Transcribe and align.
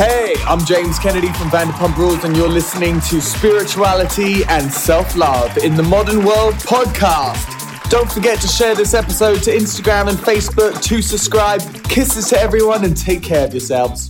Hey, 0.00 0.34
I'm 0.46 0.64
James 0.64 0.98
Kennedy 0.98 1.26
from 1.34 1.50
Vanderpump 1.50 1.98
Rules, 1.98 2.24
and 2.24 2.34
you're 2.34 2.48
listening 2.48 3.02
to 3.02 3.20
Spirituality 3.20 4.42
and 4.44 4.72
Self 4.72 5.14
Love 5.14 5.58
in 5.58 5.74
the 5.74 5.82
Modern 5.82 6.24
World 6.24 6.54
podcast. 6.54 7.90
Don't 7.90 8.10
forget 8.10 8.40
to 8.40 8.48
share 8.48 8.74
this 8.74 8.94
episode 8.94 9.42
to 9.42 9.50
Instagram 9.50 10.08
and 10.08 10.16
Facebook, 10.16 10.82
to 10.84 11.02
subscribe. 11.02 11.60
Kisses 11.84 12.30
to 12.30 12.40
everyone, 12.40 12.82
and 12.86 12.96
take 12.96 13.22
care 13.22 13.46
of 13.46 13.52
yourselves. 13.52 14.08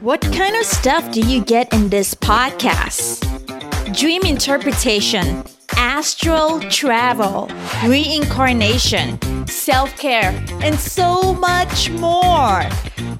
What 0.00 0.22
kind 0.32 0.56
of 0.56 0.64
stuff 0.64 1.12
do 1.12 1.20
you 1.20 1.44
get 1.44 1.72
in 1.72 1.90
this 1.90 2.12
podcast? 2.12 3.24
Dream 3.96 4.22
interpretation, 4.22 5.44
astral 5.76 6.60
travel, 6.60 7.50
reincarnation, 7.86 9.18
self 9.46 9.96
care, 9.96 10.32
and 10.62 10.78
so 10.78 11.34
much 11.34 11.90
more. 11.90 12.62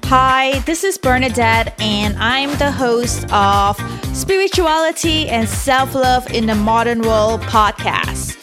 Hi, 0.05 0.59
this 0.65 0.83
is 0.83 0.97
Bernadette, 0.97 1.79
and 1.81 2.17
I'm 2.17 2.57
the 2.57 2.71
host 2.71 3.31
of 3.31 3.77
Spirituality 4.15 5.29
and 5.29 5.47
Self 5.47 5.93
Love 5.93 6.31
in 6.31 6.45
the 6.45 6.55
Modern 6.55 7.01
World 7.01 7.41
podcast. 7.41 8.35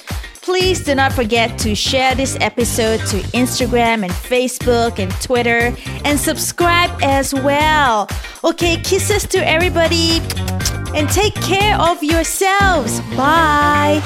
Please 0.42 0.84
do 0.84 0.94
not 0.94 1.12
forget 1.12 1.58
to 1.58 1.74
share 1.74 2.14
this 2.14 2.38
episode 2.40 2.98
to 3.08 3.16
Instagram 3.34 4.04
and 4.04 4.12
Facebook 4.12 5.00
and 5.00 5.10
Twitter 5.20 5.76
and 6.04 6.20
subscribe 6.20 6.90
as 7.02 7.34
well. 7.34 8.08
Okay, 8.44 8.76
kisses 8.76 9.26
to 9.26 9.38
everybody 9.38 10.20
and 10.94 11.08
take 11.08 11.34
care 11.34 11.78
of 11.80 12.02
yourselves. 12.02 13.00
Bye. 13.16 14.02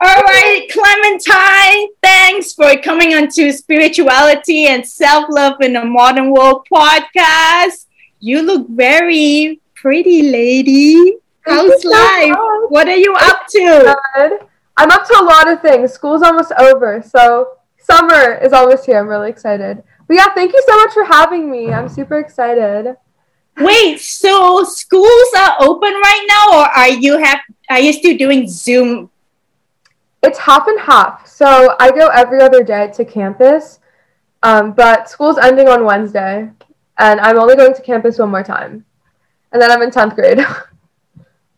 All 0.00 0.22
right, 0.22 0.68
Clementine, 0.70 1.88
thanks 2.02 2.52
for 2.52 2.76
coming 2.82 3.14
on 3.14 3.28
to 3.28 3.52
Spirituality 3.52 4.66
and 4.66 4.86
Self 4.86 5.26
Love 5.30 5.60
in 5.62 5.72
the 5.72 5.84
Modern 5.84 6.30
World 6.30 6.66
podcast. 6.70 7.86
You 8.20 8.42
look 8.42 8.68
very 8.68 9.60
pretty, 9.74 10.30
lady. 10.30 11.16
How's 11.46 11.84
life? 11.84 12.34
What 12.68 12.86
are 12.88 12.96
you 12.96 13.14
up 13.18 13.46
to? 13.48 13.96
Good. 14.14 14.40
I'm 14.76 14.90
up 14.90 15.06
to 15.06 15.18
a 15.18 15.24
lot 15.24 15.48
of 15.48 15.62
things. 15.62 15.92
School's 15.92 16.22
almost 16.22 16.52
over, 16.58 17.02
so 17.02 17.58
summer 17.78 18.34
is 18.34 18.52
almost 18.52 18.84
here. 18.86 18.98
I'm 18.98 19.08
really 19.08 19.30
excited. 19.30 19.82
But 20.06 20.16
yeah, 20.16 20.34
thank 20.34 20.52
you 20.52 20.62
so 20.66 20.76
much 20.76 20.92
for 20.92 21.04
having 21.04 21.50
me. 21.50 21.72
I'm 21.72 21.88
super 21.88 22.18
excited. 22.18 22.96
Wait, 23.58 24.00
so 24.00 24.64
schools 24.64 25.28
are 25.38 25.56
open 25.60 25.92
right 25.92 26.26
now, 26.28 26.58
or 26.58 26.66
are 26.66 26.90
you 26.90 27.18
have 27.18 27.40
are 27.70 27.80
you 27.80 27.92
still 27.92 28.16
doing 28.16 28.48
Zoom? 28.48 29.10
It's 30.22 30.38
half 30.38 30.66
and 30.66 30.80
half. 30.80 31.26
So 31.26 31.76
I 31.78 31.90
go 31.90 32.08
every 32.08 32.40
other 32.40 32.62
day 32.64 32.90
to 32.94 33.04
campus, 33.04 33.78
um, 34.42 34.72
but 34.72 35.08
school's 35.08 35.38
ending 35.38 35.68
on 35.68 35.84
Wednesday, 35.84 36.50
and 36.98 37.20
I'm 37.20 37.38
only 37.38 37.56
going 37.56 37.74
to 37.74 37.82
campus 37.82 38.18
one 38.18 38.30
more 38.30 38.42
time, 38.42 38.84
and 39.52 39.62
then 39.62 39.70
I'm 39.70 39.82
in 39.82 39.90
tenth 39.90 40.14
grade. 40.14 40.38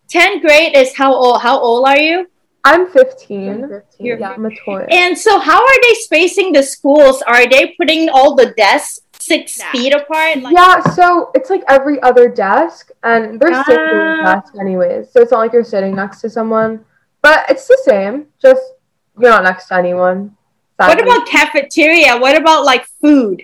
10th 0.08 0.40
grade 0.40 0.76
is 0.76 0.94
how 0.94 1.12
old? 1.12 1.42
How 1.42 1.58
old 1.58 1.86
are 1.86 1.98
you? 1.98 2.30
I'm 2.66 2.88
15. 2.90 3.80
You're 4.00 4.18
yeah, 4.18 4.30
I'm 4.30 4.44
a 4.44 4.50
toy. 4.64 4.84
And 4.90 5.16
so, 5.16 5.38
how 5.38 5.60
are 5.64 5.78
they 5.82 5.94
spacing 5.94 6.52
the 6.52 6.62
schools? 6.64 7.22
Are 7.22 7.46
they 7.48 7.74
putting 7.78 8.08
all 8.08 8.34
the 8.34 8.46
desks 8.56 9.00
six 9.20 9.62
feet 9.70 9.94
apart? 9.94 10.42
Like- 10.42 10.52
yeah, 10.52 10.80
so 10.98 11.30
it's 11.34 11.48
like 11.48 11.62
every 11.68 12.02
other 12.02 12.28
desk, 12.28 12.90
and 13.04 13.38
they're 13.38 13.62
sitting 13.64 13.84
Ah. 13.84 14.40
desks 14.42 14.58
anyways. 14.58 15.10
So 15.12 15.20
it's 15.22 15.30
not 15.30 15.38
like 15.38 15.52
you're 15.52 15.64
sitting 15.64 15.94
next 15.94 16.20
to 16.22 16.28
someone, 16.30 16.84
but 17.22 17.46
it's 17.48 17.66
the 17.68 17.78
same. 17.84 18.26
Just 18.42 18.62
you're 19.18 19.30
not 19.30 19.44
next 19.44 19.68
to 19.68 19.74
anyone. 19.76 20.36
What 20.76 21.00
about 21.00 21.26
cafeteria? 21.26 22.18
What 22.18 22.36
about 22.36 22.64
like 22.64 22.84
food? 23.00 23.42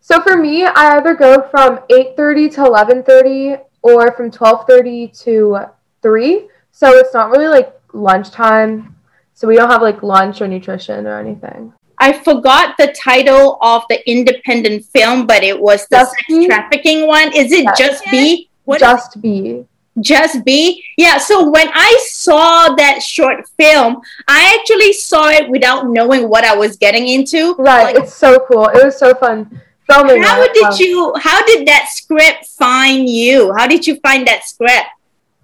So 0.00 0.20
for 0.20 0.36
me, 0.36 0.64
I 0.64 0.96
either 0.96 1.14
go 1.14 1.42
from 1.52 1.80
8:30 1.88 2.48
to 2.56 2.60
11:30 2.64 3.58
or 3.82 4.10
from 4.12 4.30
12:30 4.30 5.06
to 5.24 5.66
3. 6.02 6.48
So 6.72 6.90
it's 6.98 7.14
not 7.14 7.30
really 7.30 7.48
like 7.48 7.79
lunchtime. 7.92 8.96
So 9.34 9.48
we 9.48 9.56
don't 9.56 9.70
have 9.70 9.82
like 9.82 10.02
lunch 10.02 10.40
or 10.42 10.48
nutrition 10.48 11.06
or 11.06 11.18
anything. 11.18 11.72
I 11.98 12.12
forgot 12.12 12.76
the 12.78 12.94
title 12.98 13.58
of 13.60 13.82
the 13.90 14.08
independent 14.10 14.86
film, 14.86 15.26
but 15.26 15.42
it 15.42 15.58
was 15.58 15.86
the 15.88 15.96
Just 15.98 16.12
sex 16.12 16.24
Be? 16.28 16.46
trafficking 16.46 17.06
one. 17.06 17.34
Is 17.34 17.52
it 17.52 17.64
Yes. 17.64 17.78
Just 17.78 18.04
Be? 18.10 18.48
What 18.64 18.76
is 18.76 18.80
Just 18.80 19.20
be. 19.22 19.64
Just 20.00 20.44
Be? 20.44 20.82
Yeah, 20.96 21.18
so 21.18 21.48
when 21.50 21.68
I 21.74 21.98
saw 22.08 22.74
that 22.76 23.02
short 23.02 23.46
film, 23.58 24.00
I 24.28 24.56
actually 24.58 24.92
saw 24.94 25.28
it 25.28 25.48
without 25.50 25.88
knowing 25.88 26.28
what 26.28 26.44
I 26.44 26.54
was 26.56 26.76
getting 26.76 27.08
into. 27.08 27.54
Right. 27.58 27.94
Like, 27.94 28.04
it's 28.04 28.14
so 28.14 28.46
cool. 28.50 28.66
It 28.68 28.82
was 28.84 28.98
so 28.98 29.12
fun 29.14 29.60
filming. 29.90 30.22
how 30.22 30.46
did 30.52 30.64
Um, 30.64 30.74
you 30.78 31.12
how 31.18 31.44
did 31.44 31.66
that 31.66 31.88
script 31.90 32.46
find 32.46 33.08
you? 33.08 33.52
How 33.58 33.66
did 33.66 33.86
you 33.86 33.96
find 34.00 34.26
that 34.26 34.44
script? 34.44 34.86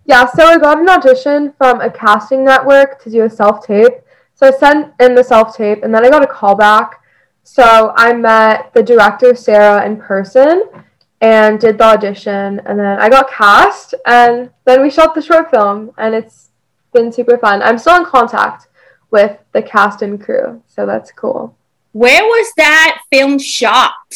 Yeah, 0.07 0.25
so 0.25 0.47
I 0.47 0.57
got 0.59 0.79
an 0.79 0.89
audition 0.89 1.53
from 1.59 1.81
a 1.81 1.91
casting 1.91 2.45
network 2.45 3.03
to 3.03 3.11
do 3.11 3.25
a 3.25 3.31
self 3.31 3.67
tape. 3.67 3.93
So 4.35 4.47
I 4.47 4.51
sent 4.53 4.95
in 5.01 5.17
the 5.17 5.25
self 5.25 5.57
tape 5.57 5.83
and 5.83 5.93
then 5.93 6.05
I 6.05 6.11
got 6.11 6.23
a 6.23 6.29
call 6.29 6.55
back. 6.55 7.03
So 7.43 7.93
I 7.97 8.13
met 8.13 8.73
the 8.73 8.83
director, 8.83 9.35
Sarah, 9.35 9.85
in 9.85 9.97
person 9.97 10.65
and 11.21 11.59
did 11.59 11.79
the 11.79 11.85
audition. 11.85 12.61
And 12.67 12.79
then 12.79 13.01
I 13.01 13.09
got 13.09 13.31
cast 13.31 13.95
and 14.07 14.51
then 14.65 14.81
we 14.81 14.91
shot 14.91 15.15
the 15.15 15.23
short 15.23 15.51
film 15.51 15.91
and 15.99 16.15
it's 16.15 16.51
been 16.93 17.11
super 17.11 17.37
fun. 17.39 17.61
I'm 17.63 17.79
still 17.79 17.97
in 17.97 18.05
contact 18.05 18.69
with 19.11 19.37
the 19.53 19.63
cast 19.63 20.03
and 20.03 20.23
crew. 20.23 20.63
So 20.69 20.87
that's 20.87 21.11
cool. 21.11 21.57
Where 21.93 22.23
was 22.23 22.53
that 22.59 23.01
film 23.11 23.39
shot? 23.39 24.15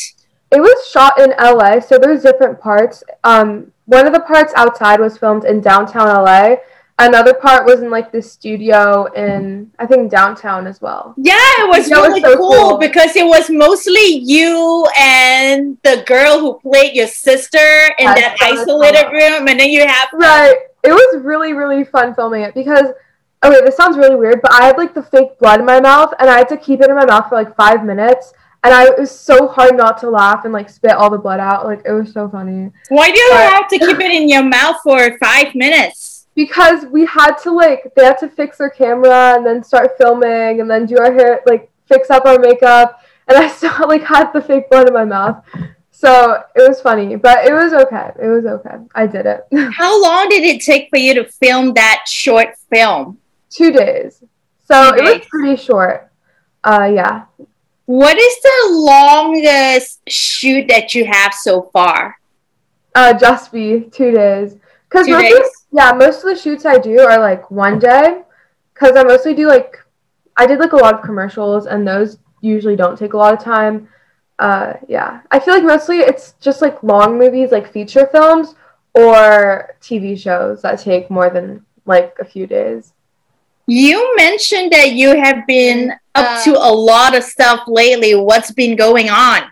It 0.52 0.60
was 0.60 0.88
shot 0.88 1.18
in 1.18 1.30
LA, 1.30 1.80
so 1.80 1.98
there's 1.98 2.22
different 2.22 2.60
parts. 2.60 3.02
Um, 3.24 3.72
one 3.90 4.06
of 4.06 4.12
the 4.12 4.20
parts 4.20 4.52
outside 4.56 5.00
was 5.00 5.18
filmed 5.18 5.44
in 5.44 5.60
downtown 5.60 6.06
LA. 6.06 6.56
Another 6.98 7.34
part 7.34 7.64
was 7.64 7.80
in 7.80 7.90
like 7.90 8.12
the 8.12 8.22
studio 8.22 9.06
in 9.14 9.70
I 9.78 9.86
think 9.86 10.10
downtown 10.10 10.66
as 10.66 10.80
well. 10.80 11.14
Yeah, 11.16 11.34
it 11.62 11.68
was 11.68 11.88
That 11.88 11.98
was 12.00 12.08
really 12.10 12.20
so 12.20 12.36
cool, 12.36 12.52
cool. 12.52 12.78
because 12.78 13.16
it 13.16 13.26
was 13.26 13.50
mostly 13.50 14.18
you 14.34 14.86
and 14.98 15.76
the 15.82 16.04
girl 16.06 16.38
who 16.38 16.60
played 16.60 16.94
your 16.94 17.08
sister 17.08 17.66
in 17.98 18.04
that 18.06 18.36
that 18.38 18.52
isolated 18.52 19.10
room, 19.10 19.48
and 19.48 19.58
then 19.58 19.70
you 19.70 19.86
have 19.86 20.08
Right. 20.12 20.54
It 20.84 20.92
was 20.92 21.22
really 21.24 21.52
really 21.52 21.82
fun 21.84 22.14
filming 22.14 22.42
it 22.42 22.54
because 22.54 22.86
okay, 23.42 23.60
this 23.64 23.76
sounds 23.76 23.96
really 23.96 24.16
weird, 24.16 24.40
but 24.42 24.52
I 24.52 24.66
had 24.66 24.76
like 24.76 24.94
the 24.94 25.02
fake 25.02 25.36
blood 25.40 25.58
in 25.58 25.66
my 25.66 25.80
mouth 25.80 26.12
and 26.20 26.30
I 26.30 26.36
had 26.38 26.48
to 26.50 26.56
keep 26.58 26.80
it 26.80 26.90
in 26.90 26.94
my 26.96 27.06
mouth 27.06 27.28
for 27.28 27.34
like 27.34 27.56
five 27.56 27.84
minutes. 27.84 28.34
And 28.62 28.75
I 28.75 28.84
it 28.88 28.98
was 28.98 29.10
so 29.10 29.48
hard 29.48 29.76
not 29.76 29.98
to 30.03 30.10
laugh 30.10 30.44
and 30.44 30.53
like 30.53 30.69
spit 30.69 30.93
all 30.93 31.09
the 31.10 31.19
blood 31.19 31.41
out. 31.41 31.65
Like 31.65 31.82
it 31.87 31.93
was 31.93 32.12
so 32.12 32.28
funny. 32.28 32.71
why 32.91 33.10
do 33.10 33.19
you 33.19 33.28
But- 33.31 33.53
have 33.53 33.69
to 33.69 33.78
keep 33.78 33.98
it 34.00 34.10
in 34.10 34.28
your 34.28 34.43
mouth 34.44 34.76
for 34.82 35.16
five 35.19 35.54
minutes? 35.54 36.09
because 36.37 36.87
we 36.87 37.04
had 37.04 37.34
to 37.34 37.50
like 37.50 37.82
they 37.97 38.04
had 38.04 38.16
to 38.16 38.28
fix 38.28 38.59
their 38.59 38.70
camera 38.70 39.34
and 39.37 39.44
then 39.44 39.62
start 39.65 39.91
filming 39.99 40.60
and 40.60 40.70
then 40.70 40.87
do 40.87 40.97
our 40.97 41.12
hair 41.12 41.41
like 41.44 41.69
fix 41.87 42.09
up 42.09 42.25
our 42.25 42.38
makeup 42.38 43.00
and 43.28 43.37
I 43.37 43.49
still 43.56 43.72
like 43.88 44.03
had 44.04 44.31
the 44.32 44.41
fake 44.41 44.70
blood 44.70 44.87
in 44.88 44.94
my 44.94 45.04
mouth. 45.04 45.44
So 45.91 46.43
it 46.54 46.66
was 46.66 46.81
funny, 46.81 47.16
but 47.16 47.44
it 47.47 47.53
was 47.53 47.72
okay. 47.75 48.12
It 48.22 48.28
was 48.28 48.47
okay. 48.47 48.76
I 48.94 49.06
did 49.06 49.26
it. 49.26 49.41
How 49.72 50.00
long 50.03 50.28
did 50.28 50.44
it 50.44 50.62
take 50.62 50.88
for 50.88 50.99
you 50.99 51.15
to 51.15 51.25
film 51.25 51.75
that 51.75 52.04
short 52.06 52.54
film? 52.72 53.19
Two 53.50 53.72
days. 53.72 54.22
So 54.66 54.93
Two 54.93 54.99
it 54.99 55.19
was 55.19 55.26
pretty 55.28 55.56
short. 55.60 56.10
Uh 56.62 56.91
yeah. 56.94 57.25
What 57.90 58.16
is 58.16 58.36
the 58.40 58.68
longest 58.70 59.98
shoot 60.08 60.68
that 60.68 60.94
you 60.94 61.04
have 61.06 61.34
so 61.34 61.62
far? 61.72 62.14
Uh 62.94 63.12
just 63.14 63.50
be 63.50 63.80
two 63.90 64.12
days. 64.12 64.54
Cause 64.90 65.06
Two 65.06 65.12
most 65.14 65.28
days. 65.28 65.50
Yeah, 65.72 65.90
most 65.90 66.19
of 66.19 66.31
the 66.31 66.37
shoots 66.37 66.64
I 66.64 66.78
do 66.78 67.00
are 67.00 67.19
like 67.19 67.50
one 67.50 67.81
day. 67.81 68.22
Cause 68.75 68.92
I 68.94 69.02
mostly 69.02 69.34
do 69.34 69.48
like 69.48 69.76
I 70.37 70.46
did 70.46 70.60
like 70.60 70.72
a 70.72 70.76
lot 70.76 70.94
of 70.94 71.02
commercials 71.02 71.66
and 71.66 71.84
those 71.84 72.19
usually 72.42 72.76
don't 72.76 72.96
take 72.96 73.14
a 73.14 73.16
lot 73.16 73.34
of 73.34 73.42
time. 73.42 73.88
Uh, 74.38 74.75
yeah, 74.86 75.22
I 75.32 75.40
feel 75.40 75.54
like 75.54 75.64
mostly 75.64 75.98
it's 75.98 76.34
just 76.40 76.62
like 76.62 76.84
long 76.84 77.19
movies, 77.19 77.50
like 77.50 77.72
feature 77.72 78.06
films 78.06 78.54
or 78.94 79.75
TV 79.81 80.16
shows 80.16 80.62
that 80.62 80.78
take 80.78 81.10
more 81.10 81.28
than 81.28 81.66
like 81.86 82.14
a 82.20 82.25
few 82.25 82.46
days. 82.46 82.93
You 83.70 84.17
mentioned 84.17 84.72
that 84.72 84.94
you 84.94 85.17
have 85.17 85.46
been 85.46 85.93
up 86.17 86.43
to 86.43 86.58
a 86.58 86.72
lot 86.72 87.17
of 87.17 87.22
stuff 87.22 87.69
lately. 87.69 88.17
What's 88.17 88.50
been 88.50 88.75
going 88.75 89.08
on? 89.11 89.43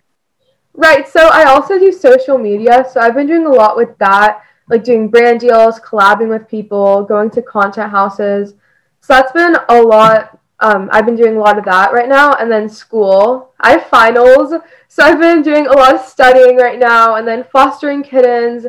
Right. 0.74 1.08
So 1.08 1.28
I 1.28 1.44
also 1.44 1.78
do 1.78 1.92
social 1.92 2.36
media. 2.36 2.84
So 2.92 2.98
I've 3.00 3.14
been 3.14 3.28
doing 3.28 3.46
a 3.46 3.48
lot 3.48 3.76
with 3.76 3.96
that, 3.98 4.42
like 4.68 4.82
doing 4.82 5.06
brand 5.06 5.38
deals, 5.38 5.78
collabing 5.78 6.30
with 6.30 6.48
people, 6.48 7.04
going 7.04 7.30
to 7.30 7.42
content 7.42 7.92
houses. 7.92 8.54
So 9.02 9.14
that's 9.14 9.30
been 9.30 9.56
a 9.68 9.80
lot. 9.80 10.36
Um, 10.58 10.88
I've 10.90 11.06
been 11.06 11.14
doing 11.14 11.36
a 11.36 11.40
lot 11.40 11.56
of 11.56 11.64
that 11.66 11.92
right 11.92 12.08
now. 12.08 12.32
And 12.32 12.50
then 12.50 12.68
school. 12.68 13.54
I 13.60 13.70
have 13.74 13.86
finals. 13.86 14.52
So 14.88 15.04
I've 15.04 15.20
been 15.20 15.42
doing 15.42 15.68
a 15.68 15.72
lot 15.72 15.94
of 15.94 16.00
studying 16.00 16.56
right 16.56 16.80
now 16.80 17.14
and 17.14 17.28
then 17.28 17.44
fostering 17.52 18.02
kittens 18.02 18.66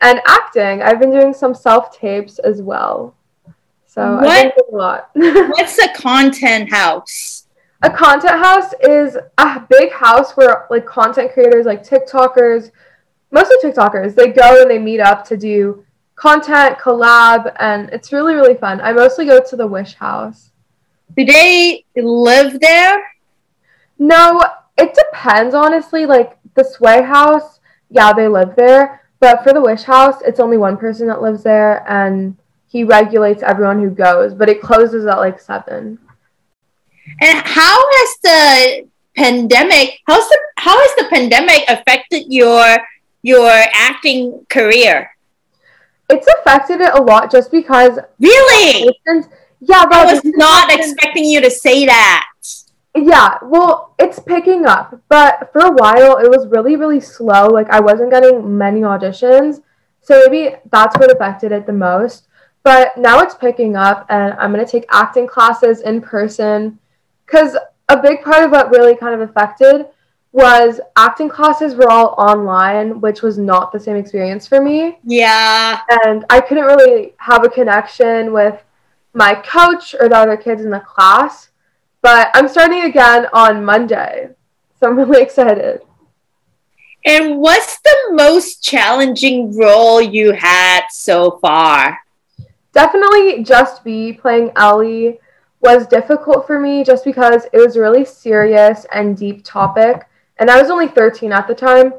and 0.00 0.20
acting. 0.28 0.80
I've 0.80 1.00
been 1.00 1.10
doing 1.10 1.34
some 1.34 1.56
self 1.56 1.90
tapes 1.98 2.38
as 2.38 2.62
well. 2.62 3.16
So 3.92 4.14
What- 4.16 4.26
I've 4.26 4.56
been 4.56 4.64
a 4.72 4.76
lot. 4.76 5.10
What's 5.14 5.78
a 5.78 5.92
content 5.92 6.72
house? 6.72 7.46
a 7.82 7.90
content 7.90 8.38
house 8.38 8.72
is 8.80 9.18
a 9.38 9.60
big 9.68 9.90
house 9.90 10.36
where 10.36 10.66
like 10.70 10.86
content 10.86 11.32
creators 11.32 11.66
like 11.66 11.84
TikTokers, 11.84 12.70
mostly 13.32 13.56
TikTokers, 13.62 14.14
they 14.14 14.28
go 14.28 14.62
and 14.62 14.70
they 14.70 14.78
meet 14.78 15.00
up 15.00 15.24
to 15.26 15.36
do 15.36 15.84
content, 16.14 16.78
collab, 16.78 17.52
and 17.58 17.90
it's 17.90 18.12
really, 18.12 18.34
really 18.34 18.54
fun. 18.54 18.80
I 18.80 18.92
mostly 18.92 19.26
go 19.26 19.42
to 19.42 19.56
the 19.56 19.66
Wish 19.66 19.94
House. 19.94 20.52
Do 21.16 21.24
they 21.24 21.84
live 21.96 22.60
there? 22.60 23.02
No, 23.98 24.40
it 24.78 24.94
depends 24.94 25.52
honestly. 25.54 26.06
Like 26.06 26.38
the 26.54 26.64
Sway 26.64 27.02
House, 27.02 27.58
yeah, 27.90 28.12
they 28.12 28.28
live 28.28 28.54
there. 28.56 29.02
But 29.18 29.42
for 29.42 29.52
the 29.52 29.60
Wish 29.60 29.82
House, 29.82 30.22
it's 30.24 30.40
only 30.40 30.56
one 30.56 30.76
person 30.76 31.08
that 31.08 31.20
lives 31.20 31.42
there 31.42 31.84
and 31.90 32.36
he 32.72 32.84
regulates 32.84 33.42
everyone 33.42 33.80
who 33.80 33.90
goes, 33.90 34.32
but 34.32 34.48
it 34.48 34.62
closes 34.62 35.04
at 35.04 35.18
like 35.18 35.38
seven. 35.38 35.98
And 37.20 37.38
how 37.46 37.78
has 37.96 38.16
the 38.22 38.88
pandemic 39.14 39.98
how's 40.06 40.26
the 40.26 40.38
how 40.56 40.74
has 40.74 40.94
the 40.96 41.06
pandemic 41.14 41.62
affected 41.68 42.32
your 42.32 42.64
your 43.22 43.50
acting 43.74 44.46
career? 44.48 45.10
It's 46.08 46.26
affected 46.38 46.80
it 46.80 46.94
a 46.94 47.02
lot 47.02 47.30
just 47.30 47.50
because 47.50 47.98
Really? 48.18 48.88
yeah, 49.60 49.84
I 49.90 50.04
was 50.06 50.22
not 50.24 50.72
expecting 50.72 51.26
you 51.26 51.42
to 51.42 51.50
say 51.50 51.84
that. 51.84 52.30
Yeah, 52.96 53.38
well, 53.42 53.94
it's 53.98 54.18
picking 54.18 54.64
up, 54.66 54.98
but 55.08 55.50
for 55.52 55.60
a 55.60 55.72
while 55.72 56.18
it 56.18 56.28
was 56.28 56.46
really, 56.48 56.76
really 56.76 57.00
slow. 57.00 57.48
Like 57.48 57.68
I 57.68 57.80
wasn't 57.80 58.10
getting 58.10 58.56
many 58.56 58.80
auditions, 58.80 59.60
so 60.00 60.22
maybe 60.26 60.56
that's 60.70 60.96
what 60.96 61.12
affected 61.12 61.52
it 61.52 61.66
the 61.66 61.72
most. 61.72 62.28
But 62.62 62.96
now 62.96 63.20
it's 63.20 63.34
picking 63.34 63.76
up, 63.76 64.06
and 64.08 64.34
I'm 64.34 64.52
gonna 64.52 64.66
take 64.66 64.86
acting 64.90 65.26
classes 65.26 65.80
in 65.80 66.00
person 66.00 66.78
because 67.26 67.56
a 67.88 68.00
big 68.00 68.22
part 68.22 68.44
of 68.44 68.50
what 68.50 68.70
really 68.70 68.96
kind 68.96 69.14
of 69.20 69.28
affected 69.28 69.86
was 70.32 70.80
acting 70.96 71.28
classes 71.28 71.74
were 71.74 71.90
all 71.90 72.14
online, 72.16 73.00
which 73.00 73.20
was 73.20 73.36
not 73.36 73.70
the 73.70 73.78
same 73.78 73.96
experience 73.96 74.46
for 74.46 74.62
me 74.62 74.98
Yeah. 75.04 75.80
and 76.04 76.24
I 76.30 76.40
couldn't 76.40 76.64
really 76.64 77.12
have 77.18 77.44
a 77.44 77.50
connection 77.50 78.32
with 78.32 78.62
my 79.12 79.34
coach 79.34 79.94
or 79.98 80.08
the 80.08 80.16
other 80.16 80.38
kids 80.38 80.62
in 80.62 80.70
the 80.70 80.80
class. 80.80 81.50
But 82.00 82.30
I'm 82.34 82.48
starting 82.48 82.84
again 82.84 83.26
on 83.34 83.62
Monday, 83.64 84.30
so 84.80 84.88
I'm 84.88 84.96
really 84.96 85.20
excited. 85.28 85.82
And 87.04 87.38
what's 87.38 87.80
the 87.80 87.96
most 88.12 88.62
challenging 88.62 89.56
role 89.56 90.00
you 90.00 90.32
had 90.32 90.84
so 90.90 91.38
far? 91.42 91.98
Definitely 92.72 93.44
Just 93.44 93.84
Be 93.84 94.12
playing 94.12 94.52
Ellie 94.56 95.18
was 95.60 95.86
difficult 95.86 96.46
for 96.46 96.58
me 96.58 96.82
just 96.84 97.04
because 97.04 97.44
it 97.52 97.58
was 97.58 97.76
a 97.76 97.80
really 97.80 98.04
serious 98.04 98.84
and 98.92 99.16
deep 99.16 99.44
topic. 99.44 100.08
And 100.38 100.50
I 100.50 100.60
was 100.60 100.70
only 100.70 100.88
13 100.88 101.32
at 101.32 101.46
the 101.46 101.54
time, 101.54 101.92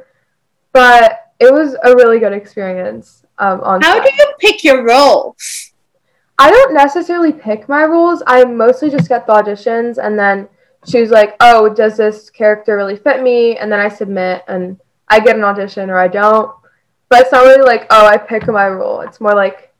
but 0.73 1.31
it 1.39 1.51
was 1.51 1.75
a 1.83 1.95
really 1.95 2.19
good 2.19 2.33
experience. 2.33 3.25
Um, 3.39 3.61
on 3.61 3.81
How 3.81 3.95
set. 3.95 4.03
do 4.03 4.15
you 4.15 4.33
pick 4.39 4.63
your 4.63 4.85
roles? 4.85 5.73
I 6.37 6.51
don't 6.51 6.73
necessarily 6.73 7.31
pick 7.31 7.69
my 7.69 7.83
roles. 7.85 8.21
I 8.27 8.43
mostly 8.43 8.89
just 8.89 9.09
get 9.09 9.25
the 9.25 9.33
auditions 9.33 9.97
and 9.97 10.17
then 10.17 10.47
choose 10.85 11.09
like, 11.09 11.35
oh, 11.39 11.73
does 11.73 11.97
this 11.97 12.29
character 12.29 12.75
really 12.75 12.95
fit 12.95 13.23
me? 13.23 13.57
And 13.57 13.71
then 13.71 13.79
I 13.79 13.87
submit 13.87 14.43
and 14.47 14.79
I 15.07 15.19
get 15.19 15.35
an 15.35 15.43
audition 15.43 15.89
or 15.89 15.97
I 15.97 16.07
don't. 16.07 16.51
But 17.09 17.21
it's 17.21 17.31
not 17.31 17.45
really 17.45 17.63
like, 17.63 17.87
oh, 17.91 18.05
I 18.05 18.17
pick 18.17 18.47
my 18.47 18.67
role. 18.67 19.01
It's 19.01 19.21
more 19.21 19.35
like 19.35 19.72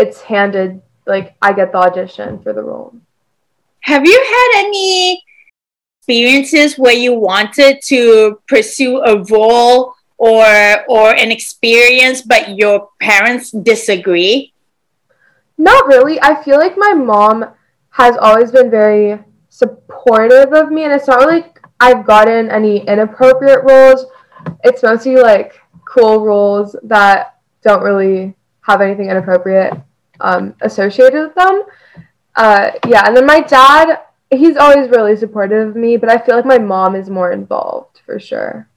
it's 0.00 0.22
handed 0.22 0.80
like 1.06 1.36
I 1.42 1.52
get 1.52 1.72
the 1.72 1.78
audition 1.78 2.42
for 2.42 2.52
the 2.52 2.62
role. 2.62 2.94
Have 3.80 4.04
you 4.04 4.18
had 4.34 4.64
any 4.64 5.22
experiences 5.98 6.78
where 6.78 6.94
you 6.94 7.14
wanted 7.14 7.80
to 7.86 8.40
pursue 8.48 9.00
a 9.00 9.22
role 9.24 9.94
or 10.16 10.44
or 10.88 11.14
an 11.14 11.30
experience 11.30 12.22
but 12.22 12.56
your 12.56 12.88
parents 13.00 13.50
disagree? 13.50 14.52
Not 15.58 15.86
really. 15.86 16.20
I 16.22 16.42
feel 16.42 16.58
like 16.58 16.76
my 16.76 16.94
mom 16.94 17.44
has 17.90 18.16
always 18.16 18.50
been 18.50 18.70
very 18.70 19.18
supportive 19.50 20.54
of 20.54 20.70
me, 20.70 20.84
and 20.84 20.92
it's 20.92 21.08
not 21.08 21.28
like 21.28 21.60
I've 21.80 22.06
gotten 22.06 22.50
any 22.50 22.86
inappropriate 22.86 23.62
roles. 23.64 24.06
It's 24.64 24.82
mostly 24.82 25.16
like 25.16 25.60
cool 25.84 26.24
roles 26.24 26.76
that 26.84 27.36
don't 27.62 27.82
really 27.82 28.34
have 28.62 28.80
anything 28.80 29.10
inappropriate 29.10 29.74
um, 30.20 30.54
associated 30.60 31.22
with 31.22 31.34
them. 31.34 31.62
Uh, 32.36 32.70
yeah, 32.86 33.06
and 33.06 33.16
then 33.16 33.26
my 33.26 33.40
dad, 33.40 34.00
he's 34.30 34.56
always 34.56 34.88
really 34.90 35.16
supportive 35.16 35.68
of 35.70 35.76
me, 35.76 35.96
but 35.96 36.08
I 36.08 36.18
feel 36.18 36.36
like 36.36 36.46
my 36.46 36.58
mom 36.58 36.94
is 36.94 37.10
more 37.10 37.32
involved 37.32 38.00
for 38.06 38.18
sure. 38.20 38.68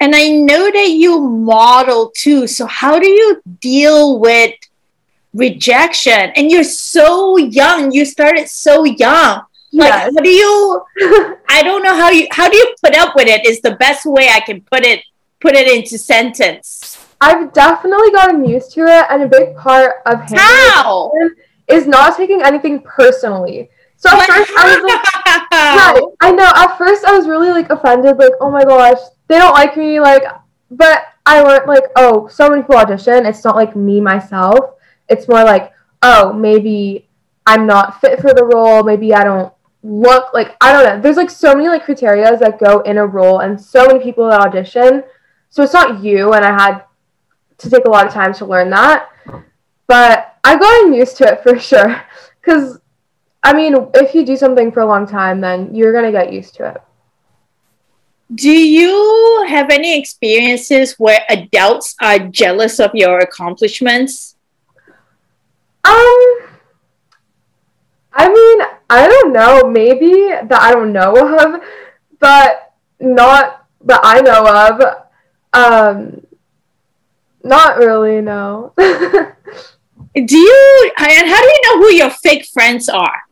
And 0.00 0.14
I 0.14 0.28
know 0.28 0.70
that 0.70 0.90
you 0.90 1.20
model 1.20 2.12
too. 2.16 2.46
So 2.46 2.66
how 2.66 2.98
do 2.98 3.08
you 3.08 3.40
deal 3.60 4.18
with 4.18 4.54
rejection? 5.32 6.30
And 6.36 6.50
you're 6.50 6.64
so 6.64 7.36
young. 7.36 7.92
You 7.92 8.04
started 8.04 8.48
so 8.48 8.84
young. 8.84 9.42
Like 9.72 9.88
Yes. 9.88 10.12
how 10.14 10.22
do 10.22 10.30
you 10.30 10.84
I 11.48 11.62
don't 11.64 11.82
know 11.82 11.96
how 11.96 12.10
you 12.10 12.28
how 12.30 12.48
do 12.48 12.56
you 12.56 12.74
put 12.80 12.96
up 12.96 13.16
with 13.16 13.26
it 13.26 13.44
is 13.44 13.60
the 13.60 13.74
best 13.76 14.06
way 14.06 14.28
I 14.28 14.38
can 14.40 14.60
put 14.60 14.84
it 14.84 15.02
put 15.40 15.54
it 15.54 15.66
into 15.66 15.98
sentence. 15.98 17.03
I've 17.24 17.52
definitely 17.54 18.10
gotten 18.10 18.44
used 18.44 18.72
to 18.72 18.82
it, 18.82 19.06
and 19.08 19.22
a 19.22 19.26
big 19.26 19.56
part 19.56 20.02
of 20.04 20.20
handling 20.20 20.38
How? 20.38 21.10
is 21.68 21.86
not 21.86 22.18
taking 22.18 22.42
anything 22.42 22.82
personally. 22.82 23.70
So 23.96 24.10
at 24.10 24.26
first 24.26 24.52
I 24.58 24.76
was 24.76 24.82
like, 24.84 25.50
right, 25.52 26.02
I 26.20 26.32
know. 26.32 26.50
At 26.54 26.76
first 26.76 27.06
I 27.06 27.16
was 27.16 27.26
really 27.26 27.48
like 27.48 27.70
offended, 27.70 28.18
like, 28.18 28.32
oh 28.42 28.50
my 28.50 28.62
gosh, 28.64 28.98
they 29.28 29.38
don't 29.38 29.54
like 29.54 29.74
me, 29.74 30.00
like. 30.00 30.24
But 30.70 31.04
I 31.24 31.40
learned 31.40 31.66
like, 31.66 31.84
oh, 31.96 32.28
so 32.28 32.50
many 32.50 32.60
people 32.60 32.76
audition. 32.76 33.24
It's 33.24 33.42
not 33.42 33.56
like 33.56 33.74
me 33.74 34.02
myself. 34.02 34.74
It's 35.08 35.26
more 35.26 35.44
like, 35.44 35.72
oh, 36.02 36.32
maybe 36.32 37.08
I'm 37.46 37.66
not 37.66 38.02
fit 38.02 38.20
for 38.20 38.34
the 38.34 38.44
role. 38.44 38.82
Maybe 38.82 39.14
I 39.14 39.24
don't 39.24 39.52
look 39.82 40.34
like 40.34 40.56
I 40.60 40.72
don't 40.72 40.84
know. 40.84 41.00
There's 41.00 41.16
like 41.16 41.30
so 41.30 41.54
many 41.54 41.68
like 41.68 41.84
criteria 41.84 42.36
that 42.36 42.58
go 42.58 42.80
in 42.80 42.98
a 42.98 43.06
role, 43.06 43.38
and 43.40 43.58
so 43.58 43.86
many 43.86 44.00
people 44.00 44.28
that 44.28 44.40
audition. 44.40 45.04
So 45.48 45.62
it's 45.62 45.72
not 45.72 46.02
you, 46.02 46.34
and 46.34 46.44
I 46.44 46.52
had 46.52 46.84
to 47.64 47.70
take 47.70 47.84
a 47.84 47.90
lot 47.90 48.06
of 48.06 48.12
time 48.12 48.32
to 48.34 48.46
learn 48.46 48.70
that. 48.70 49.08
But 49.86 50.38
I've 50.44 50.60
gotten 50.60 50.92
used 51.02 51.16
to 51.18 51.32
it 51.32 51.42
for 51.42 51.58
sure. 51.58 52.02
Because, 52.40 52.78
I 53.42 53.52
mean, 53.52 53.74
if 53.94 54.14
you 54.14 54.24
do 54.24 54.36
something 54.36 54.70
for 54.70 54.80
a 54.80 54.86
long 54.86 55.06
time, 55.06 55.40
then 55.40 55.74
you're 55.74 55.92
going 55.92 56.04
to 56.04 56.12
get 56.12 56.32
used 56.32 56.54
to 56.56 56.70
it. 56.70 56.82
Do 58.34 58.50
you 58.50 59.46
have 59.48 59.70
any 59.70 59.98
experiences 59.98 60.94
where 60.98 61.20
adults 61.28 61.94
are 62.00 62.18
jealous 62.18 62.80
of 62.80 62.90
your 62.94 63.18
accomplishments? 63.18 64.36
Um, 65.84 66.48
I 68.14 68.28
mean, 68.28 68.66
I 68.88 69.08
don't 69.08 69.32
know. 69.32 69.68
Maybe 69.68 70.28
that 70.28 70.58
I 70.60 70.72
don't 70.72 70.92
know 70.92 71.14
of, 71.38 71.60
but 72.18 72.74
not 72.98 73.66
that 73.84 74.00
I 74.02 74.20
know 74.20 74.46
of. 74.66 75.04
Um, 75.52 76.26
not 77.44 77.78
really, 77.78 78.20
no. 78.20 78.72
Do 78.78 80.38
you 80.38 80.92
and 80.98 81.28
how 81.28 81.40
do 81.40 81.48
you 81.48 81.60
know 81.64 81.76
who 81.82 81.90
your 81.92 82.10
fake 82.10 82.46
friends 82.46 82.88
are? 82.88 83.22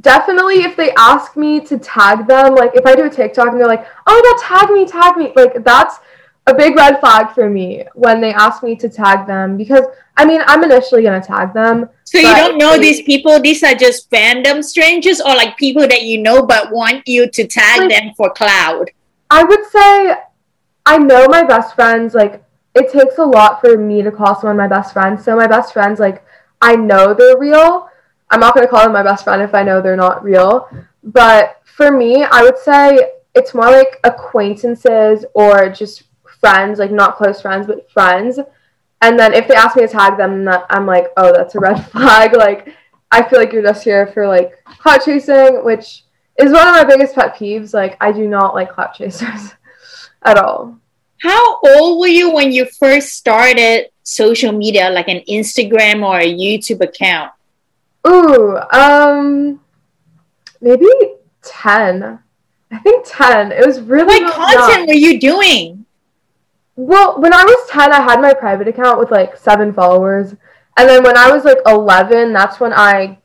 definitely 0.00 0.62
if 0.62 0.76
they 0.76 0.92
ask 0.96 1.36
me 1.36 1.60
to 1.60 1.78
tag 1.78 2.26
them, 2.26 2.54
like 2.54 2.70
if 2.74 2.86
I 2.86 2.94
do 2.94 3.04
a 3.06 3.10
TikTok 3.10 3.48
and 3.48 3.58
they're 3.60 3.66
like, 3.66 3.86
oh 4.06 4.14
my 4.14 4.22
god, 4.22 4.60
tag 4.60 4.70
me, 4.70 4.86
tag 4.86 5.16
me, 5.16 5.32
like 5.34 5.64
that's 5.64 5.96
a 6.46 6.54
big 6.54 6.74
red 6.76 7.00
flag 7.00 7.34
for 7.34 7.50
me 7.50 7.84
when 7.94 8.20
they 8.20 8.32
ask 8.32 8.62
me 8.62 8.74
to 8.76 8.88
tag 8.88 9.26
them 9.26 9.56
because 9.56 9.84
I 10.16 10.24
mean 10.24 10.42
I'm 10.46 10.62
initially 10.64 11.02
gonna 11.02 11.20
tag 11.20 11.52
them. 11.54 11.88
So 12.04 12.18
you 12.18 12.24
don't 12.34 12.58
know 12.58 12.78
these 12.78 13.02
people, 13.02 13.40
these 13.40 13.62
are 13.62 13.74
just 13.74 14.08
random 14.12 14.62
strangers 14.62 15.20
or 15.20 15.34
like 15.34 15.56
people 15.56 15.86
that 15.88 16.02
you 16.02 16.22
know 16.22 16.44
but 16.46 16.72
want 16.72 17.06
you 17.06 17.28
to 17.30 17.46
tag 17.46 17.80
Like- 17.80 17.90
them 17.90 18.12
for 18.16 18.30
clout. 18.30 18.88
I 19.30 19.44
would 19.44 19.64
say 19.70 20.14
I 20.86 20.98
know 20.98 21.26
my 21.28 21.42
best 21.44 21.74
friends, 21.74 22.14
like 22.14 22.42
it 22.74 22.92
takes 22.92 23.18
a 23.18 23.24
lot 23.24 23.60
for 23.60 23.76
me 23.76 24.02
to 24.02 24.10
call 24.10 24.34
someone 24.34 24.56
my 24.56 24.68
best 24.68 24.92
friend. 24.92 25.20
So 25.20 25.36
my 25.36 25.46
best 25.46 25.72
friends, 25.72 25.98
like 25.98 26.24
I 26.60 26.76
know 26.76 27.14
they're 27.14 27.38
real. 27.38 27.88
I'm 28.30 28.40
not 28.40 28.54
gonna 28.54 28.68
call 28.68 28.84
them 28.84 28.92
my 28.92 29.02
best 29.02 29.24
friend 29.24 29.42
if 29.42 29.54
I 29.54 29.62
know 29.62 29.80
they're 29.80 29.96
not 29.96 30.22
real. 30.22 30.68
But 31.02 31.60
for 31.64 31.90
me, 31.90 32.24
I 32.24 32.42
would 32.42 32.58
say 32.58 33.12
it's 33.34 33.54
more 33.54 33.70
like 33.70 33.98
acquaintances 34.04 35.24
or 35.34 35.68
just 35.68 36.04
friends, 36.40 36.78
like 36.78 36.90
not 36.90 37.16
close 37.16 37.40
friends, 37.40 37.66
but 37.66 37.90
friends. 37.90 38.38
And 39.02 39.18
then 39.18 39.32
if 39.32 39.48
they 39.48 39.54
ask 39.54 39.76
me 39.76 39.82
to 39.82 39.88
tag 39.88 40.16
them, 40.16 40.48
I'm 40.68 40.86
like, 40.86 41.06
oh, 41.16 41.32
that's 41.32 41.54
a 41.54 41.60
red 41.60 41.86
flag. 41.90 42.34
Like, 42.34 42.74
I 43.10 43.22
feel 43.22 43.38
like 43.38 43.52
you're 43.52 43.62
just 43.62 43.84
here 43.84 44.06
for 44.08 44.26
like 44.26 44.52
clout 44.64 45.04
chasing, 45.04 45.64
which 45.64 46.04
is 46.38 46.52
one 46.52 46.68
of 46.68 46.74
my 46.74 46.84
biggest 46.84 47.14
pet 47.14 47.34
peeves. 47.34 47.74
Like, 47.74 47.96
I 48.00 48.12
do 48.12 48.28
not 48.28 48.54
like 48.54 48.72
clout 48.72 48.94
chasers 48.94 49.54
at 50.22 50.38
all. 50.38 50.79
How 51.20 51.60
old 51.60 52.00
were 52.00 52.06
you 52.06 52.30
when 52.30 52.50
you 52.52 52.64
first 52.64 53.10
started 53.14 53.90
social 54.02 54.52
media, 54.52 54.90
like 54.90 55.08
an 55.08 55.20
Instagram 55.28 56.02
or 56.04 56.18
a 56.18 56.26
YouTube 56.34 56.80
account? 56.80 57.32
Ooh, 58.06 58.56
um, 58.72 59.60
maybe 60.60 60.86
10. 61.42 62.18
I 62.72 62.78
think 62.78 63.04
10. 63.06 63.52
It 63.52 63.66
was 63.66 63.80
really 63.80 64.04
What 64.06 64.22
really 64.22 64.32
content 64.56 64.78
young. 64.78 64.86
were 64.86 64.94
you 64.94 65.20
doing? 65.20 65.84
Well, 66.76 67.20
when 67.20 67.34
I 67.34 67.44
was 67.44 67.68
10, 67.68 67.92
I 67.92 68.00
had 68.00 68.20
my 68.22 68.32
private 68.32 68.68
account 68.68 68.98
with 68.98 69.10
like 69.10 69.36
seven 69.36 69.72
followers. 69.74 70.34
And 70.78 70.88
then 70.88 71.02
when 71.02 71.18
I 71.18 71.30
was 71.30 71.44
like 71.44 71.58
11, 71.66 72.32
that's 72.32 72.58
when 72.60 72.72
I 72.72 73.18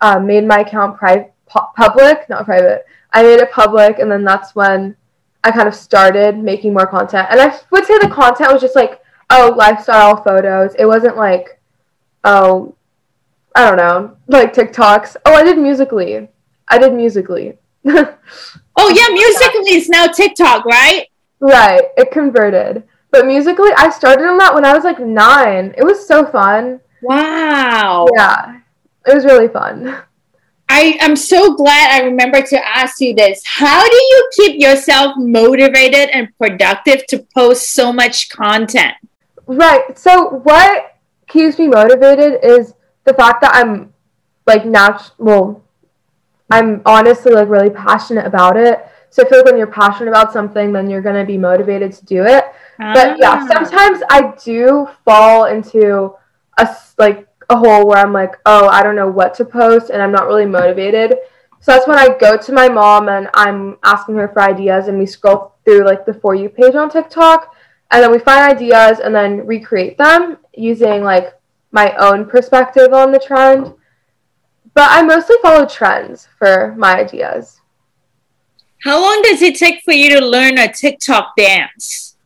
uh, 0.00 0.18
made 0.18 0.46
my 0.46 0.60
account 0.60 0.96
pri- 0.96 1.30
pu- 1.46 1.72
public, 1.76 2.26
not 2.30 2.46
private. 2.46 2.86
I 3.12 3.22
made 3.22 3.40
it 3.40 3.50
public, 3.50 3.98
and 3.98 4.10
then 4.10 4.24
that's 4.24 4.54
when 4.54 4.96
I 5.42 5.50
kind 5.50 5.68
of 5.68 5.74
started 5.74 6.38
making 6.38 6.72
more 6.72 6.86
content. 6.86 7.28
And 7.30 7.40
I 7.40 7.58
would 7.70 7.86
say 7.86 7.98
the 7.98 8.08
content 8.08 8.52
was 8.52 8.60
just 8.60 8.76
like, 8.76 9.00
oh, 9.30 9.54
lifestyle 9.56 10.22
photos. 10.22 10.74
It 10.78 10.84
wasn't 10.86 11.16
like, 11.16 11.60
oh, 12.24 12.74
I 13.54 13.66
don't 13.66 13.76
know, 13.76 14.16
like 14.28 14.52
TikToks. 14.52 15.16
Oh, 15.24 15.34
I 15.34 15.42
did 15.42 15.58
Musical.ly. 15.58 16.28
I 16.68 16.78
did 16.78 16.94
Musical.ly. 16.94 17.54
Oh 18.76 18.88
yeah, 18.88 19.12
Musical.ly 19.12 19.76
is 19.76 19.88
now 19.88 20.06
TikTok, 20.06 20.64
right? 20.64 21.06
Right, 21.40 21.82
it 21.98 22.10
converted. 22.10 22.84
But 23.10 23.26
Musical.ly, 23.26 23.74
I 23.76 23.90
started 23.90 24.26
on 24.26 24.38
that 24.38 24.54
when 24.54 24.64
I 24.64 24.72
was 24.74 24.84
like 24.84 25.00
nine. 25.00 25.74
It 25.76 25.84
was 25.84 26.06
so 26.06 26.24
fun. 26.24 26.80
Wow. 27.02 28.06
Yeah, 28.16 28.60
it 29.06 29.14
was 29.14 29.24
really 29.24 29.48
fun. 29.48 30.02
I 30.72 30.96
am 31.00 31.16
so 31.16 31.54
glad 31.54 31.90
I 31.90 32.04
remember 32.04 32.40
to 32.42 32.68
ask 32.78 33.00
you 33.00 33.12
this. 33.12 33.42
How 33.44 33.84
do 33.88 33.96
you 33.96 34.30
keep 34.36 34.60
yourself 34.60 35.14
motivated 35.18 36.10
and 36.10 36.28
productive 36.38 37.06
to 37.08 37.26
post 37.34 37.72
so 37.72 37.92
much 37.92 38.28
content? 38.28 38.94
Right, 39.46 39.98
so 39.98 40.28
what 40.44 40.96
keeps 41.26 41.58
me 41.58 41.66
motivated 41.66 42.38
is 42.44 42.74
the 43.04 43.14
fact 43.14 43.40
that 43.40 43.52
I'm 43.52 43.92
like 44.46 44.64
nat- 44.64 45.10
well, 45.18 45.60
I'm 46.52 46.82
honestly 46.86 47.32
like 47.32 47.48
really 47.48 47.70
passionate 47.70 48.26
about 48.26 48.56
it. 48.56 48.86
So 49.10 49.24
I 49.24 49.28
feel 49.28 49.38
like 49.38 49.46
when 49.46 49.58
you're 49.58 49.66
passionate 49.66 50.08
about 50.08 50.32
something, 50.32 50.72
then 50.72 50.88
you're 50.88 51.02
gonna 51.02 51.24
be 51.26 51.36
motivated 51.36 51.90
to 51.94 52.04
do 52.06 52.24
it. 52.24 52.44
But 52.78 53.18
yeah, 53.18 53.40
Ah. 53.42 53.46
sometimes 53.52 54.02
I 54.08 54.32
do 54.44 54.88
fall 55.04 55.46
into 55.46 56.14
a 56.58 56.76
like 56.96 57.26
a 57.50 57.56
hole 57.56 57.86
where 57.86 57.98
I'm 57.98 58.12
like, 58.12 58.36
oh, 58.46 58.68
I 58.68 58.82
don't 58.82 58.96
know 58.96 59.10
what 59.10 59.34
to 59.34 59.44
post, 59.44 59.90
and 59.90 60.00
I'm 60.00 60.12
not 60.12 60.26
really 60.26 60.46
motivated. 60.46 61.18
So 61.60 61.72
that's 61.72 61.86
when 61.86 61.98
I 61.98 62.16
go 62.16 62.38
to 62.38 62.52
my 62.52 62.68
mom 62.68 63.10
and 63.10 63.28
I'm 63.34 63.76
asking 63.84 64.14
her 64.14 64.28
for 64.28 64.40
ideas, 64.40 64.88
and 64.88 64.98
we 64.98 65.04
scroll 65.04 65.54
through 65.64 65.84
like 65.84 66.06
the 66.06 66.14
for 66.14 66.34
you 66.34 66.48
page 66.48 66.74
on 66.74 66.88
TikTok, 66.88 67.54
and 67.90 68.02
then 68.02 68.10
we 68.10 68.18
find 68.18 68.54
ideas 68.54 69.00
and 69.00 69.14
then 69.14 69.46
recreate 69.46 69.98
them 69.98 70.38
using 70.54 71.02
like 71.02 71.34
my 71.72 71.94
own 71.96 72.24
perspective 72.24 72.92
on 72.92 73.12
the 73.12 73.18
trend. 73.18 73.74
But 74.72 74.88
I 74.90 75.02
mostly 75.02 75.36
follow 75.42 75.66
trends 75.66 76.28
for 76.38 76.74
my 76.78 77.00
ideas. 77.00 77.60
How 78.84 79.02
long 79.02 79.20
does 79.22 79.42
it 79.42 79.56
take 79.56 79.82
for 79.82 79.92
you 79.92 80.18
to 80.18 80.24
learn 80.24 80.56
a 80.56 80.72
TikTok 80.72 81.36
dance? 81.36 82.16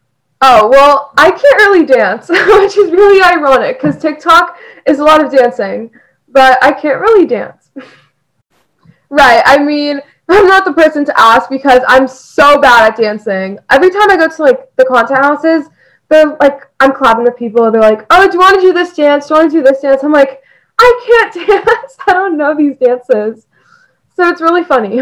Oh, 0.40 0.68
well, 0.68 1.12
I 1.16 1.30
can't 1.30 1.42
really 1.42 1.86
dance, 1.86 2.28
which 2.28 2.76
is 2.76 2.92
really 2.92 3.22
ironic 3.22 3.80
because 3.80 4.00
TikTok 4.00 4.58
is 4.86 4.98
a 4.98 5.04
lot 5.04 5.24
of 5.24 5.32
dancing, 5.32 5.90
but 6.28 6.62
I 6.62 6.72
can't 6.72 7.00
really 7.00 7.26
dance. 7.26 7.70
right, 9.10 9.42
I 9.44 9.58
mean, 9.58 10.00
I'm 10.28 10.46
not 10.46 10.64
the 10.64 10.72
person 10.72 11.04
to 11.04 11.20
ask 11.20 11.50
because 11.50 11.82
I'm 11.86 12.08
so 12.08 12.60
bad 12.60 12.92
at 12.92 12.96
dancing. 12.98 13.58
Every 13.70 13.90
time 13.90 14.10
I 14.10 14.16
go 14.16 14.28
to 14.28 14.42
like 14.42 14.74
the 14.76 14.84
content 14.84 15.20
houses, 15.20 15.68
they're 16.08 16.36
like, 16.40 16.60
I'm 16.80 16.92
clapping 16.92 17.24
with 17.24 17.36
people, 17.36 17.70
they're 17.70 17.80
like, 17.80 18.06
oh, 18.10 18.26
do 18.26 18.34
you 18.34 18.38
want 18.38 18.56
to 18.56 18.60
do 18.60 18.72
this 18.72 18.94
dance? 18.94 19.28
Do 19.28 19.34
you 19.34 19.40
want 19.40 19.52
to 19.52 19.58
do 19.58 19.62
this 19.62 19.80
dance? 19.80 20.02
I'm 20.02 20.12
like, 20.12 20.42
I 20.78 21.28
can't 21.32 21.48
dance. 21.66 21.96
I 22.06 22.12
don't 22.12 22.36
know 22.36 22.56
these 22.56 22.76
dances. 22.78 23.46
So 24.16 24.28
it's 24.28 24.40
really 24.40 24.64
funny. 24.64 25.00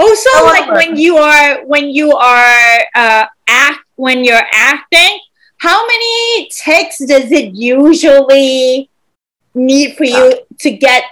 Also, 0.00 0.30
I 0.34 0.42
like 0.60 0.70
when 0.70 0.96
you 0.96 1.16
are 1.16 1.64
when 1.66 1.90
you 1.90 2.12
are 2.12 2.78
uh, 2.94 3.26
act 3.48 3.80
when 3.96 4.22
you're 4.22 4.46
acting, 4.52 5.18
how 5.58 5.86
many 5.86 6.48
takes 6.50 6.98
does 6.98 7.32
it 7.32 7.52
usually 7.54 8.90
need 9.54 9.96
for 9.96 10.04
you 10.04 10.40
to 10.58 10.70
get 10.70 11.04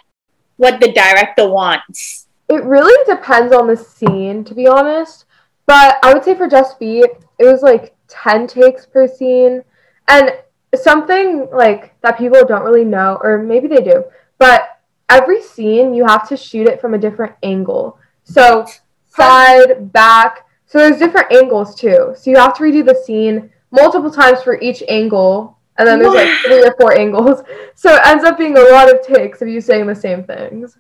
what 0.57 0.81
the 0.81 0.93
director 0.93 1.49
wants? 1.49 2.26
It 2.49 2.64
really 2.64 3.05
depends 3.07 3.52
on 3.52 3.66
the 3.66 3.76
scene, 3.76 4.45
to 4.45 4.55
be 4.55 4.66
honest. 4.66 5.25
But 5.66 5.99
I 6.02 6.14
would 6.14 6.25
say 6.25 6.37
for 6.37 6.49
Just 6.49 6.78
Be, 6.78 7.00
it 7.00 7.45
was 7.45 7.62
like 7.62 7.95
10 8.09 8.47
takes 8.47 8.87
per 8.87 9.09
scene. 9.09 9.62
And 10.09 10.31
something 10.75 11.49
like 11.52 11.95
that 12.02 12.19
people 12.19 12.45
don't 12.45 12.62
really 12.62 12.85
know, 12.85 13.19
or 13.23 13.43
maybe 13.43 13.66
they 13.66 13.83
do, 13.83 14.05
but 14.38 14.81
every 15.09 15.43
scene 15.43 15.95
you 15.95 16.05
have 16.05 16.28
to 16.28 16.37
shoot 16.37 16.66
it 16.69 16.81
from 16.81 16.95
a 16.95 16.99
different 16.99 17.35
angle. 17.43 17.99
So 18.25 18.66
side, 19.09 19.93
back. 19.93 20.47
So 20.66 20.78
there's 20.78 20.99
different 20.99 21.33
angles 21.33 21.75
too. 21.75 22.14
So 22.16 22.31
you 22.31 22.37
have 22.37 22.57
to 22.57 22.62
redo 22.62 22.85
the 22.85 23.00
scene 23.07 23.50
multiple 23.71 24.11
times 24.11 24.43
for 24.43 24.61
each 24.61 24.83
angle. 24.88 25.55
And 25.78 25.87
then 25.87 25.99
there's 25.99 26.14
like 26.14 26.30
three 26.45 26.64
or 26.64 26.75
four 26.80 26.97
angles. 26.97 27.42
So 27.78 27.95
it 27.95 28.00
ends 28.06 28.25
up 28.25 28.38
being 28.38 28.56
a 28.56 28.62
lot 28.71 28.90
of 28.92 29.06
takes 29.06 29.42
of 29.42 29.49
you 29.49 29.61
saying 29.61 29.87
the 29.87 29.95
same 29.95 30.25
things. 30.25 30.78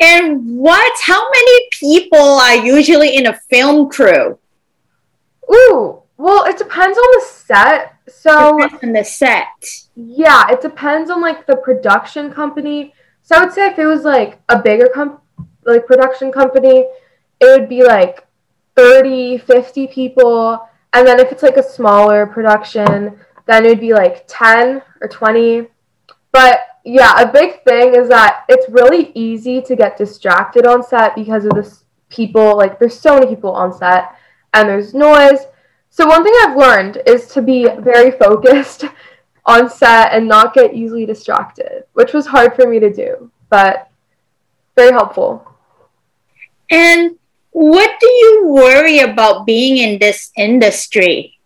And 0.00 0.58
what? 0.58 1.00
How 1.00 1.22
many 1.30 1.68
people 1.72 2.18
are 2.18 2.56
usually 2.56 3.16
in 3.16 3.26
a 3.26 3.34
film 3.50 3.88
crew? 3.88 4.38
Ooh, 5.52 6.02
well, 6.16 6.44
it 6.46 6.58
depends 6.58 6.98
on 6.98 7.04
the 7.20 7.24
set. 7.26 7.94
So 8.08 8.58
Depends 8.58 8.82
on 8.84 8.92
the 8.92 9.04
set. 9.04 9.64
yeah, 9.94 10.50
it 10.50 10.60
depends 10.60 11.10
on 11.10 11.20
like 11.20 11.46
the 11.46 11.56
production 11.56 12.32
company. 12.32 12.92
So 13.22 13.36
I 13.36 13.44
would 13.44 13.52
say 13.52 13.68
if 13.68 13.78
it 13.78 13.86
was 13.86 14.02
like 14.02 14.40
a 14.48 14.60
bigger 14.60 14.88
com- 14.92 15.20
like 15.64 15.86
production 15.86 16.32
company, 16.32 16.86
it 17.40 17.46
would 17.60 17.68
be 17.68 17.84
like 17.84 18.26
30, 18.76 19.38
50 19.38 19.86
people. 19.86 20.66
And 20.92 21.06
then 21.06 21.20
if 21.20 21.30
it's 21.30 21.44
like 21.44 21.56
a 21.58 21.62
smaller 21.62 22.26
production, 22.26 23.20
then 23.50 23.66
it 23.66 23.68
would 23.70 23.80
be 23.80 23.92
like 23.92 24.24
10 24.28 24.82
or 25.00 25.08
20. 25.08 25.66
But 26.32 26.60
yeah, 26.84 27.20
a 27.20 27.30
big 27.30 27.62
thing 27.64 27.94
is 27.94 28.08
that 28.08 28.44
it's 28.48 28.68
really 28.70 29.12
easy 29.14 29.60
to 29.62 29.76
get 29.76 29.98
distracted 29.98 30.66
on 30.66 30.82
set 30.82 31.14
because 31.14 31.44
of 31.44 31.52
this 31.54 31.84
people, 32.08 32.56
like 32.56 32.78
there's 32.78 32.98
so 32.98 33.14
many 33.14 33.26
people 33.26 33.52
on 33.52 33.72
set 33.72 34.14
and 34.54 34.68
there's 34.68 34.94
noise. 34.94 35.40
So 35.90 36.06
one 36.06 36.22
thing 36.22 36.34
I've 36.42 36.56
learned 36.56 37.02
is 37.06 37.26
to 37.28 37.42
be 37.42 37.68
very 37.80 38.12
focused 38.12 38.84
on 39.46 39.68
set 39.68 40.12
and 40.12 40.28
not 40.28 40.54
get 40.54 40.74
easily 40.74 41.04
distracted, 41.04 41.84
which 41.94 42.12
was 42.12 42.26
hard 42.26 42.54
for 42.54 42.68
me 42.68 42.78
to 42.78 42.92
do, 42.92 43.30
but 43.48 43.90
very 44.76 44.92
helpful. 44.92 45.46
And 46.70 47.18
what 47.50 47.98
do 48.00 48.06
you 48.06 48.46
worry 48.46 49.00
about 49.00 49.44
being 49.44 49.78
in 49.78 49.98
this 49.98 50.30
industry? 50.36 51.38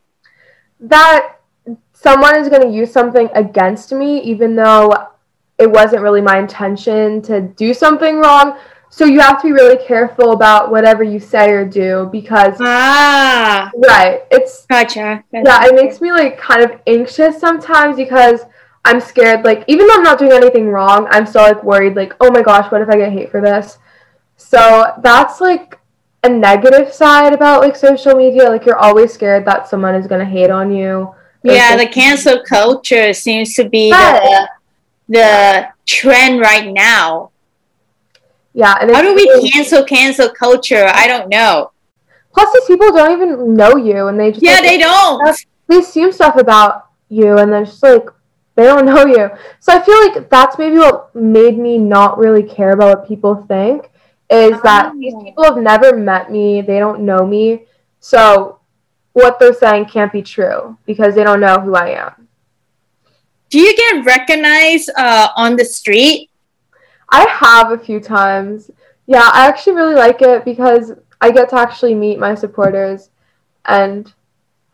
That 0.81 1.34
someone 2.05 2.37
is 2.37 2.49
going 2.51 2.61
to 2.63 2.69
use 2.69 2.93
something 2.93 3.29
against 3.35 3.91
me, 3.93 4.21
even 4.21 4.55
though 4.55 4.93
it 5.59 5.71
wasn't 5.71 6.03
really 6.03 6.21
my 6.21 6.39
intention 6.39 7.23
to 7.23 7.41
do 7.41 7.73
something 7.73 8.19
wrong. 8.19 8.59
So 8.91 9.07
you 9.07 9.21
have 9.21 9.41
to 9.41 9.47
be 9.49 9.53
really 9.53 9.83
careful 9.85 10.33
about 10.33 10.71
whatever 10.71 11.03
you 11.03 11.19
say 11.19 11.51
or 11.51 11.65
do 11.65 12.09
because, 12.13 12.57
Ah, 12.61 13.71
right, 13.89 14.23
it's 14.31 14.67
gotcha. 14.67 15.25
yeah, 15.33 15.65
it 15.67 15.75
makes 15.75 16.01
me 16.01 16.13
like 16.13 16.39
kind 16.39 16.63
of 16.63 16.79
anxious 16.87 17.41
sometimes 17.41 17.97
because 17.97 18.43
I'm 18.85 19.01
scared. 19.01 19.45
Like, 19.45 19.65
even 19.67 19.87
though 19.89 19.95
I'm 19.95 20.03
not 20.05 20.19
doing 20.19 20.33
anything 20.33 20.69
wrong, 20.69 21.09
I'm 21.11 21.27
still 21.27 21.43
like 21.43 21.65
worried, 21.65 21.97
like, 21.97 22.13
oh 22.21 22.31
my 22.31 22.43
gosh, 22.43 22.71
what 22.71 22.83
if 22.83 22.89
I 22.89 22.97
get 22.99 23.13
hate 23.13 23.31
for 23.33 23.41
this? 23.41 23.79
So 24.37 24.93
that's 25.03 25.41
like 25.41 25.79
a 26.23 26.29
negative 26.29 26.93
side 26.93 27.33
about 27.33 27.63
like 27.63 27.75
social 27.77 28.15
media. 28.15 28.45
Like, 28.51 28.67
you're 28.67 28.79
always 28.79 29.13
scared 29.13 29.45
that 29.47 29.69
someone 29.69 29.95
is 29.97 30.07
gonna 30.07 30.25
hate 30.37 30.51
on 30.51 30.71
you. 30.71 31.15
Yeah, 31.45 31.77
the 31.77 31.87
cancel 31.87 32.43
culture 32.43 33.13
seems 33.13 33.55
to 33.55 33.69
be 33.69 33.91
the, 33.91 34.49
the 35.09 35.69
trend 35.87 36.41
right 36.41 36.73
now. 36.73 37.31
yeah. 38.55 38.75
How 38.93 39.03
do 39.03 39.15
we 39.15 39.51
cancel 39.51 39.85
cancel 39.85 40.31
culture? 40.31 40.87
I 40.93 41.07
don't 41.07 41.29
know. 41.29 41.71
Plus, 42.33 42.53
these 42.53 42.65
people 42.67 42.91
don't 42.93 43.13
even 43.13 43.55
know 43.55 43.77
you, 43.77 44.09
and 44.09 44.19
they 44.19 44.33
just 44.33 44.43
Yeah, 44.43 44.53
like, 44.55 44.63
they 44.65 44.79
don't. 44.79 45.39
they 45.69 45.79
assume 45.79 46.13
stuff 46.13 46.37
about 46.37 46.87
you 47.09 47.37
and 47.39 47.53
they're 47.53 47.65
just 47.65 47.83
like 47.83 48.07
they 48.57 48.65
don't 48.65 48.87
know 48.91 49.05
you 49.07 49.31
so 49.61 49.73
i 49.73 49.81
feel 49.81 49.99
like 50.09 50.29
that's 50.31 50.59
maybe 50.59 50.79
what 50.79 51.15
made 51.15 51.57
me 51.59 51.77
not 51.79 52.19
really 52.19 52.43
care 52.43 52.73
about 52.73 52.99
what 52.99 53.09
people 53.09 53.45
think 53.47 53.91
is 54.31 54.61
that 54.63 54.93
these 54.99 55.13
Oh. 55.15 55.23
people 55.23 55.45
have 55.45 55.59
never 55.59 55.97
met 55.97 56.31
me 56.33 56.61
they 56.63 56.79
don't 56.79 57.01
know 57.03 57.25
me 57.27 57.67
so 58.01 58.59
what 59.15 59.39
they're 59.41 59.55
saying 59.55 59.87
can't 59.87 60.13
be 60.13 60.23
true 60.23 60.77
because 60.87 61.15
they 61.15 61.25
don't 61.25 61.41
know 61.41 61.59
who 61.59 61.75
i 61.75 61.89
am 61.89 62.29
Do 63.49 63.59
you 63.59 63.75
get 63.77 64.05
recognized 64.05 64.91
uh, 64.97 65.29
on 65.37 65.57
the 65.57 65.65
street? 65.65 66.31
i 67.09 67.27
have 67.29 67.73
a 67.73 67.79
few 67.79 68.01
times 68.01 68.71
yeah 69.07 69.31
i 69.33 69.47
actually 69.47 69.75
really 69.75 69.95
like 69.95 70.23
it 70.23 70.45
because 70.45 70.93
i 71.21 71.31
get 71.31 71.49
to 71.49 71.57
actually 71.57 71.95
meet 71.95 72.19
my 72.19 72.35
supporters 72.35 73.11
and 73.65 74.13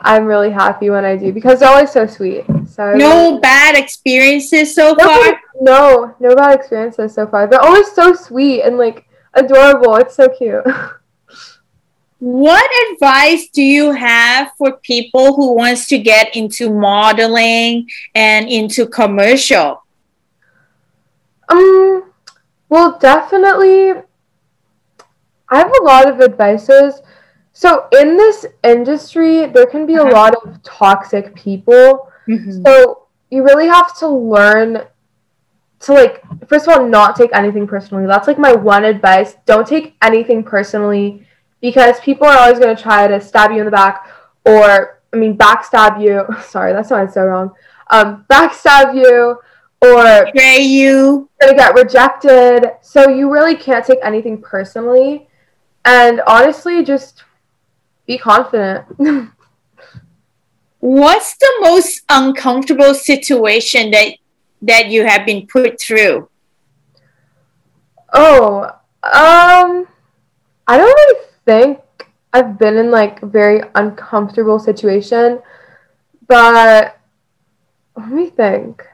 I'm 0.03 0.25
really 0.25 0.51
happy 0.51 0.89
when 0.89 1.05
I 1.05 1.17
do 1.17 1.33
because 1.33 1.61
they're 1.61 1.69
always 1.69 1.93
so 1.93 2.07
sweet. 2.07 2.45
So 2.67 2.95
no 2.95 3.39
bad 3.39 3.77
experiences 3.77 4.75
so 4.75 4.95
no, 4.99 5.05
far. 5.05 5.41
no, 5.61 6.15
no 6.21 6.35
bad 6.35 6.59
experiences 6.59 7.15
so 7.15 7.27
far. 7.27 7.47
They're 7.47 7.61
always 7.61 7.91
so 7.93 8.15
sweet 8.15 8.63
and 8.63 8.79
like 8.79 9.07
adorable. 9.35 9.97
It's 9.97 10.15
so 10.15 10.29
cute. 10.29 10.65
What 12.21 12.71
advice 12.93 13.49
do 13.49 13.63
you 13.63 13.93
have 13.93 14.53
for 14.59 14.77
people 14.79 15.35
who 15.35 15.55
wants 15.55 15.87
to 15.89 15.99
get 15.99 16.37
into 16.37 16.73
modeling 16.73 17.89
and 18.15 18.49
into 18.49 18.87
commercial? 18.87 19.83
Um, 21.49 22.13
well, 22.69 22.99
definitely. 22.99 24.03
I 25.49 25.59
have 25.59 25.73
a 25.81 25.85
lot 25.85 26.09
of 26.09 26.21
advices. 26.21 27.03
So 27.53 27.89
in 28.01 28.17
this 28.17 28.47
industry, 28.63 29.47
there 29.47 29.67
can 29.67 29.87
be 29.87 29.95
a 29.97 30.03
Uh-huh. 30.03 30.13
lot 30.13 30.35
of 30.35 30.63
toxic 30.63 31.35
people. 31.35 32.09
So 32.65 33.07
you 33.31 33.43
really 33.43 33.67
have 33.67 33.97
to 33.99 34.09
learn 34.09 34.83
to 35.81 35.93
like 35.93 36.23
first 36.49 36.69
of 36.69 36.75
all 36.77 36.87
not 36.87 37.17
take 37.17 37.31
anything 37.35 37.67
personally. 37.67 38.07
That's 38.07 38.29
like 38.29 38.39
my 38.39 38.53
one 38.53 38.85
advice. 38.85 39.37
Don't 39.47 39.67
take 39.67 39.95
anything 40.03 40.45
personally 40.45 41.27
because 41.61 42.01
people 42.01 42.27
are 42.27 42.39
always 42.39 42.59
going 42.59 42.75
to 42.75 42.83
try 42.83 43.07
to 43.07 43.21
stab 43.21 43.53
you 43.53 43.59
in 43.59 43.65
the 43.65 43.71
back 43.71 44.09
or 44.45 45.01
I 45.13 45.17
mean 45.17 45.37
backstab 45.37 46.03
you. 46.03 46.25
Sorry, 46.43 46.73
that 46.73 46.87
sounded 46.87 47.13
so 47.13 47.25
wrong. 47.25 47.53
Um, 47.91 48.25
backstab 48.31 48.95
you 48.95 49.39
or 49.83 50.31
Pray 50.33 50.59
you. 50.61 51.29
going 51.41 51.53
to 51.53 51.57
get 51.57 51.75
rejected. 51.75 52.71
So 52.83 53.09
you 53.09 53.33
really 53.33 53.57
can't 53.57 53.85
take 53.85 53.99
anything 54.03 54.41
personally. 54.41 55.29
And 55.85 56.21
honestly, 56.27 56.85
just 56.85 57.25
be 58.07 58.19
confident. 58.19 58.85
What's 60.81 61.37
the 61.37 61.53
most 61.61 62.03
uncomfortable 62.09 62.95
situation 62.95 63.91
that 63.91 64.15
that 64.63 64.89
you 64.89 65.07
have 65.07 65.25
been 65.27 65.47
put 65.47 65.81
through? 65.81 66.29
Oh, 68.13 68.65
um, 69.03 69.87
I 70.67 70.77
don't 70.77 70.87
really 70.87 71.21
think 71.45 71.81
I've 72.33 72.59
been 72.59 72.77
in 72.77 72.91
like 72.91 73.23
a 73.23 73.27
very 73.27 73.63
uncomfortable 73.75 74.59
situation, 74.59 75.41
but 76.27 76.99
let 77.97 78.09
me 78.11 78.31
think. 78.31 78.85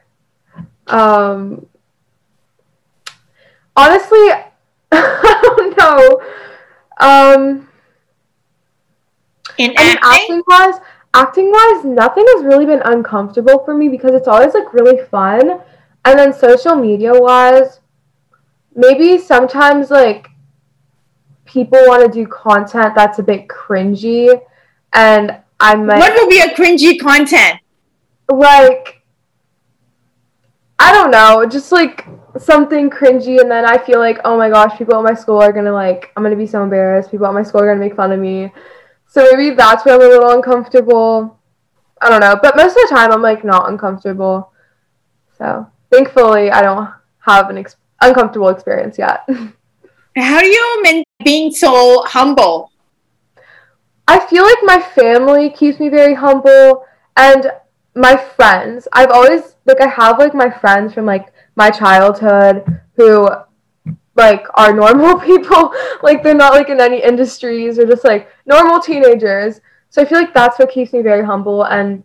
Um, 0.87 1.67
honestly, 3.77 4.19
I 4.93 5.41
don't 5.43 5.77
know. 5.79 6.21
Um, 6.99 7.69
In 9.59 9.73
acting? 9.77 9.99
acting 10.03 10.43
wise, 10.47 10.75
acting 11.15 11.51
wise, 11.51 11.85
nothing 11.85 12.25
has 12.35 12.45
really 12.45 12.67
been 12.67 12.83
uncomfortable 12.85 13.63
for 13.65 13.75
me 13.75 13.89
because 13.89 14.13
it's 14.15 14.29
always 14.29 14.55
like 14.55 14.73
really 14.73 15.03
fun. 15.05 15.61
And 16.05 16.19
then 16.19 16.33
social 16.33 16.77
media 16.77 17.13
wise, 17.15 17.81
maybe 18.75 19.19
sometimes 19.19 19.91
like 19.91 20.29
people 21.47 21.79
want 21.87 22.05
to 22.05 22.13
do 22.13 22.27
content 22.27 22.95
that's 22.95 23.19
a 23.19 23.23
bit 23.23 23.49
cringy, 23.49 24.41
and 24.93 25.39
I 25.59 25.75
might 25.75 25.99
What 25.99 26.15
would 26.15 26.29
be 26.29 26.41
a 26.41 26.55
cringy 26.55 26.99
content? 27.01 27.61
like 28.29 29.03
I 30.79 30.93
don't 30.93 31.11
know, 31.11 31.47
just 31.47 31.73
like 31.73 32.07
something 32.39 32.91
cringy 32.91 33.41
and 33.41 33.51
then 33.51 33.65
I 33.65 33.79
feel 33.79 33.99
like, 33.99 34.19
oh 34.25 34.37
my 34.37 34.51
gosh, 34.51 34.77
people 34.77 34.97
at 34.97 35.05
my 35.05 35.15
school 35.15 35.41
are 35.41 35.53
gonna 35.53 35.73
like 35.73 36.13
I'm 36.17 36.23
gonna 36.23 36.37
be 36.37 36.47
so 36.47 36.63
embarrassed, 36.63 37.11
people 37.11 37.27
at 37.27 37.35
my 37.35 37.43
school 37.43 37.63
are 37.63 37.67
gonna 37.67 37.81
make 37.81 37.97
fun 37.97 38.13
of 38.13 38.21
me. 38.21 38.53
So 39.07 39.27
maybe 39.33 39.55
that's 39.55 39.85
where 39.85 39.95
I'm 39.95 40.03
a 40.03 40.05
little 40.05 40.31
uncomfortable. 40.31 41.39
I 42.01 42.11
don't 42.11 42.21
know. 42.21 42.39
But 42.41 42.57
most 42.57 42.77
of 42.77 42.89
the 42.89 42.89
time 42.91 43.13
I'm 43.13 43.23
like 43.23 43.45
not 43.45 43.71
uncomfortable. 43.71 44.53
So 45.39 45.67
thankfully 45.91 46.51
I 46.51 46.61
don't 46.61 46.91
have 47.21 47.49
an 47.49 47.59
ex- 47.59 47.77
uncomfortable 48.01 48.51
experience 48.51 48.99
yet. 48.99 49.27
How 50.17 50.41
do 50.41 50.47
you 50.47 50.83
mean 50.83 51.05
being 51.23 51.53
so 51.53 52.03
humble? 52.05 52.73
I 54.09 54.25
feel 54.27 54.45
like 54.45 54.59
my 54.63 54.81
family 54.81 55.51
keeps 55.51 55.79
me 55.79 55.91
very 55.91 56.15
humble 56.15 56.87
and 57.17 57.51
my 57.95 58.17
friends. 58.17 58.89
I've 58.93 59.11
always 59.11 59.57
like 59.67 59.81
I 59.81 59.89
have 59.89 60.19
like 60.19 60.35
my 60.35 60.49
friends 60.49 60.95
from 60.95 61.05
like 61.05 61.33
my 61.55 61.71
childhood 61.71 62.65
who 62.95 63.29
like 64.15 64.47
are 64.55 64.73
normal 64.73 65.19
people. 65.31 65.75
like 66.03 66.23
they're 66.23 66.35
not 66.35 66.55
like 66.55 66.71
in 66.71 66.81
any 66.81 67.03
industries 67.03 67.79
or 67.79 67.87
just 67.87 68.05
like 68.05 68.29
normal 68.47 68.81
teenagers. 68.81 69.61
So 69.91 70.01
I 70.01 70.07
feel 70.07 70.19
like 70.19 70.33
that's 70.33 70.59
what 70.59 70.71
keeps 70.71 70.95
me 70.95 71.03
very 71.03 71.25
humble 71.25 71.65
and 71.65 72.03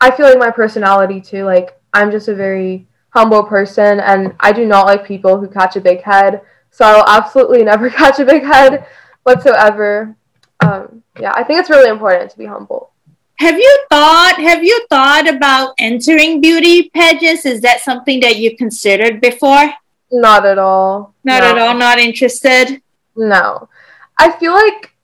I 0.00 0.10
feel 0.10 0.26
like 0.26 0.38
my 0.38 0.50
personality 0.50 1.20
too. 1.20 1.44
Like 1.44 1.78
I'm 1.92 2.10
just 2.10 2.28
a 2.28 2.34
very 2.34 2.88
humble 3.10 3.44
person 3.44 4.00
and 4.00 4.34
I 4.40 4.52
do 4.52 4.66
not 4.66 4.86
like 4.86 5.04
people 5.04 5.38
who 5.38 5.48
catch 5.48 5.76
a 5.76 5.80
big 5.82 6.00
head. 6.02 6.40
So 6.72 6.84
I'll 6.84 7.20
absolutely 7.20 7.62
never 7.72 7.88
catch 7.88 8.18
a 8.18 8.24
big 8.24 8.42
head 8.42 8.86
whatsoever. 9.22 10.16
Um, 10.60 11.02
yeah, 11.20 11.32
I 11.36 11.44
think 11.44 11.60
it's 11.60 11.70
really 11.70 11.90
important 11.90 12.30
to 12.32 12.38
be 12.38 12.46
humble. 12.46 12.90
Have 13.36 13.56
you 13.58 13.84
thought 13.90 14.36
have 14.38 14.62
you 14.62 14.86
thought 14.88 15.28
about 15.28 15.74
entering 15.78 16.40
beauty 16.40 16.90
pageants? 16.90 17.44
Is 17.44 17.60
that 17.62 17.80
something 17.80 18.20
that 18.20 18.36
you 18.36 18.56
considered 18.56 19.20
before? 19.20 19.72
Not 20.12 20.44
at 20.46 20.58
all. 20.58 21.14
Not 21.24 21.42
No. 21.42 21.48
at 21.50 21.58
all, 21.58 21.74
not 21.74 21.98
interested. 21.98 22.80
No. 23.16 23.68
I 24.18 24.30
feel 24.32 24.52
like 24.52 24.94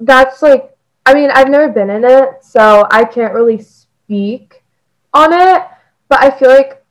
that's 0.00 0.42
like, 0.42 0.74
I 1.06 1.14
mean, 1.14 1.30
I've 1.30 1.50
never 1.50 1.68
been 1.68 1.90
in 1.90 2.04
it, 2.04 2.42
so 2.42 2.86
I 2.90 3.04
can't 3.04 3.34
really 3.34 3.60
speak 3.62 4.62
on 5.14 5.32
it, 5.32 5.62
but 6.08 6.20
I 6.20 6.30
feel 6.30 6.48
like, 6.48 6.82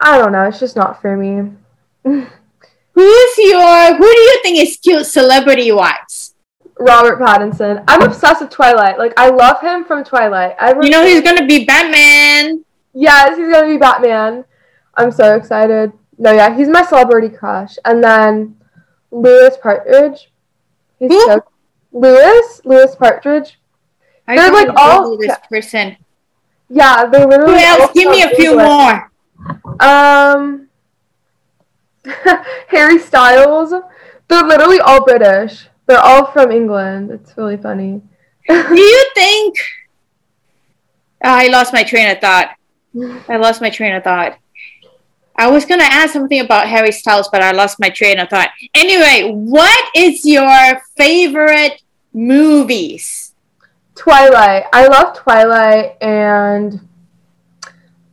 I 0.00 0.18
don't 0.18 0.32
know, 0.32 0.44
it's 0.44 0.60
just 0.60 0.76
not 0.76 1.00
for 1.00 1.16
me. 1.16 1.50
Who's 2.98 3.38
your 3.38 3.94
who 3.94 4.02
do 4.12 4.20
you 4.20 4.40
think 4.42 4.58
is 4.58 4.76
cute 4.78 5.06
celebrity 5.06 5.70
wise? 5.70 6.34
Robert 6.80 7.20
Pattinson. 7.20 7.84
I'm 7.86 8.02
obsessed 8.02 8.40
with 8.40 8.50
Twilight. 8.50 8.98
Like, 8.98 9.12
I 9.16 9.30
love 9.30 9.60
him 9.60 9.84
from 9.84 10.02
Twilight. 10.02 10.56
I 10.58 10.70
You 10.80 10.90
know 10.90 11.04
he's 11.06 11.20
gonna 11.22 11.46
be 11.46 11.64
Batman. 11.64 12.64
Yes, 12.94 13.36
he's 13.38 13.52
gonna 13.52 13.68
be 13.68 13.76
Batman. 13.76 14.44
I'm 14.96 15.12
so 15.12 15.36
excited. 15.36 15.92
No, 16.18 16.32
yeah, 16.32 16.56
he's 16.56 16.66
my 16.66 16.82
celebrity 16.84 17.28
crush. 17.28 17.76
And 17.84 18.02
then 18.02 18.56
Louis 19.12 19.56
Partridge. 19.62 20.32
He's 20.98 21.12
Who? 21.12 21.26
so 21.26 21.40
Louis? 21.92 22.60
Louis 22.64 22.96
Partridge. 22.96 23.60
I 24.26 24.34
They're, 24.34 24.50
like, 24.52 24.70
all- 24.76 25.02
Google 25.04 25.18
this 25.18 25.36
person. 25.48 25.96
Yeah, 26.68 27.06
they 27.06 27.24
literally. 27.24 27.52
Who 27.52 27.58
else? 27.58 27.92
Give 27.94 28.10
me 28.10 28.22
a 28.22 28.30
few 28.30 28.56
more. 28.58 29.10
Um, 29.78 30.67
Harry 32.68 32.98
Styles. 32.98 33.70
They're 34.28 34.44
literally 34.44 34.80
all 34.80 35.04
British. 35.04 35.68
They're 35.86 36.00
all 36.00 36.26
from 36.32 36.50
England. 36.50 37.10
It's 37.10 37.36
really 37.36 37.56
funny. 37.56 38.02
Do 38.48 38.80
you 38.80 39.10
think 39.14 39.56
Ah, 41.22 41.38
I 41.38 41.48
lost 41.48 41.72
my 41.72 41.82
train 41.82 42.10
of 42.10 42.20
thought. 42.20 42.50
I 43.28 43.36
lost 43.36 43.60
my 43.60 43.70
train 43.70 43.94
of 43.94 44.04
thought. 44.04 44.38
I 45.36 45.48
was 45.50 45.64
gonna 45.64 45.84
ask 45.84 46.12
something 46.12 46.40
about 46.40 46.68
Harry 46.68 46.92
Styles, 46.92 47.28
but 47.30 47.42
I 47.42 47.52
lost 47.52 47.80
my 47.80 47.90
train 47.90 48.18
of 48.18 48.28
thought. 48.28 48.50
Anyway, 48.74 49.32
what 49.32 49.84
is 49.94 50.24
your 50.24 50.80
favorite 50.96 51.80
movies? 52.12 53.34
Twilight. 53.94 54.64
I 54.72 54.86
love 54.86 55.16
Twilight 55.16 55.96
and 56.00 56.87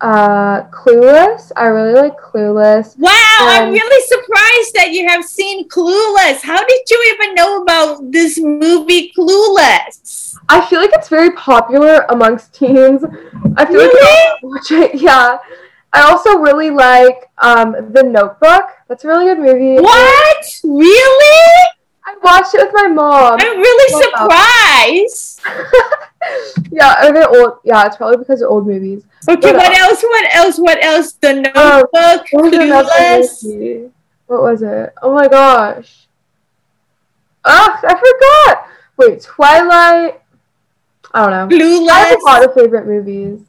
uh, 0.05 0.61
Clueless. 0.69 1.51
I 1.55 1.65
really 1.65 1.93
like 1.99 2.13
Clueless. 2.19 2.95
Wow, 2.99 3.09
I'm 3.39 3.67
Um, 3.69 3.71
really 3.73 4.01
surprised 4.05 4.71
that 4.75 4.91
you 4.91 5.07
have 5.09 5.25
seen 5.25 5.67
Clueless. 5.67 6.41
How 6.43 6.63
did 6.63 6.81
you 6.91 6.99
even 7.15 7.33
know 7.33 7.61
about 7.63 8.11
this 8.11 8.37
movie 8.39 9.11
Clueless? 9.17 10.37
I 10.47 10.63
feel 10.67 10.79
like 10.79 10.91
it's 10.93 11.09
very 11.09 11.31
popular 11.31 12.05
amongst 12.09 12.53
teens. 12.53 13.03
I 13.57 13.65
feel 13.65 13.81
like 13.81 13.93
Really? 13.93 14.29
all 14.43 14.49
watch 14.51 14.71
it. 14.71 14.95
Yeah. 15.07 15.37
I 15.91 16.01
also 16.11 16.37
really 16.37 16.69
like 16.69 17.17
um, 17.39 17.71
The 17.93 18.03
Notebook. 18.03 18.65
That's 18.87 19.03
a 19.05 19.07
really 19.07 19.25
good 19.25 19.39
movie. 19.39 19.81
What? 19.81 20.45
Really? 20.63 21.65
I 22.05 22.15
watched 22.21 22.53
it 22.53 22.61
with 22.65 22.73
my 22.75 22.87
mom. 22.89 23.39
I'm 23.41 23.57
really 23.57 24.03
surprised. 24.03 25.41
yeah, 26.71 27.11
they 27.11 27.23
old? 27.25 27.59
Yeah, 27.63 27.85
it's 27.85 27.97
probably 27.97 28.17
because 28.17 28.39
they're 28.39 28.49
old 28.49 28.67
movies. 28.67 29.03
Okay, 29.27 29.53
What 29.53 29.55
what 29.57 29.77
else? 29.77 30.01
What 30.03 30.35
else? 30.35 30.57
What 30.59 30.83
else? 30.83 31.11
The 31.13 31.29
Um, 31.29 31.41
Notebook, 31.41 32.27
What 32.31 32.43
was 32.43 32.53
another 32.53 32.89
Clueless. 32.89 33.91
What 34.27 34.41
was 34.41 34.61
it? 34.61 34.93
Oh 35.01 35.13
my 35.13 35.27
gosh. 35.27 36.07
Ugh, 37.43 37.79
I 37.83 37.93
forgot. 37.93 38.67
Wait, 38.97 39.21
Twilight. 39.21 40.21
I 41.13 41.29
don't 41.29 41.49
know. 41.49 41.89
I 41.89 41.99
have 42.09 42.19
a 42.19 42.25
lot 42.25 42.43
of 42.43 42.53
favorite 42.53 42.87
movies. 42.87 43.41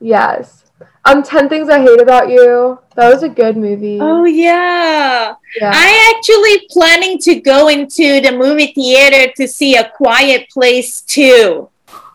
Yes. 0.00 0.64
Um, 1.06 1.22
Ten 1.22 1.48
Things 1.48 1.68
I 1.68 1.80
Hate 1.80 2.00
About 2.00 2.28
You. 2.28 2.80
That 2.96 3.12
was 3.12 3.22
a 3.22 3.28
good 3.28 3.56
movie. 3.56 3.98
Oh 4.00 4.24
yeah. 4.24 5.34
yeah. 5.60 5.70
I 5.72 6.14
actually 6.16 6.66
planning 6.70 7.18
to 7.20 7.36
go 7.40 7.68
into 7.68 8.20
the 8.20 8.32
movie 8.36 8.72
theater 8.74 9.32
to 9.36 9.46
see 9.46 9.76
A 9.76 9.88
Quiet 9.90 10.50
Place 10.50 11.02
too. 11.02 11.68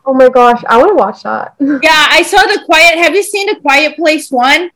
Oh 0.06 0.14
my 0.14 0.28
gosh, 0.28 0.62
I 0.68 0.78
want 0.78 0.90
to 0.90 0.96
watch 0.96 1.24
that. 1.24 1.56
Yeah, 1.60 2.08
I 2.10 2.22
saw 2.22 2.42
the 2.42 2.64
Quiet. 2.66 2.98
Have 2.98 3.16
you 3.16 3.24
seen 3.24 3.48
the 3.48 3.60
Quiet 3.62 3.96
Place 3.96 4.30
one? 4.30 4.72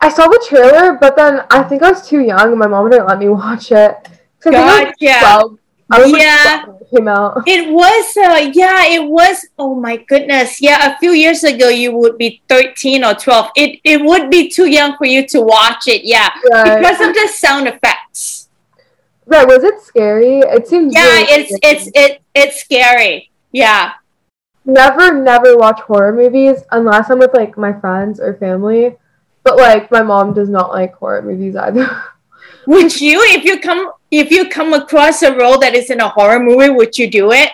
I 0.00 0.08
saw 0.08 0.26
the 0.28 0.42
trailer, 0.48 0.94
but 0.94 1.14
then 1.16 1.42
I 1.50 1.64
think 1.64 1.82
I 1.82 1.90
was 1.90 2.08
too 2.08 2.20
young 2.20 2.50
and 2.50 2.58
my 2.58 2.68
mom 2.68 2.88
didn't 2.88 3.06
let 3.06 3.18
me 3.18 3.28
watch 3.44 3.70
it. 3.70 3.96
I 4.06 4.40
think 4.40 4.54
I 4.56 4.84
Gotcha. 4.84 5.18
12. 5.20 5.58
I 5.90 6.04
Yeah. 6.04 6.64
it 6.68 6.86
came 6.94 7.08
out. 7.08 7.42
It 7.46 7.70
was, 7.72 8.16
uh, 8.16 8.50
yeah, 8.52 8.84
it 8.86 9.04
was. 9.08 9.46
Oh 9.58 9.74
my 9.74 9.96
goodness, 9.96 10.60
yeah. 10.60 10.92
A 10.92 10.98
few 10.98 11.12
years 11.12 11.44
ago, 11.44 11.68
you 11.68 11.96
would 11.96 12.18
be 12.18 12.42
thirteen 12.48 13.04
or 13.04 13.14
twelve. 13.14 13.48
It 13.56 13.80
it 13.84 14.02
would 14.04 14.28
be 14.30 14.50
too 14.50 14.66
young 14.68 14.96
for 14.98 15.06
you 15.06 15.26
to 15.28 15.40
watch 15.40 15.88
it, 15.88 16.04
yeah, 16.04 16.28
Right. 16.52 16.78
because 16.80 17.00
of 17.00 17.14
the 17.14 17.26
sound 17.32 17.68
effects. 17.68 18.48
right, 19.26 19.46
was 19.46 19.64
it 19.64 19.80
scary? 19.80 20.38
It 20.40 20.68
seemed 20.68 20.92
Yeah, 20.92 21.04
really 21.04 21.24
it's 21.36 21.56
scary. 21.56 21.72
it's 21.76 21.84
it 21.94 22.12
it's 22.34 22.56
scary. 22.60 23.30
Yeah. 23.52 23.92
never 24.64 25.14
never 25.14 25.56
watch 25.56 25.80
horror 25.80 26.12
movies 26.12 26.60
unless 26.72 27.08
I'm 27.10 27.18
with 27.20 27.32
like 27.32 27.56
my 27.56 27.72
friends 27.80 28.20
or 28.20 28.36
family. 28.36 28.96
But 29.42 29.56
like 29.56 29.90
my 29.90 30.02
mom 30.02 30.34
does 30.34 30.50
not 30.50 30.68
like 30.70 30.92
horror 30.94 31.22
movies 31.22 31.56
either. 31.56 31.88
Would 32.66 33.00
you, 33.00 33.16
if 33.32 33.44
you 33.44 33.60
come 33.60 33.90
if 34.10 34.30
you 34.30 34.48
come 34.48 34.72
across 34.72 35.22
a 35.22 35.34
role 35.34 35.58
that 35.58 35.74
is 35.74 35.90
in 35.90 36.00
a 36.00 36.08
horror 36.08 36.40
movie, 36.40 36.70
would 36.70 36.96
you 36.96 37.10
do 37.10 37.32
it? 37.32 37.50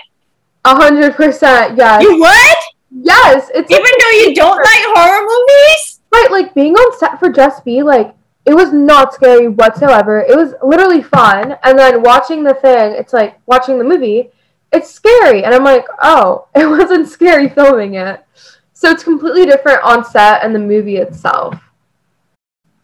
A 0.65 0.75
hundred 0.75 1.15
percent, 1.15 1.77
yes. 1.77 2.03
You 2.03 2.19
would, 2.19 3.05
yes, 3.05 3.51
it's 3.55 3.71
even 3.71 3.83
though 3.83 4.11
you 4.21 4.35
don't 4.35 4.57
like 4.57 4.97
horror 4.97 5.21
movies. 5.21 6.01
right. 6.13 6.31
Like 6.31 6.55
being 6.55 6.75
on 6.75 6.99
set 6.99 7.19
for 7.19 7.31
Just 7.31 7.65
Be, 7.65 7.83
like 7.83 8.15
it 8.47 8.55
was 8.55 8.73
not 8.73 9.15
scary 9.15 9.49
whatsoever. 9.49 10.21
It 10.21 10.37
was 10.37 10.55
literally 10.63 11.03
fun. 11.03 11.57
And 11.63 11.79
then 11.79 12.03
watching 12.03 12.45
the 12.45 12.55
thing, 12.55 12.93
it's 12.93 13.13
like 13.13 13.39
watching 13.47 13.79
the 13.79 13.85
movie. 13.85 14.31
It's 14.73 14.91
scary, 14.91 15.45
and 15.45 15.55
I'm 15.55 15.65
like, 15.65 15.87
oh, 16.03 16.49
it 16.55 16.67
wasn't 16.67 17.09
scary 17.09 17.49
filming 17.49 17.95
it. 17.95 18.25
So 18.73 18.91
it's 18.91 19.05
completely 19.05 19.47
different 19.47 19.83
on 19.83 20.05
set 20.05 20.45
and 20.45 20.55
the 20.55 20.59
movie 20.59 20.97
itself. 20.97 21.55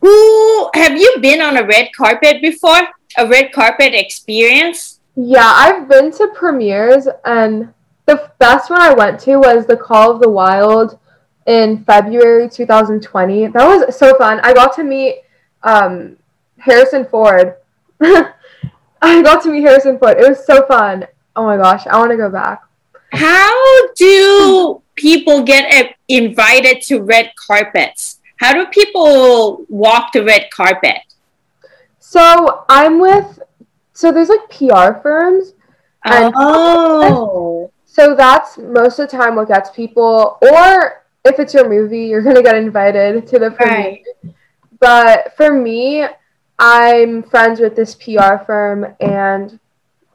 Who 0.01 0.71
have 0.75 0.97
you 0.97 1.17
been 1.21 1.43
on 1.43 1.57
a 1.57 1.67
red 1.67 1.91
carpet 1.97 2.41
before? 2.41 2.89
A 3.17 3.27
red 3.27 3.53
carpet 3.53 3.95
experience? 3.95 5.01
Yeah, 5.17 5.45
I've 5.45 5.89
been 5.89 6.13
to 6.13 6.29
premieres, 6.29 7.09
and 7.25 7.73
the 8.07 8.31
best 8.39 8.71
one 8.71 8.81
I 8.81 8.95
went 8.95 9.21
to 9.21 9.37
was 9.37 9.67
the 9.67 9.77
Call 9.77 10.13
of 10.13 10.21
the 10.21 10.29
Wild 10.31 10.99
in 11.47 11.85
February 11.85 12.49
2020. 12.49 13.49
That 13.49 13.67
was 13.67 13.97
so 13.97 14.17
fun. 14.17 14.41
I 14.43 14.53
got 14.55 14.75
to 14.77 14.85
meet 14.85 15.23
um, 15.63 16.17
Harrison 16.59 17.05
Ford. 17.05 17.57
I 18.01 19.23
got 19.23 19.43
to 19.43 19.51
meet 19.51 19.63
Harrison 19.63 19.99
Ford. 19.99 20.19
It 20.19 20.29
was 20.29 20.45
so 20.47 20.67
fun. 20.67 21.07
Oh 21.35 21.45
my 21.45 21.57
gosh, 21.57 21.87
I 21.87 21.99
want 21.99 22.11
to 22.13 22.17
go 22.17 22.31
back. 22.31 22.63
How 23.13 23.89
do 23.95 24.83
people 24.95 25.43
get 25.43 25.87
uh, 25.87 25.89
invited 26.09 26.83
to 26.83 27.03
red 27.03 27.33
carpets? 27.35 28.21
How 28.37 28.53
do 28.53 28.67
people 28.67 29.65
walk 29.69 30.13
the 30.13 30.25
red 30.25 30.51
carpet? 30.51 30.99
So 32.11 32.65
I'm 32.69 32.99
with, 32.99 33.39
so 33.93 34.11
there's 34.11 34.31
like 34.31 34.51
PR 34.51 34.99
firms. 35.01 35.55
And- 36.05 36.35
Oh, 36.37 37.71
So 37.85 38.17
that's 38.17 38.59
most 38.59 38.99
of 38.99 39.09
the 39.09 39.17
time 39.17 39.37
what 39.37 39.47
gets 39.47 39.71
people, 39.71 40.37
or 40.43 41.05
if 41.25 41.39
it's 41.39 41.55
your 41.55 41.69
movie, 41.69 42.07
you're 42.07 42.23
gonna 42.23 42.43
get 42.43 42.57
invited 42.57 43.29
to 43.29 43.39
the 43.39 43.53
premiere. 43.53 43.77
right. 43.77 44.35
But 44.81 45.37
for 45.37 45.53
me, 45.53 46.05
I'm 46.59 47.23
friends 47.23 47.61
with 47.61 47.77
this 47.77 47.95
PR 47.95 48.39
firm, 48.45 48.87
and 48.99 49.61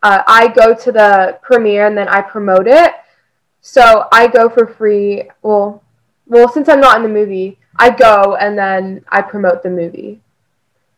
uh, 0.04 0.22
I 0.28 0.50
go 0.50 0.74
to 0.74 0.92
the 0.92 1.40
premiere 1.44 1.88
and 1.88 1.98
then 1.98 2.10
I 2.10 2.20
promote 2.22 2.68
it. 2.68 2.94
So 3.62 4.10
I 4.12 4.28
go 4.28 4.50
for 4.50 4.68
free. 4.68 5.30
Well, 5.44 5.82
well, 6.28 6.50
since 6.50 6.68
I'm 6.68 6.82
not 6.82 6.98
in 6.98 7.04
the 7.04 7.10
movie, 7.20 7.58
I 7.78 7.90
go 7.90 8.36
and 8.36 8.58
then 8.58 9.06
I 9.10 9.22
promote 9.22 9.64
the 9.64 9.70
movie. 9.70 10.20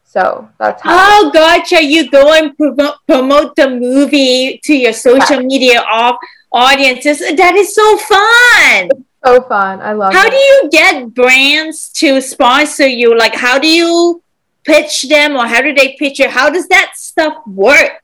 So 0.07 0.47
that's 0.57 0.81
how. 0.81 0.95
Oh, 0.97 1.31
gotcha. 1.33 1.83
You 1.83 2.09
go 2.09 2.33
and 2.33 2.55
promote, 2.57 2.95
promote 3.05 3.55
the 3.55 3.69
movie 3.69 4.59
to 4.63 4.73
your 4.73 4.93
social 4.93 5.41
media 5.41 5.83
au- 5.85 6.17
audiences. 6.51 7.19
That 7.19 7.55
is 7.55 7.75
so 7.75 7.97
fun. 7.97 8.89
so 9.25 9.41
fun. 9.43 9.81
I 9.81 9.91
love 9.93 10.13
How 10.13 10.25
it. 10.25 10.31
do 10.31 10.37
you 10.37 10.69
get 10.71 11.13
brands 11.13 11.89
to 11.99 12.21
sponsor 12.21 12.87
you? 12.87 13.17
Like, 13.17 13.35
how 13.35 13.59
do 13.59 13.67
you 13.67 14.23
pitch 14.63 15.09
them 15.09 15.35
or 15.35 15.45
how 15.45 15.61
do 15.61 15.73
they 15.73 15.95
pitch 15.99 16.19
you? 16.19 16.29
How 16.29 16.49
does 16.49 16.67
that 16.69 16.93
stuff 16.95 17.45
work? 17.45 18.01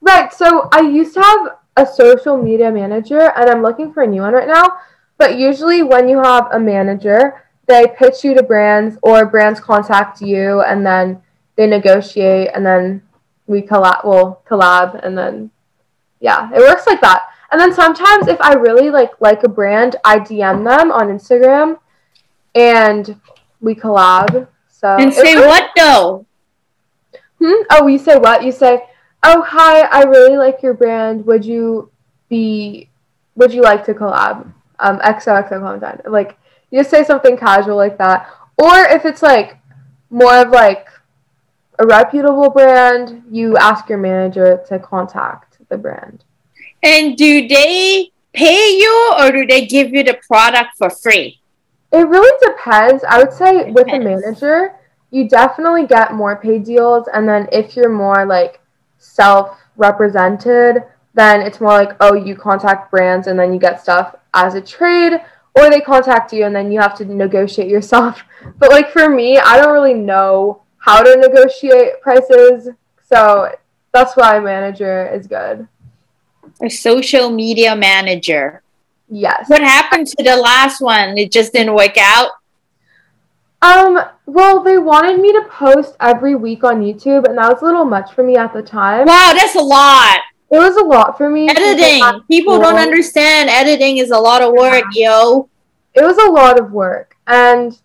Right. 0.00 0.32
So 0.32 0.68
I 0.72 0.80
used 0.80 1.14
to 1.14 1.22
have 1.22 1.48
a 1.76 1.86
social 1.86 2.36
media 2.36 2.70
manager, 2.72 3.32
and 3.36 3.48
I'm 3.48 3.62
looking 3.62 3.92
for 3.92 4.02
a 4.02 4.06
new 4.06 4.22
one 4.22 4.34
right 4.34 4.48
now. 4.48 4.66
But 5.18 5.38
usually, 5.38 5.84
when 5.84 6.08
you 6.08 6.18
have 6.20 6.48
a 6.52 6.58
manager, 6.58 7.41
they 7.66 7.86
pitch 7.98 8.24
you 8.24 8.34
to 8.34 8.42
brands, 8.42 8.98
or 9.02 9.26
brands 9.26 9.60
contact 9.60 10.20
you, 10.20 10.62
and 10.62 10.84
then 10.84 11.22
they 11.56 11.66
negotiate, 11.66 12.50
and 12.54 12.64
then 12.64 13.02
we 13.46 13.62
collab. 13.62 14.04
Well, 14.04 14.42
collab, 14.48 15.04
and 15.04 15.16
then 15.16 15.50
yeah, 16.20 16.50
it 16.54 16.58
works 16.58 16.86
like 16.86 17.00
that. 17.00 17.22
And 17.50 17.60
then 17.60 17.72
sometimes, 17.72 18.28
if 18.28 18.40
I 18.40 18.54
really 18.54 18.90
like 18.90 19.12
like 19.20 19.42
a 19.44 19.48
brand, 19.48 19.96
I 20.04 20.18
DM 20.18 20.64
them 20.64 20.90
on 20.90 21.08
Instagram, 21.08 21.78
and 22.54 23.20
we 23.60 23.74
collab. 23.74 24.48
So 24.68 24.96
And 24.96 25.12
say 25.12 25.36
what 25.36 25.70
though? 25.76 26.26
Hmm? 27.38 27.62
Oh, 27.70 27.86
you 27.86 27.98
say 27.98 28.16
what? 28.16 28.42
You 28.42 28.52
say, 28.52 28.82
"Oh, 29.22 29.42
hi, 29.42 29.82
I 29.82 30.04
really 30.04 30.36
like 30.36 30.62
your 30.62 30.74
brand. 30.74 31.26
Would 31.26 31.44
you 31.44 31.90
be 32.28 32.88
would 33.36 33.52
you 33.52 33.62
like 33.62 33.84
to 33.86 33.94
collab?" 33.94 34.52
Um 34.78 34.98
XOXO 35.00 35.48
Clementine. 35.48 36.00
Like 36.06 36.38
you 36.72 36.80
just 36.80 36.90
say 36.90 37.04
something 37.04 37.36
casual 37.36 37.76
like 37.76 37.98
that. 37.98 38.28
Or 38.56 38.74
if 38.74 39.04
it's 39.04 39.22
like 39.22 39.58
more 40.10 40.34
of 40.38 40.48
like 40.48 40.88
a 41.78 41.86
reputable 41.86 42.50
brand, 42.50 43.22
you 43.30 43.56
ask 43.58 43.88
your 43.88 43.98
manager 43.98 44.62
to 44.68 44.78
contact 44.78 45.58
the 45.68 45.76
brand. 45.76 46.24
And 46.82 47.16
do 47.16 47.46
they 47.46 48.10
pay 48.32 48.78
you 48.78 49.14
or 49.18 49.30
do 49.30 49.46
they 49.46 49.66
give 49.66 49.92
you 49.92 50.02
the 50.02 50.18
product 50.26 50.78
for 50.78 50.88
free? 50.88 51.40
It 51.92 52.08
really 52.08 52.38
depends. 52.40 53.04
I 53.04 53.18
would 53.18 53.32
say 53.32 53.70
with 53.70 53.86
a 53.88 53.98
manager, 53.98 54.74
you 55.10 55.28
definitely 55.28 55.86
get 55.86 56.14
more 56.14 56.36
paid 56.36 56.64
deals. 56.64 57.06
And 57.12 57.28
then 57.28 57.48
if 57.52 57.76
you're 57.76 57.90
more 57.90 58.24
like 58.24 58.60
self 58.96 59.58
represented, 59.76 60.84
then 61.12 61.42
it's 61.42 61.60
more 61.60 61.72
like, 61.72 61.96
oh, 62.00 62.14
you 62.14 62.34
contact 62.34 62.90
brands 62.90 63.26
and 63.26 63.38
then 63.38 63.52
you 63.52 63.58
get 63.58 63.82
stuff 63.82 64.14
as 64.32 64.54
a 64.54 64.60
trade, 64.60 65.20
or 65.54 65.70
they 65.70 65.80
contact 65.80 66.32
you 66.32 66.44
and 66.44 66.54
then 66.54 66.72
you 66.72 66.80
have 66.80 66.94
to 66.96 67.04
negotiate 67.04 67.68
yourself. 67.68 68.22
But 68.58 68.70
like 68.70 68.90
for 68.90 69.08
me, 69.08 69.38
I 69.38 69.56
don't 69.56 69.72
really 69.72 69.94
know 69.94 70.62
how 70.78 71.02
to 71.02 71.16
negotiate 71.16 72.00
prices. 72.00 72.68
So 73.08 73.54
that's 73.92 74.16
why 74.16 74.36
a 74.36 74.40
manager 74.40 75.08
is 75.14 75.26
good. 75.26 75.68
A 76.60 76.68
social 76.68 77.30
media 77.30 77.76
manager. 77.76 78.62
Yes. 79.08 79.48
What 79.48 79.62
happened 79.62 80.06
to 80.08 80.22
the 80.24 80.36
last 80.36 80.80
one? 80.80 81.18
It 81.18 81.30
just 81.30 81.52
didn't 81.52 81.74
work 81.74 81.96
out. 81.98 82.30
Um, 83.60 84.00
well, 84.26 84.62
they 84.62 84.78
wanted 84.78 85.20
me 85.20 85.32
to 85.32 85.42
post 85.48 85.94
every 86.00 86.34
week 86.34 86.64
on 86.64 86.82
YouTube, 86.82 87.28
and 87.28 87.38
that 87.38 87.52
was 87.52 87.62
a 87.62 87.64
little 87.64 87.84
much 87.84 88.12
for 88.12 88.24
me 88.24 88.36
at 88.36 88.52
the 88.52 88.62
time. 88.62 89.06
Wow, 89.06 89.32
that's 89.36 89.54
a 89.54 89.60
lot. 89.60 90.20
It 90.52 90.58
was 90.58 90.76
a 90.76 90.84
lot 90.84 91.16
for 91.16 91.30
me. 91.30 91.48
Editing. 91.48 92.02
People 92.28 92.60
don't 92.60 92.76
understand 92.76 93.48
editing 93.48 93.96
is 93.96 94.10
a 94.10 94.18
lot 94.18 94.42
of 94.42 94.52
work, 94.52 94.84
yo. 94.92 95.48
It 95.94 96.02
was 96.02 96.18
a 96.18 96.30
lot 96.30 96.60
of 96.60 96.72
work, 96.72 97.16
and 97.26 97.78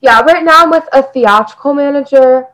yeah, 0.00 0.20
right 0.22 0.42
now 0.42 0.62
I'm 0.62 0.70
with 0.70 0.88
a 0.92 1.02
theatrical 1.02 1.74
manager, 1.74 2.46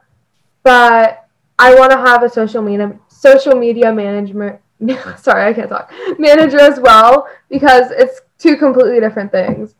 but 0.65 1.29
I 1.57 1.75
want 1.75 1.93
to 1.93 1.99
have 1.99 2.25
a 2.25 2.29
social 2.29 2.63
media 2.63 2.99
social 3.09 3.55
media 3.55 3.93
management. 3.93 4.61
Sorry, 5.19 5.49
I 5.49 5.53
can't 5.53 5.69
talk. 5.69 5.93
Manager 6.19 6.59
as 6.59 6.81
well 6.81 7.29
because 7.49 7.93
it's 7.93 8.23
two 8.41 8.57
completely 8.57 8.99
different 8.99 9.31
things. 9.31 9.77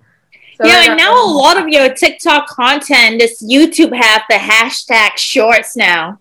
So 0.57 0.67
yeah, 0.67 0.85
and 0.91 0.99
now 0.99 1.25
a 1.25 1.27
lot 1.27 1.61
of 1.61 1.69
your 1.69 1.93
TikTok 1.95 2.47
content, 2.47 3.19
this 3.19 3.43
YouTube 3.43 3.97
have 3.97 4.23
the 4.29 4.37
hashtag 4.37 5.17
shorts 5.17 5.75
now. 5.77 6.21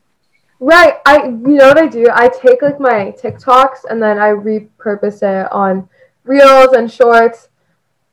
Right. 0.59 0.95
I 1.05 1.25
you 1.25 1.55
know 1.55 1.69
what 1.69 1.77
I 1.77 1.87
do? 1.87 2.07
I 2.13 2.27
take 2.27 2.61
like 2.61 2.79
my 2.79 3.13
TikToks 3.17 3.85
and 3.89 4.01
then 4.01 4.19
I 4.19 4.29
repurpose 4.29 5.23
it 5.23 5.51
on 5.51 5.87
reels 6.25 6.73
and 6.73 6.91
shorts. 6.91 7.47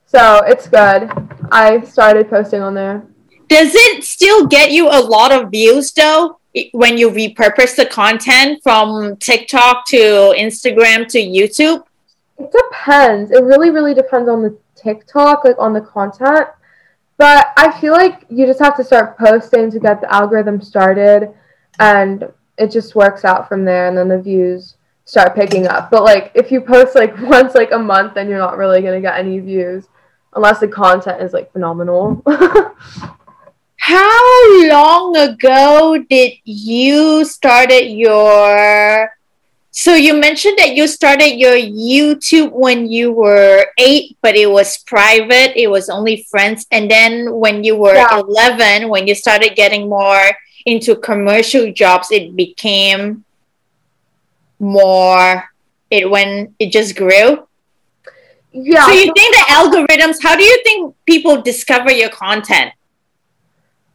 So 0.06 0.42
it's 0.46 0.68
good. 0.68 1.10
I 1.50 1.80
started 1.82 2.30
posting 2.30 2.62
on 2.62 2.74
there. 2.74 3.04
Does 3.48 3.72
it 3.74 4.04
still 4.04 4.46
get 4.46 4.70
you 4.70 4.88
a 4.88 5.00
lot 5.00 5.32
of 5.32 5.50
views 5.50 5.92
though 5.92 6.38
when 6.72 6.96
you 6.96 7.10
repurpose 7.10 7.76
the 7.76 7.86
content 7.86 8.62
from 8.62 9.16
TikTok 9.16 9.86
to 9.88 10.34
Instagram 10.38 11.08
to 11.08 11.18
YouTube? 11.18 11.84
It 12.38 12.52
depends. 12.52 13.30
It 13.32 13.42
really, 13.42 13.70
really 13.70 13.94
depends 13.94 14.28
on 14.28 14.42
the 14.42 14.56
TikTok, 14.74 15.44
like 15.44 15.56
on 15.58 15.72
the 15.72 15.80
content. 15.80 16.48
But 17.18 17.48
I 17.56 17.78
feel 17.80 17.92
like 17.92 18.24
you 18.28 18.46
just 18.46 18.60
have 18.60 18.76
to 18.76 18.84
start 18.84 19.18
posting 19.18 19.70
to 19.70 19.80
get 19.80 20.00
the 20.00 20.14
algorithm 20.14 20.60
started 20.60 21.32
and 21.78 22.32
it 22.58 22.70
just 22.70 22.94
works 22.94 23.24
out 23.24 23.48
from 23.48 23.64
there 23.64 23.88
and 23.88 23.96
then 23.96 24.08
the 24.08 24.20
views 24.20 24.76
start 25.04 25.34
picking 25.34 25.66
up. 25.66 25.90
But 25.90 26.04
like 26.04 26.32
if 26.34 26.50
you 26.50 26.60
post 26.60 26.94
like 26.94 27.16
once 27.20 27.54
like 27.54 27.72
a 27.72 27.78
month, 27.78 28.14
then 28.14 28.28
you're 28.28 28.38
not 28.38 28.56
really 28.56 28.82
gonna 28.82 29.00
get 29.00 29.18
any 29.18 29.38
views 29.38 29.88
unless 30.34 30.60
the 30.60 30.68
content 30.68 31.22
is 31.22 31.32
like 31.32 31.52
phenomenal. 31.52 32.22
How 33.78 34.68
long 34.68 35.16
ago 35.16 36.04
did 36.08 36.32
you 36.44 37.24
started 37.24 37.86
your 37.86 39.10
so 39.78 39.94
you 39.94 40.14
mentioned 40.18 40.56
that 40.56 40.74
you 40.74 40.88
started 40.88 41.36
your 41.36 41.52
YouTube 41.52 42.50
when 42.50 42.88
you 42.88 43.12
were 43.12 43.66
eight, 43.76 44.16
but 44.22 44.34
it 44.34 44.50
was 44.50 44.78
private. 44.78 45.52
It 45.54 45.68
was 45.68 45.90
only 45.90 46.26
friends. 46.30 46.66
And 46.70 46.90
then 46.90 47.34
when 47.34 47.62
you 47.62 47.76
were 47.76 47.92
yeah. 47.92 48.18
11, 48.18 48.88
when 48.88 49.06
you 49.06 49.14
started 49.14 49.54
getting 49.54 49.90
more 49.90 50.32
into 50.66 50.96
commercial 50.96 51.72
jobs, 51.72 52.10
it 52.10 52.36
became 52.36 53.24
more, 54.58 55.44
it 55.90 56.10
when 56.10 56.54
it 56.58 56.70
just 56.70 56.96
grew. 56.96 57.46
Yeah. 58.52 58.84
So 58.84 58.92
you 58.92 59.12
think 59.14 59.34
the 59.34 59.44
algorithms, 59.48 60.22
how 60.22 60.36
do 60.36 60.42
you 60.42 60.60
think 60.64 60.94
people 61.06 61.40
discover 61.40 61.90
your 61.90 62.10
content? 62.10 62.72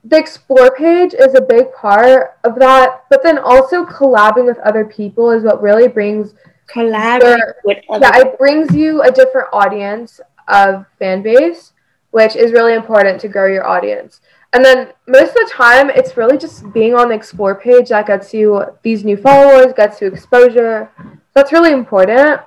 the 0.03 0.17
explore 0.17 0.71
page 0.71 1.13
is 1.13 1.36
a 1.36 1.41
big 1.41 1.71
part 1.73 2.38
of 2.43 2.55
that, 2.55 3.03
but 3.10 3.21
then 3.23 3.38
also 3.38 3.86
collabing 3.86 4.45
with 4.45 4.57
other 4.60 4.86
people 4.86 5.29
is 5.29 5.43
what 5.43 5.62
really 5.62 5.88
brings 5.88 6.34
collaborate 6.67 7.41
with 7.63 7.77
other 7.89 8.07
yeah, 8.07 8.21
it 8.21 8.38
brings 8.38 8.73
you 8.73 9.01
a 9.03 9.12
different 9.12 9.47
audience 9.53 10.19
of 10.47 10.86
fan 10.97 11.21
base, 11.21 11.73
which 12.12 12.36
is 12.36 12.51
really 12.51 12.73
important 12.73 13.21
to 13.21 13.27
grow 13.27 13.45
your 13.47 13.67
audience. 13.67 14.21
And 14.53 14.65
then 14.65 14.89
most 15.07 15.29
of 15.29 15.35
the 15.35 15.51
time, 15.53 15.89
it's 15.89 16.17
really 16.17 16.37
just 16.37 16.71
being 16.73 16.93
on 16.93 17.09
the 17.09 17.15
explore 17.15 17.55
page 17.55 17.89
that 17.89 18.07
gets 18.07 18.33
you 18.33 18.65
these 18.83 19.05
new 19.05 19.15
followers, 19.15 19.73
gets 19.73 20.01
you 20.01 20.07
exposure. 20.07 20.89
That's 21.33 21.53
really 21.53 21.71
important. 21.71 22.41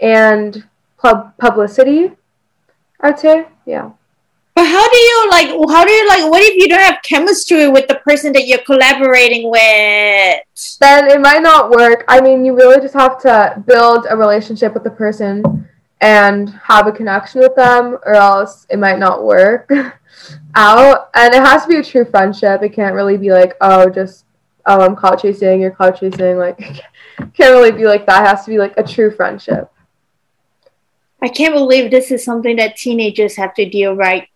And 0.00 0.64
pub- 0.98 1.36
publicity, 1.38 2.12
I'd 3.00 3.18
say, 3.18 3.46
yeah. 3.64 3.92
But 4.56 4.66
how 4.66 4.90
do 4.90 4.96
you 4.96 5.30
like? 5.30 5.48
How 5.70 5.84
do 5.84 5.92
you 5.92 6.08
like? 6.08 6.28
What 6.28 6.42
if 6.42 6.56
you 6.56 6.68
don't 6.68 6.80
have 6.80 6.98
chemistry 7.04 7.68
with 7.68 7.86
the 7.86 7.94
person 7.96 8.32
that 8.32 8.48
you're 8.48 8.58
collaborating 8.66 9.48
with? 9.52 10.40
Then 10.80 11.08
it 11.12 11.20
might 11.20 11.42
not 11.42 11.70
work. 11.70 12.04
I 12.08 12.20
mean, 12.20 12.44
you 12.44 12.56
really 12.56 12.80
just 12.80 12.94
have 12.94 13.20
to 13.22 13.62
build 13.68 14.06
a 14.10 14.16
relationship 14.16 14.74
with 14.74 14.82
the 14.82 14.90
person 14.90 15.67
and 16.00 16.50
have 16.62 16.86
a 16.86 16.92
connection 16.92 17.40
with 17.40 17.54
them, 17.56 17.98
or 18.04 18.14
else 18.14 18.66
it 18.70 18.78
might 18.78 18.98
not 18.98 19.24
work 19.24 19.70
out. 20.54 21.10
And 21.14 21.34
it 21.34 21.42
has 21.42 21.62
to 21.62 21.68
be 21.68 21.76
a 21.76 21.84
true 21.84 22.04
friendship. 22.04 22.62
It 22.62 22.70
can't 22.70 22.94
really 22.94 23.16
be 23.16 23.32
like, 23.32 23.56
oh, 23.60 23.90
just 23.90 24.24
oh, 24.66 24.82
I'm 24.82 24.94
clout 24.94 25.22
chasing, 25.22 25.60
you're 25.62 25.70
clout 25.70 25.98
chasing. 25.98 26.36
Like, 26.38 26.58
can't 27.34 27.54
really 27.54 27.72
be 27.72 27.84
like 27.84 28.06
that. 28.06 28.22
It 28.22 28.28
has 28.28 28.44
to 28.44 28.50
be 28.50 28.58
like 28.58 28.74
a 28.76 28.82
true 28.82 29.10
friendship. 29.10 29.72
I 31.20 31.28
can't 31.28 31.54
believe 31.54 31.90
this 31.90 32.12
is 32.12 32.22
something 32.24 32.56
that 32.56 32.76
teenagers 32.76 33.34
have 33.36 33.54
to 33.54 33.68
deal 33.68 33.96
right 33.96 34.28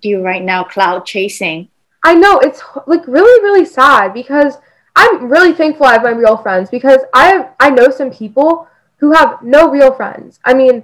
do 0.00 0.20
right 0.22 0.42
now, 0.42 0.64
clout 0.64 1.06
chasing. 1.06 1.68
I 2.02 2.14
know 2.14 2.38
it's 2.40 2.60
like 2.86 3.06
really, 3.06 3.42
really 3.42 3.64
sad 3.64 4.12
because 4.12 4.58
I'm 4.96 5.28
really 5.28 5.52
thankful 5.52 5.86
I 5.86 5.92
have 5.92 6.02
my 6.02 6.10
real 6.10 6.36
friends 6.36 6.70
because 6.70 7.00
I 7.12 7.28
have, 7.28 7.54
I 7.60 7.70
know 7.70 7.90
some 7.90 8.10
people 8.10 8.68
who 8.96 9.12
have 9.12 9.42
no 9.42 9.70
real 9.70 9.94
friends. 9.94 10.40
I 10.44 10.54
mean, 10.54 10.82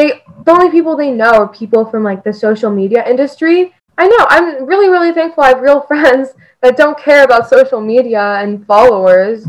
they 0.00 0.22
the 0.44 0.52
only 0.52 0.70
people 0.70 0.96
they 0.96 1.10
know 1.10 1.32
are 1.32 1.48
people 1.48 1.84
from 1.84 2.02
like 2.02 2.24
the 2.24 2.32
social 2.32 2.70
media 2.70 3.06
industry. 3.06 3.74
I 3.98 4.08
know 4.08 4.26
I'm 4.30 4.64
really, 4.64 4.88
really 4.88 5.12
thankful 5.12 5.44
I 5.44 5.48
have 5.48 5.60
real 5.60 5.82
friends 5.90 6.30
that 6.62 6.76
don't 6.76 6.98
care 6.98 7.24
about 7.24 7.48
social 7.48 7.80
media 7.80 8.40
and 8.40 8.66
followers. 8.66 9.46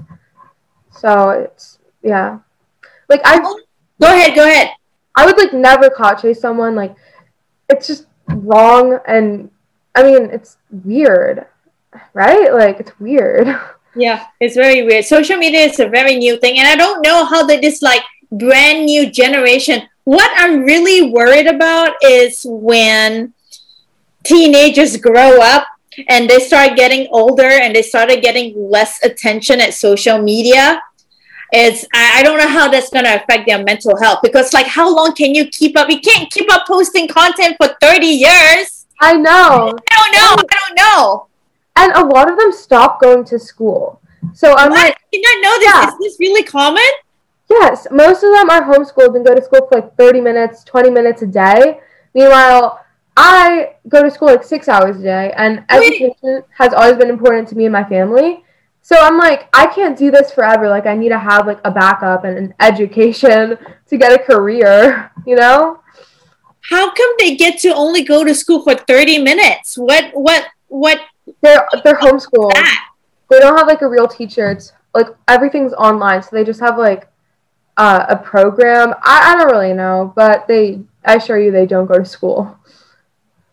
So 0.91 1.29
it's 1.29 1.79
yeah, 2.03 2.39
like 3.07 3.21
I 3.23 3.39
oh, 3.41 3.59
go 3.99 4.07
ahead, 4.07 4.35
go 4.35 4.43
ahead. 4.43 4.71
I 5.15 5.25
would 5.25 5.37
like 5.37 5.53
never 5.53 5.89
clout 5.89 6.21
chase 6.21 6.41
someone. 6.41 6.75
Like 6.75 6.95
it's 7.69 7.87
just 7.87 8.07
wrong 8.27 8.99
and 9.07 9.49
I 9.95 10.03
mean 10.03 10.25
it's 10.31 10.57
weird, 10.69 11.45
right? 12.13 12.53
Like 12.53 12.79
it's 12.79 12.99
weird. 12.99 13.47
Yeah, 13.93 14.27
it's 14.39 14.55
very 14.55 14.83
weird. 14.83 15.03
Social 15.03 15.35
media 15.35 15.65
is 15.67 15.77
a 15.81 15.89
very 15.89 16.15
new 16.15 16.37
thing, 16.39 16.57
and 16.59 16.65
I 16.65 16.77
don't 16.77 17.01
know 17.01 17.25
how 17.25 17.45
this 17.45 17.81
like 17.81 18.01
brand 18.31 18.85
new 18.85 19.11
generation. 19.11 19.83
What 20.11 20.29
I'm 20.35 20.63
really 20.63 21.09
worried 21.09 21.47
about 21.47 21.93
is 22.03 22.41
when 22.43 23.33
teenagers 24.25 24.97
grow 24.97 25.39
up 25.41 25.65
and 26.09 26.29
they 26.29 26.39
start 26.39 26.75
getting 26.75 27.07
older 27.11 27.47
and 27.47 27.73
they 27.73 27.81
started 27.81 28.21
getting 28.21 28.53
less 28.69 29.01
attention 29.05 29.61
at 29.61 29.73
social 29.73 30.21
media 30.21 30.81
it's 31.53 31.85
I, 31.93 32.23
don't 32.23 32.37
know 32.37 32.47
how 32.47 32.67
that's 32.69 32.89
going 32.89 33.05
to 33.05 33.15
affect 33.23 33.47
their 33.47 33.63
mental 33.63 33.97
health. 34.01 34.19
Because 34.23 34.53
like 34.53 34.67
how 34.67 34.93
long 34.93 35.13
can 35.13 35.35
you 35.35 35.47
keep 35.47 35.77
up? 35.77 35.89
You 35.89 35.99
can't 35.99 36.29
keep 36.31 36.51
up 36.51 36.65
posting 36.67 37.07
content 37.07 37.55
for 37.61 37.75
30 37.81 38.05
years. 38.05 38.87
I 38.99 39.13
know. 39.13 39.31
I 39.31 39.95
don't 39.97 40.11
know. 40.15 40.43
I 40.49 40.57
don't 40.67 40.75
know. 40.75 41.27
And 41.75 41.93
a 41.93 42.05
lot 42.05 42.29
of 42.31 42.37
them 42.37 42.51
stop 42.51 43.01
going 43.01 43.23
to 43.25 43.39
school. 43.39 44.01
So 44.33 44.55
i'm 44.55 44.69
what? 44.69 44.79
like 44.79 44.97
did 45.11 45.23
not 45.23 45.41
know 45.41 45.59
this. 45.59 45.73
Yeah. 45.73 45.87
is 45.87 45.97
this 45.99 46.19
really 46.19 46.43
common 46.43 46.83
yes 47.51 47.87
most 47.91 48.23
of 48.23 48.31
them 48.33 48.49
are 48.49 48.63
homeschooled 48.63 49.15
and 49.15 49.25
go 49.25 49.35
to 49.35 49.43
school 49.43 49.67
for 49.67 49.81
like 49.81 49.95
30 49.97 50.21
minutes 50.21 50.63
20 50.63 50.89
minutes 50.89 51.21
a 51.21 51.27
day 51.27 51.79
meanwhile 52.13 52.81
I 53.17 53.75
go 53.87 54.03
to 54.03 54.09
school 54.09 54.29
like 54.29 54.43
six 54.43 54.67
hours 54.69 54.97
a 54.97 55.03
day, 55.03 55.33
and 55.35 55.63
Wait. 55.69 56.01
education 56.01 56.43
has 56.57 56.73
always 56.73 56.97
been 56.97 57.09
important 57.09 57.47
to 57.49 57.55
me 57.55 57.65
and 57.65 57.73
my 57.73 57.83
family. 57.83 58.43
So 58.81 58.95
I'm 58.99 59.17
like, 59.17 59.47
I 59.53 59.67
can't 59.67 59.97
do 59.97 60.09
this 60.09 60.31
forever. 60.31 60.69
Like, 60.69 60.87
I 60.87 60.95
need 60.95 61.09
to 61.09 61.19
have 61.19 61.45
like 61.45 61.59
a 61.63 61.71
backup 61.71 62.23
and 62.23 62.37
an 62.37 62.53
education 62.59 63.57
to 63.87 63.97
get 63.97 64.19
a 64.19 64.23
career, 64.23 65.11
you 65.27 65.35
know? 65.35 65.81
How 66.69 66.91
come 66.93 67.13
they 67.19 67.35
get 67.35 67.59
to 67.59 67.75
only 67.75 68.03
go 68.03 68.23
to 68.23 68.33
school 68.33 68.63
for 68.63 68.75
30 68.75 69.19
minutes? 69.19 69.77
What, 69.77 70.11
what, 70.13 70.47
what? 70.67 70.99
They're, 71.41 71.67
they're 71.83 71.95
homeschooled. 71.95 72.53
They 73.29 73.39
don't 73.39 73.57
have 73.57 73.67
like 73.67 73.81
a 73.81 73.87
real 73.87 74.07
teacher. 74.07 74.49
It's 74.51 74.73
like 74.93 75.07
everything's 75.27 75.73
online. 75.73 76.23
So 76.23 76.29
they 76.33 76.43
just 76.43 76.59
have 76.59 76.77
like 76.77 77.07
uh, 77.77 78.05
a 78.09 78.15
program. 78.15 78.93
I, 79.03 79.33
I 79.33 79.37
don't 79.37 79.51
really 79.51 79.73
know, 79.73 80.13
but 80.15 80.47
they, 80.47 80.81
I 81.05 81.15
assure 81.15 81.39
you, 81.39 81.51
they 81.51 81.65
don't 81.65 81.87
go 81.87 81.99
to 81.99 82.05
school. 82.05 82.57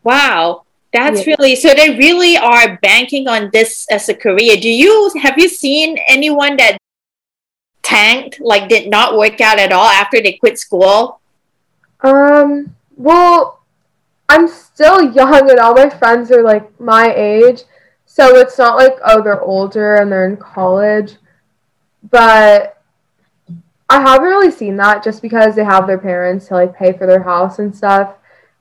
Wow. 0.02 0.64
That's 0.92 1.26
yeah. 1.26 1.34
really 1.36 1.54
so 1.54 1.74
they 1.74 1.96
really 1.96 2.36
are 2.36 2.78
banking 2.78 3.28
on 3.28 3.50
this 3.52 3.86
as 3.90 4.08
a 4.08 4.14
career. 4.14 4.56
Do 4.56 4.70
you 4.70 5.12
have 5.20 5.38
you 5.38 5.48
seen 5.48 5.98
anyone 6.08 6.56
that 6.56 6.78
tanked, 7.82 8.40
like 8.40 8.68
did 8.68 8.88
not 8.88 9.18
work 9.18 9.40
out 9.40 9.58
at 9.58 9.72
all 9.72 9.86
after 9.86 10.20
they 10.22 10.32
quit 10.32 10.58
school? 10.58 11.20
Um, 12.00 12.74
well, 12.96 13.60
I'm 14.28 14.48
still 14.48 15.12
young 15.12 15.50
and 15.50 15.58
all 15.58 15.74
my 15.74 15.90
friends 15.90 16.30
are 16.30 16.42
like 16.42 16.80
my 16.80 17.12
age. 17.14 17.64
So 18.06 18.36
it's 18.36 18.56
not 18.56 18.76
like 18.76 18.96
oh 19.04 19.22
they're 19.22 19.42
older 19.42 19.96
and 19.96 20.10
they're 20.10 20.28
in 20.28 20.38
college. 20.38 21.16
But 22.10 22.77
I 23.90 24.00
haven't 24.00 24.28
really 24.28 24.50
seen 24.50 24.76
that 24.76 25.02
just 25.02 25.22
because 25.22 25.54
they 25.54 25.64
have 25.64 25.86
their 25.86 25.98
parents 25.98 26.48
to 26.48 26.54
like 26.54 26.76
pay 26.76 26.92
for 26.92 27.06
their 27.06 27.22
house 27.22 27.58
and 27.58 27.74
stuff. 27.74 28.14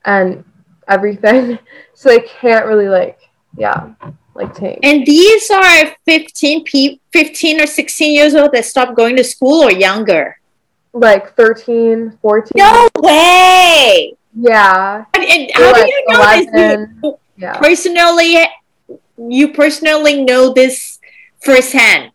And 0.05 0.45
everything. 0.87 1.59
So 1.99 2.09
they 2.09 2.19
can't 2.19 2.67
really 2.67 2.89
like, 2.89 3.17
yeah, 3.57 3.95
like 4.35 4.53
take. 4.53 4.77
And 4.83 5.03
these 5.03 5.49
are 5.49 5.95
15 6.05 6.63
pe- 6.63 6.99
15 7.11 7.61
or 7.61 7.65
16 7.65 8.13
years 8.13 8.35
old 8.35 8.51
that 8.51 8.65
stopped 8.65 8.95
going 8.95 9.15
to 9.15 9.23
school 9.23 9.63
or 9.63 9.71
younger? 9.71 10.39
Like 10.93 11.35
13, 11.35 12.19
14. 12.21 12.51
No 12.55 12.87
way! 12.99 14.13
Yeah. 14.39 15.05
And, 15.15 15.23
and 15.23 15.51
how 15.55 15.71
like 15.71 15.85
do 15.85 15.91
you 15.91 16.05
know 16.07 16.19
11, 16.19 16.51
this? 16.53 16.89
You 17.01 17.19
yeah. 17.37 17.57
Personally, 17.57 18.45
you 19.17 19.53
personally 19.53 20.23
know 20.23 20.53
this 20.53 20.99
firsthand. 21.39 22.11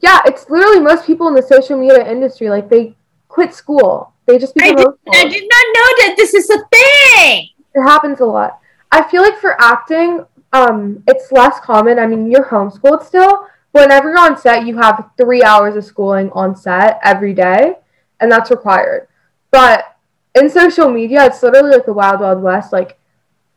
Yeah, 0.00 0.20
it's 0.26 0.48
literally 0.48 0.80
most 0.80 1.06
people 1.06 1.28
in 1.28 1.34
the 1.34 1.42
social 1.42 1.78
media 1.78 2.08
industry, 2.08 2.48
like 2.48 2.68
they 2.68 2.94
quit 3.28 3.54
school. 3.54 4.12
They 4.26 4.38
just 4.38 4.54
become 4.54 4.78
I 4.78 4.82
did, 4.82 4.88
I 5.12 5.28
did 5.28 5.48
not 5.48 5.66
know 5.74 6.06
that 6.06 6.14
this 6.16 6.34
is 6.34 6.50
a 6.50 6.58
thing. 6.58 7.48
It 7.74 7.82
happens 7.82 8.20
a 8.20 8.26
lot. 8.26 8.60
I 8.92 9.08
feel 9.08 9.22
like 9.22 9.38
for 9.38 9.60
acting, 9.60 10.24
um, 10.52 11.02
it's 11.06 11.32
less 11.32 11.60
common. 11.60 11.98
I 11.98 12.06
mean, 12.06 12.30
you're 12.30 12.44
homeschooled 12.44 13.04
still. 13.04 13.46
Whenever 13.72 14.10
you're 14.10 14.18
on 14.18 14.38
set, 14.38 14.66
you 14.66 14.78
have 14.78 15.10
three 15.16 15.42
hours 15.42 15.76
of 15.76 15.84
schooling 15.84 16.30
on 16.32 16.56
set 16.56 16.98
every 17.02 17.34
day, 17.34 17.74
and 18.20 18.30
that's 18.30 18.50
required. 18.50 19.08
But 19.50 19.96
in 20.34 20.48
social 20.48 20.88
media, 20.90 21.26
it's 21.26 21.42
literally 21.42 21.70
like 21.76 21.86
the 21.86 21.92
wild, 21.92 22.20
wild 22.20 22.42
west. 22.42 22.72
Like, 22.72 22.98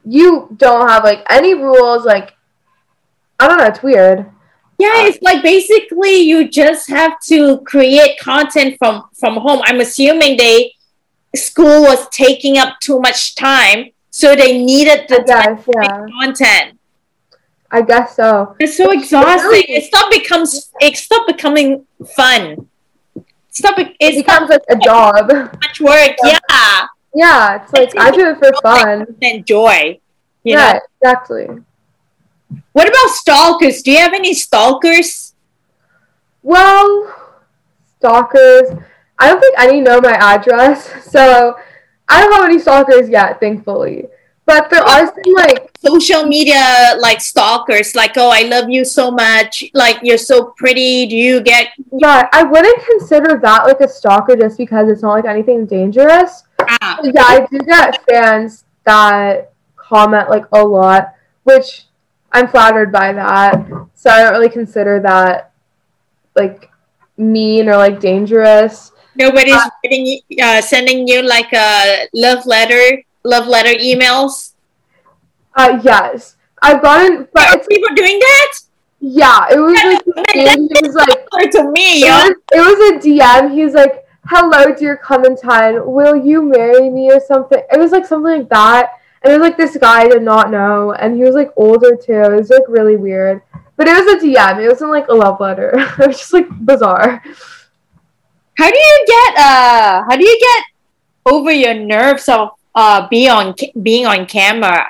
you 0.06 0.50
don't 0.58 0.88
have 0.88 1.04
like 1.04 1.26
any 1.30 1.54
rules. 1.54 2.06
Like, 2.06 2.34
I 3.40 3.48
don't 3.48 3.58
know. 3.58 3.66
It's 3.66 3.84
weird. 3.84 4.30
Yeah, 4.82 5.04
uh, 5.04 5.08
it's 5.08 5.22
like 5.22 5.44
basically 5.44 6.18
you 6.22 6.48
just 6.48 6.90
have 6.90 7.20
to 7.32 7.60
create 7.62 8.20
content 8.20 8.78
from 8.80 9.04
from 9.20 9.38
home. 9.38 9.62
I'm 9.66 9.80
assuming 9.80 10.38
they 10.38 10.74
school 11.36 11.84
was 11.84 12.10
taking 12.10 12.58
up 12.58 12.80
too 12.80 13.00
much 13.00 13.36
time 13.36 13.92
so 14.10 14.36
they 14.36 14.58
needed 14.58 15.08
the 15.08 15.24
guess, 15.26 15.66
yeah. 15.74 16.06
content. 16.20 16.80
I 17.72 17.82
guess 17.82 18.16
so. 18.18 18.56
It's 18.60 18.76
so 18.76 18.92
exhausting. 18.92 19.64
It 19.70 19.86
stop 19.86 20.12
becomes 20.12 20.70
it 20.82 20.98
stop 20.98 21.26
becoming 21.28 21.86
fun. 22.16 22.68
Stop 23.50 23.80
it. 23.80 23.88
It 23.88 23.96
It's 24.00 24.28
not 24.28 24.48
becomes 24.48 24.50
like 24.50 24.64
a 24.70 24.78
job. 24.78 25.30
much 25.64 25.80
work. 25.80 26.16
Yeah. 26.24 26.88
Yeah, 27.14 27.62
it's 27.62 27.74
like 27.74 27.98
I 27.98 28.12
do 28.12 28.32
it 28.32 28.38
for 28.40 28.52
fun. 28.64 29.06
Enjoy. 29.22 30.00
You 30.44 30.56
know? 30.56 30.60
Yeah, 30.60 30.80
exactly. 31.02 31.48
What 32.74 32.88
about 32.88 33.16
stalkers? 33.16 33.82
Do 33.82 33.92
you 33.92 34.00
have 34.00 34.14
any 34.14 34.34
stalkers? 34.34 35.34
Well, 36.44 37.16
stalkers. 37.98 38.70
I 39.20 39.28
don't 39.28 39.40
think 39.40 39.60
any 39.60 39.82
know 39.82 40.02
my 40.02 40.14
address, 40.14 40.92
so 41.12 41.56
I 42.10 42.22
don't 42.22 42.34
have 42.34 42.46
any 42.46 42.60
stalkers 42.60 43.10
yet, 43.10 43.40
thankfully. 43.40 44.08
But 44.46 44.70
there 44.70 44.84
are 44.84 45.06
some 45.06 45.34
like 45.36 45.72
Social 45.84 46.28
media 46.28 46.94
like 47.00 47.22
stalkers, 47.22 47.96
like, 47.96 48.12
oh, 48.16 48.30
I 48.30 48.44
love 48.44 48.70
you 48.70 48.86
so 48.86 49.10
much. 49.10 49.64
Like, 49.74 49.98
you're 50.04 50.20
so 50.20 50.54
pretty. 50.56 51.08
Do 51.08 51.16
you 51.18 51.42
get. 51.42 51.70
yeah, 51.92 52.30
I 52.32 52.44
wouldn't 52.44 52.86
consider 52.86 53.40
that 53.40 53.66
like 53.66 53.80
a 53.80 53.88
stalker 53.88 54.36
just 54.36 54.60
because 54.60 54.90
it's 54.90 55.02
not 55.02 55.14
like 55.14 55.26
anything 55.26 55.66
dangerous. 55.66 56.44
Ah, 56.60 57.00
yeah, 57.04 57.24
I 57.24 57.48
do 57.50 57.58
get 57.66 58.06
fans 58.08 58.64
that 58.84 59.54
comment 59.76 60.30
like 60.30 60.46
a 60.52 60.64
lot, 60.64 61.16
which 61.46 61.86
I'm 62.32 62.48
flattered 62.48 62.92
by 62.92 63.14
that. 63.14 63.68
So 63.94 64.10
I 64.10 64.24
don't 64.24 64.34
really 64.34 64.50
consider 64.50 65.00
that 65.02 65.52
like 66.36 66.70
mean 67.18 67.68
or 67.70 67.78
like 67.78 68.00
dangerous. 68.00 68.92
nobody's 69.16 69.60
writing, 69.84 70.20
uh, 70.42 70.62
sending 70.62 71.08
you 71.08 71.22
like 71.22 71.52
a 71.54 72.08
love 72.14 72.46
letter, 72.46 73.04
love 73.24 73.48
letter 73.48 73.78
emails. 73.78 74.54
Uh, 75.56 75.80
yes, 75.84 76.38
I've 76.62 76.82
gotten, 76.82 77.28
but 77.34 77.44
Are 77.50 77.58
it's 77.58 77.68
people 77.68 77.94
doing 77.96 78.20
that? 78.20 78.54
yeah, 79.02 79.48
it 79.52 79.60
was 79.60 79.74
like 79.84 80.02
it 80.06 80.86
was 80.86 80.96
like 80.96 81.52
to 81.52 81.64
me, 81.72 82.04
it 82.04 82.12
was, 82.12 82.36
it 82.54 82.62
was 82.62 82.80
a 82.96 83.08
DM. 83.08 83.54
He 83.54 83.66
was 83.66 83.74
like, 83.74 84.06
"Hello, 84.26 84.74
dear 84.74 84.96
Clementine, 84.96 85.82
will 85.86 86.16
you 86.16 86.42
marry 86.42 86.90
me?" 86.90 87.12
or 87.12 87.20
something. 87.20 87.62
It 87.72 87.78
was 87.80 87.92
like 87.92 88.06
something 88.06 88.40
like 88.40 88.50
that. 88.50 88.94
And 89.24 89.32
it 89.34 89.38
was 89.40 89.48
like 89.48 89.58
this 89.58 89.78
guy 89.78 90.02
I 90.02 90.08
did 90.08 90.24
not 90.24 90.50
know, 90.50 90.94
and 90.94 91.16
he 91.16 91.24
was 91.24 91.36
like 91.36 91.52
older 91.56 91.96
too. 91.96 92.14
It 92.14 92.36
was 92.36 92.50
like 92.50 92.64
really 92.68 92.96
weird. 92.96 93.42
But 93.78 93.88
it 93.88 93.94
was 94.04 94.14
a 94.14 94.26
DM. 94.26 94.64
It 94.64 94.68
wasn't 94.68 94.92
like 94.92 95.08
a 95.10 95.14
love 95.14 95.40
letter. 95.40 95.72
it 96.00 96.08
was 96.08 96.18
just 96.18 96.34
like 96.34 96.48
bizarre. 96.66 97.22
How 98.58 98.70
do 98.70 98.78
you 98.78 99.06
get 99.08 99.38
uh? 99.38 100.04
How 100.10 100.16
do 100.18 100.24
you 100.24 100.40
get 100.40 100.64
over 101.34 101.52
your 101.52 101.74
nerves 101.74 102.28
of 102.30 102.50
uh 102.76 103.08
being 103.10 103.30
on 103.30 103.54
ca- 103.54 103.72
being 103.82 104.06
on 104.06 104.26
camera? 104.26 104.88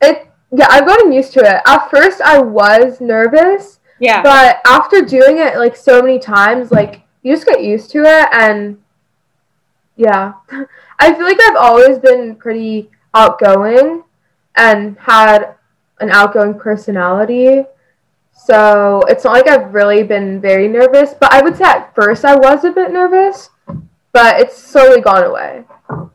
It 0.00 0.28
yeah, 0.56 0.68
I've 0.70 0.86
gotten 0.86 1.12
used 1.12 1.32
to 1.34 1.40
it. 1.40 1.60
At 1.66 1.90
first, 1.90 2.20
I 2.20 2.38
was 2.40 3.00
nervous, 3.00 3.80
Yeah. 3.98 4.22
but 4.22 4.60
after 4.64 5.02
doing 5.02 5.38
it 5.38 5.56
like 5.56 5.74
so 5.74 6.00
many 6.00 6.18
times, 6.18 6.70
like 6.70 7.02
you 7.22 7.34
just 7.34 7.46
get 7.46 7.62
used 7.64 7.90
to 7.90 8.04
it, 8.04 8.28
and 8.32 8.78
yeah, 9.96 10.34
I 10.98 11.12
feel 11.14 11.24
like 11.24 11.40
I've 11.40 11.56
always 11.56 11.98
been 11.98 12.36
pretty 12.36 12.90
outgoing 13.14 14.04
and 14.56 14.98
had 14.98 15.54
an 16.00 16.10
outgoing 16.10 16.58
personality. 16.58 17.64
So 18.32 19.02
it's 19.08 19.24
not 19.24 19.32
like 19.32 19.48
I've 19.48 19.72
really 19.72 20.02
been 20.02 20.40
very 20.40 20.68
nervous, 20.68 21.14
but 21.14 21.32
I 21.32 21.42
would 21.42 21.56
say 21.56 21.64
at 21.64 21.94
first 21.94 22.24
I 22.24 22.34
was 22.34 22.64
a 22.64 22.72
bit 22.72 22.92
nervous, 22.92 23.50
but 24.12 24.40
it's 24.40 24.56
slowly 24.56 25.00
gone 25.00 25.24
away 25.24 25.64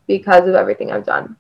because 0.08 0.48
of 0.48 0.56
everything 0.56 0.92
I've 0.92 1.06
done. 1.06 1.38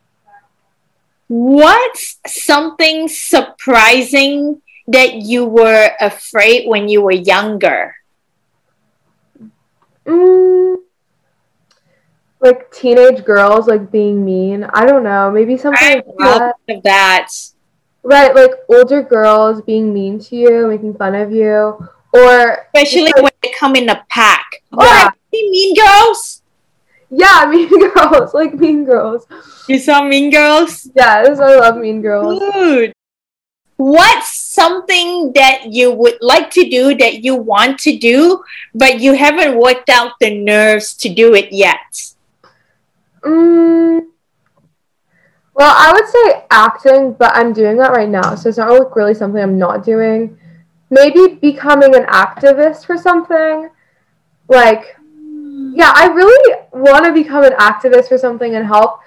What's 1.28 2.18
something 2.26 3.08
surprising 3.08 4.62
that 4.88 5.14
you 5.16 5.46
were 5.46 5.92
afraid 6.00 6.68
when 6.68 6.90
you 6.90 7.02
were 7.02 7.12
younger? 7.12 7.96
Mm, 10.08 10.78
like 12.42 12.72
teenage 12.72 13.26
girls 13.26 13.68
like 13.68 13.92
being 13.92 14.24
mean. 14.24 14.64
I 14.64 14.86
don't 14.86 15.04
know. 15.04 15.30
Maybe 15.32 15.58
something 15.58 15.82
I 15.82 15.96
like 15.96 16.06
that. 16.18 16.56
of 16.78 16.84
that. 16.84 17.28
Right, 18.04 18.34
like 18.34 18.52
older 18.70 19.04
girls 19.04 19.62
being 19.62 19.94
mean 19.94 20.20
to 20.20 20.36
you, 20.36 20.68
making 20.68 20.94
fun 20.96 21.16
of 21.16 21.32
you, 21.34 21.78
or 22.14 22.68
Especially 22.74 23.12
when 23.20 23.32
they 23.44 23.52
come 23.60 23.76
in 23.76 23.90
a 23.90 24.06
pack. 24.10 24.46
Oh, 24.72 24.84
Yeah. 24.84 25.10
you 25.34 25.52
Mean 25.52 25.76
Girls? 25.76 26.42
yeah, 27.10 27.46
Mean 27.50 27.68
Girls, 27.94 28.34
like 28.34 28.54
Mean 28.54 28.86
Girls. 28.86 29.28
You 29.68 29.80
saw 29.80 30.02
Mean 30.08 30.32
Girls? 30.32 30.90
Yes, 30.96 31.40
I 31.40 31.58
love 31.58 31.76
Mean 31.78 32.02
Girls. 32.02 32.40
Good. 32.40 32.94
What's 33.76 34.32
something 34.34 35.32
that 35.34 35.72
you 35.72 35.92
would 35.92 36.18
like 36.22 36.50
to 36.52 36.70
do 36.70 36.96
that 36.96 37.24
you 37.24 37.36
want 37.36 37.80
to 37.80 37.98
do, 37.98 38.44
but 38.74 39.00
you 39.02 39.14
haven't 39.14 39.58
worked 39.60 39.90
out 39.90 40.14
the 40.22 40.38
nerves 40.40 40.94
to 40.96 41.10
do 41.10 41.34
it 41.34 41.52
yet? 41.52 42.14
Mm, 43.22 44.02
well, 45.54 45.76
I 45.76 45.92
would 45.92 46.08
say 46.08 46.46
acting, 46.50 47.14
but 47.14 47.36
I'm 47.36 47.52
doing 47.52 47.78
that 47.78 47.92
right 47.92 48.08
now, 48.08 48.36
so 48.36 48.48
it's 48.48 48.58
not 48.58 48.72
like 48.72 48.96
really 48.96 49.14
something 49.14 49.42
I'm 49.42 49.58
not 49.58 49.84
doing. 49.84 50.38
Maybe 50.90 51.36
becoming 51.36 51.96
an 51.96 52.06
activist 52.06 52.86
for 52.86 52.98
something. 52.98 53.70
Like, 54.48 54.96
yeah, 55.74 55.92
I 55.94 56.08
really 56.08 56.56
want 56.72 57.06
to 57.06 57.12
become 57.12 57.44
an 57.44 57.54
activist 57.60 58.08
for 58.08 58.18
something 58.18 58.56
and 58.56 58.66
help 58.66 59.02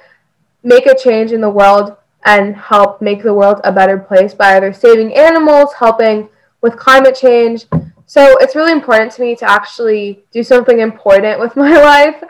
make 0.62 0.86
a 0.86 0.94
change 0.94 1.32
in 1.32 1.40
the 1.40 1.50
world 1.50 1.96
and 2.24 2.54
help 2.54 3.00
make 3.00 3.22
the 3.22 3.34
world 3.34 3.60
a 3.64 3.72
better 3.72 3.98
place 3.98 4.34
by 4.34 4.56
either 4.56 4.72
saving 4.72 5.14
animals, 5.14 5.72
helping 5.78 6.28
with 6.60 6.76
climate 6.76 7.16
change. 7.16 7.64
So 8.06 8.36
it's 8.40 8.54
really 8.54 8.72
important 8.72 9.10
to 9.12 9.22
me 9.22 9.34
to 9.36 9.50
actually 9.50 10.22
do 10.32 10.42
something 10.42 10.80
important 10.80 11.40
with 11.40 11.56
my 11.56 11.82
life. 11.82 12.22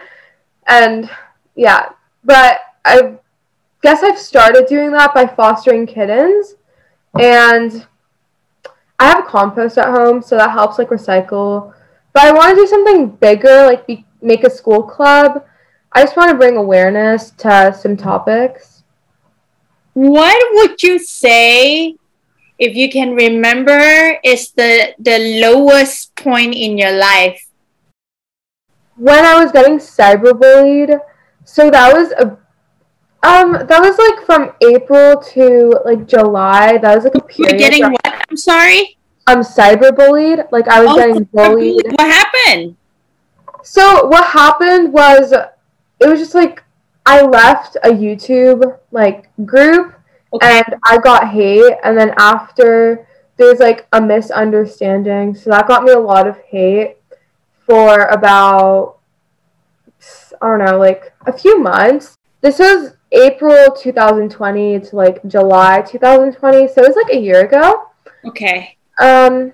And 0.68 1.10
yeah, 1.54 1.90
but 2.24 2.60
I 2.84 3.14
guess 3.82 4.02
I've 4.02 4.18
started 4.18 4.66
doing 4.66 4.92
that 4.92 5.14
by 5.14 5.26
fostering 5.26 5.86
kittens. 5.86 6.54
And 7.18 7.86
I 8.98 9.06
have 9.06 9.26
compost 9.26 9.78
at 9.78 9.90
home, 9.90 10.22
so 10.22 10.36
that 10.36 10.52
helps 10.52 10.78
like 10.78 10.88
recycle. 10.88 11.74
But 12.12 12.24
I 12.24 12.32
want 12.32 12.50
to 12.50 12.56
do 12.56 12.66
something 12.66 13.10
bigger, 13.10 13.64
like 13.64 13.86
be, 13.86 14.06
make 14.20 14.44
a 14.44 14.50
school 14.50 14.82
club. 14.82 15.44
I 15.92 16.02
just 16.02 16.16
want 16.16 16.30
to 16.30 16.36
bring 16.36 16.56
awareness 16.56 17.32
to 17.38 17.76
some 17.78 17.96
topics. 17.96 18.82
What 19.92 20.54
would 20.54 20.82
you 20.82 20.98
say, 20.98 21.96
if 22.58 22.74
you 22.74 22.90
can 22.90 23.14
remember, 23.14 24.18
is 24.24 24.52
the 24.52 24.94
the 24.98 25.40
lowest 25.40 26.16
point 26.16 26.54
in 26.54 26.78
your 26.78 26.92
life? 26.92 27.46
When 28.96 29.24
I 29.24 29.42
was 29.42 29.52
getting 29.52 29.78
cyberbullied, 29.78 30.98
so 31.44 31.70
that 31.70 31.92
was 31.92 32.12
a 32.12 32.36
um 33.26 33.52
that 33.52 33.80
was 33.80 33.96
like 33.98 34.26
from 34.26 34.52
April 34.62 35.20
to 35.34 35.78
like 35.84 36.06
July. 36.06 36.78
That 36.78 36.94
was 36.94 37.04
like 37.04 37.14
a 37.14 37.20
period. 37.20 37.58
getting 37.58 37.82
where 37.82 37.90
what? 37.92 38.24
I'm 38.30 38.36
sorry. 38.36 38.98
I'm 39.26 39.40
cyberbullied. 39.40 40.50
Like 40.50 40.68
I 40.68 40.80
was 40.80 40.90
Oh, 40.90 40.96
getting 40.96 41.24
bullied. 41.24 41.86
What 41.92 42.00
happened? 42.10 42.76
So 43.62 44.06
what 44.06 44.26
happened 44.26 44.92
was 44.92 45.32
it 45.32 46.06
was 46.08 46.18
just 46.18 46.34
like 46.34 46.62
I 47.06 47.22
left 47.22 47.76
a 47.84 47.90
YouTube 47.90 48.78
like 48.90 49.30
group 49.46 49.94
Okay. 50.34 50.60
and 50.60 50.76
I 50.84 50.98
got 50.98 51.28
hate 51.28 51.74
and 51.84 51.96
then 51.96 52.14
after 52.18 53.06
there's 53.36 53.60
like 53.60 53.86
a 53.92 54.00
misunderstanding. 54.00 55.34
So 55.34 55.50
that 55.50 55.68
got 55.68 55.84
me 55.84 55.92
a 55.92 55.98
lot 55.98 56.26
of 56.26 56.38
hate 56.38 56.96
for 57.66 58.06
about 58.06 58.98
I 60.42 60.48
don't 60.48 60.64
know, 60.64 60.78
like 60.78 61.12
a 61.26 61.32
few 61.32 61.58
months. 61.58 62.18
This 62.40 62.58
was 62.58 62.96
April 63.12 63.70
2020 63.70 64.80
to 64.80 64.96
like 64.96 65.24
July 65.26 65.82
2020. 65.82 66.68
So 66.68 66.82
it 66.82 66.88
was 66.88 66.96
like 66.96 67.14
a 67.14 67.20
year 67.20 67.46
ago. 67.46 67.90
Okay. 68.24 68.76
Um, 68.98 69.52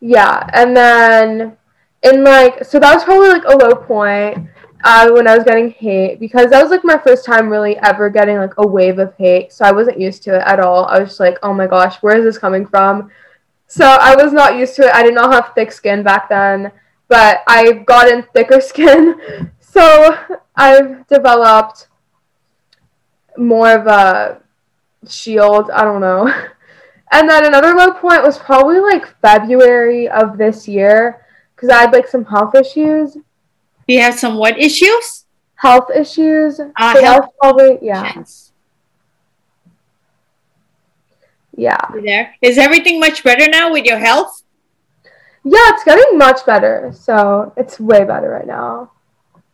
yeah, 0.00 0.48
and 0.52 0.76
then 0.76 1.56
in 2.02 2.24
like, 2.24 2.64
so 2.64 2.78
that 2.78 2.94
was 2.94 3.04
probably 3.04 3.28
like 3.28 3.44
a 3.44 3.56
low 3.56 3.74
point 3.74 4.48
uh, 4.84 5.10
when 5.10 5.26
I 5.26 5.34
was 5.34 5.44
getting 5.44 5.70
hate 5.70 6.20
because 6.20 6.50
that 6.50 6.62
was 6.62 6.70
like 6.70 6.84
my 6.84 6.98
first 6.98 7.24
time 7.24 7.48
really 7.48 7.76
ever 7.78 8.08
getting 8.10 8.36
like 8.36 8.54
a 8.58 8.66
wave 8.66 8.98
of 8.98 9.14
hate. 9.16 9.52
So 9.52 9.64
I 9.64 9.72
wasn't 9.72 10.00
used 10.00 10.22
to 10.24 10.36
it 10.36 10.42
at 10.46 10.60
all. 10.60 10.86
I 10.86 11.00
was 11.00 11.10
just 11.10 11.20
like, 11.20 11.38
oh 11.42 11.52
my 11.52 11.66
gosh, 11.66 11.96
where 12.02 12.16
is 12.16 12.24
this 12.24 12.38
coming 12.38 12.66
from? 12.66 13.10
So 13.66 13.84
I 13.84 14.14
was 14.14 14.32
not 14.32 14.56
used 14.56 14.76
to 14.76 14.82
it. 14.82 14.94
I 14.94 15.02
did 15.02 15.14
not 15.14 15.32
have 15.32 15.54
thick 15.54 15.72
skin 15.72 16.02
back 16.02 16.28
then, 16.28 16.70
but 17.08 17.42
I've 17.48 17.84
gotten 17.86 18.24
thicker 18.32 18.60
skin. 18.72 19.50
So 19.76 20.16
I've 20.56 21.06
developed 21.06 21.88
more 23.36 23.72
of 23.72 23.86
a 23.86 24.40
shield. 25.06 25.70
I 25.70 25.84
don't 25.84 26.00
know. 26.00 26.32
And 27.12 27.30
then 27.30 27.44
another 27.46 27.72
low 27.72 27.92
point 27.92 28.24
was 28.24 28.36
probably 28.36 28.80
like 28.80 29.06
February 29.20 30.08
of 30.08 30.38
this 30.38 30.66
year 30.66 31.24
because 31.54 31.68
I 31.68 31.82
had 31.82 31.92
like 31.92 32.08
some 32.08 32.24
health 32.24 32.56
issues. 32.56 33.16
You 33.86 34.00
have 34.00 34.18
some 34.18 34.36
what 34.38 34.58
issues? 34.58 35.24
Health 35.54 35.88
issues. 35.94 36.60
Ah, 36.76 36.94
so 36.94 37.02
health- 37.04 37.30
probably 37.40 37.78
yeah, 37.80 38.12
yeah, 41.56 41.78
You 41.94 42.02
there? 42.02 42.34
Is 42.42 42.58
everything 42.58 42.98
much 42.98 43.22
better 43.22 43.46
now 43.48 43.70
with 43.70 43.84
your 43.84 43.98
health? 43.98 44.42
Yeah, 45.44 45.70
it's 45.74 45.84
getting 45.84 46.18
much 46.18 46.44
better. 46.44 46.90
So 46.92 47.52
it's 47.56 47.78
way 47.78 48.04
better 48.04 48.30
right 48.30 48.48
now. 48.48 48.90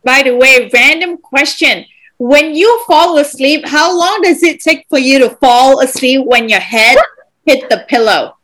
By 0.03 0.23
the 0.23 0.35
way, 0.35 0.69
random 0.73 1.17
question. 1.17 1.85
When 2.17 2.53
you 2.55 2.83
fall 2.85 3.17
asleep, 3.17 3.65
how 3.65 3.97
long 3.97 4.21
does 4.21 4.43
it 4.43 4.59
take 4.61 4.85
for 4.89 4.99
you 4.99 5.19
to 5.19 5.29
fall 5.29 5.81
asleep 5.81 6.25
when 6.25 6.49
your 6.49 6.59
head 6.59 6.97
hit 7.45 7.69
the 7.69 7.85
pillow? 7.87 8.37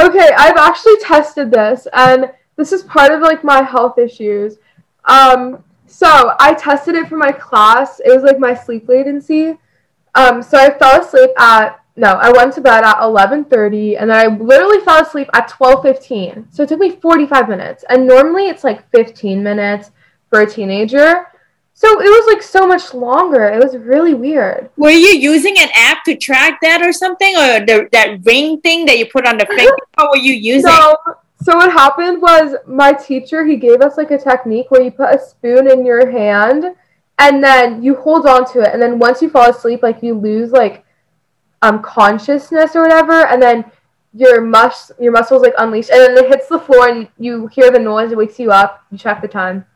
Okay, 0.00 0.30
I've 0.36 0.56
actually 0.56 0.96
tested 0.98 1.50
this 1.50 1.86
and 1.92 2.30
this 2.56 2.72
is 2.72 2.82
part 2.82 3.12
of 3.12 3.20
like 3.20 3.44
my 3.44 3.62
health 3.62 3.98
issues. 3.98 4.56
Um 5.04 5.62
so 5.86 6.34
I 6.40 6.54
tested 6.54 6.96
it 6.96 7.08
for 7.08 7.16
my 7.16 7.30
class. 7.30 8.00
It 8.00 8.12
was 8.12 8.24
like 8.24 8.38
my 8.38 8.54
sleep 8.54 8.88
latency. 8.88 9.56
Um 10.14 10.42
so 10.42 10.58
I 10.58 10.76
fell 10.76 11.00
asleep 11.00 11.30
at 11.38 11.80
no, 11.96 12.08
I 12.08 12.32
went 12.32 12.52
to 12.54 12.60
bed 12.60 12.82
at 12.82 12.96
11:30 12.96 14.00
and 14.00 14.10
then 14.10 14.16
I 14.16 14.26
literally 14.26 14.80
fell 14.80 15.02
asleep 15.02 15.28
at 15.32 15.48
12:15. 15.48 16.46
So 16.50 16.64
it 16.64 16.68
took 16.68 16.80
me 16.80 16.90
45 16.90 17.48
minutes. 17.48 17.84
And 17.88 18.06
normally 18.06 18.48
it's 18.48 18.64
like 18.64 18.90
15 18.90 19.42
minutes 19.42 19.92
for 20.34 20.40
a 20.40 20.50
teenager. 20.50 21.26
So 21.74 21.88
it 22.00 22.10
was 22.10 22.26
like 22.26 22.42
so 22.42 22.66
much 22.66 22.92
longer. 22.92 23.44
It 23.44 23.62
was 23.62 23.76
really 23.76 24.14
weird. 24.14 24.68
Were 24.76 24.90
you 24.90 25.14
using 25.32 25.56
an 25.60 25.68
app 25.76 26.02
to 26.06 26.16
track 26.16 26.58
that 26.62 26.82
or 26.82 26.92
something, 26.92 27.36
or 27.36 27.64
the, 27.64 27.88
that 27.92 28.18
ring 28.24 28.60
thing 28.60 28.84
that 28.86 28.98
you 28.98 29.06
put 29.06 29.28
on 29.28 29.36
the 29.36 29.46
finger? 29.46 29.76
How 29.96 30.10
were 30.10 30.16
you 30.16 30.34
using? 30.34 30.72
No. 30.72 30.96
So 31.42 31.56
what 31.56 31.70
happened 31.70 32.20
was 32.20 32.56
my 32.66 32.92
teacher 32.92 33.44
he 33.44 33.56
gave 33.56 33.80
us 33.80 33.96
like 33.96 34.10
a 34.10 34.18
technique 34.18 34.72
where 34.72 34.82
you 34.82 34.90
put 34.90 35.14
a 35.14 35.20
spoon 35.20 35.70
in 35.70 35.86
your 35.86 36.10
hand 36.10 36.64
and 37.18 37.44
then 37.44 37.80
you 37.80 37.94
hold 37.94 38.26
on 38.26 38.50
to 38.52 38.62
it 38.62 38.72
and 38.72 38.82
then 38.82 38.98
once 38.98 39.20
you 39.20 39.28
fall 39.28 39.50
asleep 39.50 39.82
like 39.82 40.02
you 40.02 40.14
lose 40.14 40.52
like 40.52 40.84
um 41.60 41.82
consciousness 41.82 42.74
or 42.74 42.82
whatever 42.82 43.26
and 43.26 43.42
then 43.42 43.62
your 44.14 44.40
mus 44.40 44.90
your 44.98 45.12
muscles 45.12 45.42
like 45.42 45.52
unleash 45.58 45.90
and 45.90 46.00
then 46.00 46.24
it 46.24 46.28
hits 46.28 46.48
the 46.48 46.58
floor 46.58 46.88
and 46.88 47.08
you 47.18 47.46
hear 47.48 47.70
the 47.70 47.78
noise 47.78 48.10
it 48.10 48.16
wakes 48.16 48.38
you 48.38 48.50
up 48.50 48.82
you 48.90 48.96
check 48.96 49.20
the 49.20 49.28
time 49.28 49.66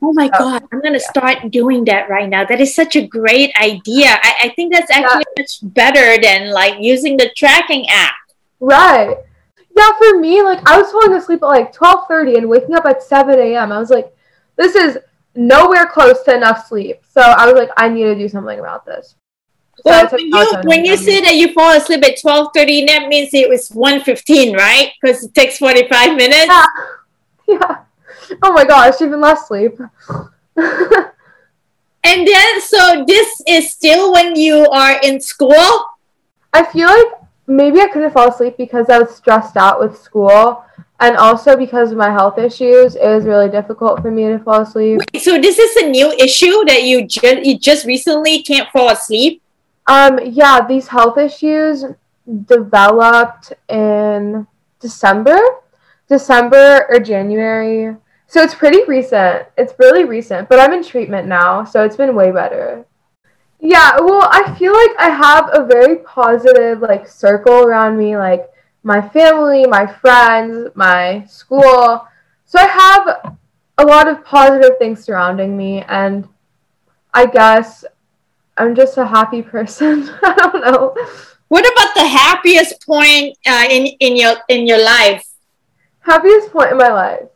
Oh 0.00 0.12
my 0.12 0.28
God, 0.28 0.62
I'm 0.70 0.80
going 0.80 0.94
to 0.94 1.00
start 1.00 1.50
doing 1.50 1.84
that 1.86 2.08
right 2.08 2.28
now. 2.28 2.44
That 2.44 2.60
is 2.60 2.74
such 2.74 2.94
a 2.94 3.04
great 3.06 3.50
idea. 3.60 4.06
I, 4.06 4.34
I 4.42 4.48
think 4.50 4.72
that's 4.72 4.90
actually 4.90 5.24
yeah. 5.36 5.42
much 5.42 5.58
better 5.74 6.20
than 6.22 6.50
like 6.52 6.76
using 6.78 7.16
the 7.16 7.30
tracking 7.36 7.88
app. 7.88 8.14
Right. 8.60 9.16
Yeah, 9.76 9.90
for 9.98 10.20
me, 10.20 10.40
like 10.42 10.66
I 10.68 10.80
was 10.80 10.90
falling 10.92 11.14
asleep 11.14 11.42
at 11.42 11.46
like 11.46 11.74
12:30 11.74 12.38
and 12.38 12.48
waking 12.48 12.74
up 12.74 12.84
at 12.86 13.02
7 13.02 13.38
a.m. 13.38 13.72
I 13.72 13.78
was 13.78 13.90
like, 13.90 14.14
this 14.56 14.76
is 14.76 14.98
nowhere 15.34 15.86
close 15.86 16.22
to 16.24 16.36
enough 16.36 16.68
sleep. 16.68 17.00
So 17.08 17.20
I 17.20 17.46
was 17.46 17.54
like, 17.54 17.70
I 17.76 17.88
need 17.88 18.04
to 18.04 18.14
do 18.14 18.28
something 18.28 18.58
about 18.58 18.86
this. 18.86 19.16
So 19.78 19.90
well, 19.90 20.08
when 20.10 20.20
you, 20.20 20.52
when 20.64 20.84
you 20.84 20.96
say 20.96 21.20
that 21.20 21.36
you 21.36 21.52
fall 21.52 21.76
asleep 21.76 22.04
at 22.04 22.18
12:30, 22.18 22.86
that 22.86 23.08
means 23.08 23.34
it 23.34 23.48
was 23.48 23.68
1:15, 23.70 24.56
right? 24.56 24.92
Because 25.00 25.24
it 25.24 25.34
takes 25.34 25.58
45 25.58 26.16
minutes. 26.16 26.46
Yeah. 26.46 26.64
yeah 27.48 27.78
oh 28.42 28.52
my 28.52 28.64
gosh, 28.64 29.00
even 29.00 29.20
less 29.20 29.48
sleep. 29.48 29.78
and 30.56 32.26
then, 32.26 32.60
so 32.60 33.04
this 33.06 33.42
is 33.46 33.70
still 33.70 34.12
when 34.12 34.36
you 34.36 34.66
are 34.66 34.98
in 35.02 35.20
school? 35.20 35.54
I 36.52 36.64
feel 36.64 36.88
like 36.88 37.06
maybe 37.46 37.80
I 37.80 37.88
couldn't 37.88 38.12
fall 38.12 38.28
asleep 38.28 38.56
because 38.56 38.88
I 38.88 38.98
was 38.98 39.14
stressed 39.14 39.56
out 39.56 39.80
with 39.80 39.98
school. 39.98 40.64
And 41.00 41.16
also 41.16 41.56
because 41.56 41.92
of 41.92 41.96
my 41.96 42.10
health 42.10 42.38
issues, 42.38 42.96
it 42.96 43.06
was 43.06 43.24
really 43.24 43.48
difficult 43.48 44.02
for 44.02 44.10
me 44.10 44.24
to 44.24 44.38
fall 44.40 44.62
asleep. 44.62 45.00
Wait, 45.12 45.22
so 45.22 45.40
this 45.40 45.58
is 45.58 45.76
a 45.76 45.88
new 45.88 46.10
issue 46.12 46.64
that 46.64 46.82
you 46.82 47.06
just 47.06 47.44
you 47.44 47.56
just 47.56 47.86
recently 47.86 48.42
can't 48.42 48.68
fall 48.70 48.90
asleep? 48.90 49.40
Um, 49.86 50.18
yeah, 50.24 50.66
these 50.66 50.88
health 50.88 51.16
issues 51.16 51.84
developed 52.46 53.52
in 53.68 54.46
December, 54.80 55.38
December 56.08 56.86
or 56.88 56.98
January. 56.98 57.96
So 58.28 58.42
it's 58.42 58.54
pretty 58.54 58.84
recent. 58.86 59.46
It's 59.56 59.72
really 59.78 60.04
recent, 60.04 60.48
but 60.48 60.60
I'm 60.60 60.72
in 60.74 60.84
treatment 60.84 61.26
now, 61.26 61.64
so 61.64 61.82
it's 61.84 61.96
been 61.96 62.14
way 62.14 62.30
better. 62.30 62.84
Yeah, 63.58 63.98
well, 64.00 64.28
I 64.30 64.54
feel 64.56 64.72
like 64.72 64.90
I 64.98 65.08
have 65.08 65.50
a 65.52 65.64
very 65.64 65.96
positive 65.96 66.80
like 66.80 67.08
circle 67.08 67.64
around 67.64 67.98
me, 67.98 68.16
like 68.16 68.48
my 68.84 69.00
family, 69.00 69.66
my 69.66 69.86
friends, 69.86 70.70
my 70.74 71.24
school. 71.26 72.06
So 72.44 72.58
I 72.58 72.66
have 72.66 73.36
a 73.78 73.84
lot 73.84 74.08
of 74.08 74.24
positive 74.24 74.78
things 74.78 75.02
surrounding 75.02 75.56
me 75.56 75.82
and 75.88 76.28
I 77.14 77.26
guess 77.26 77.84
I'm 78.56 78.74
just 78.74 78.96
a 78.98 79.06
happy 79.06 79.42
person. 79.54 80.08
I 80.22 80.34
don't 80.34 80.60
know. 80.60 80.94
What 81.48 81.64
about 81.64 81.94
the 81.94 82.06
happiest 82.06 82.84
point 82.86 83.36
uh, 83.46 83.66
in 83.70 83.86
in 84.00 84.16
your 84.16 84.36
in 84.48 84.66
your 84.66 84.84
life? 84.84 85.24
Happiest 86.00 86.52
point 86.52 86.72
in 86.72 86.76
my 86.76 86.90
life. 86.90 87.28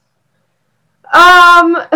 Um, 1.12 1.76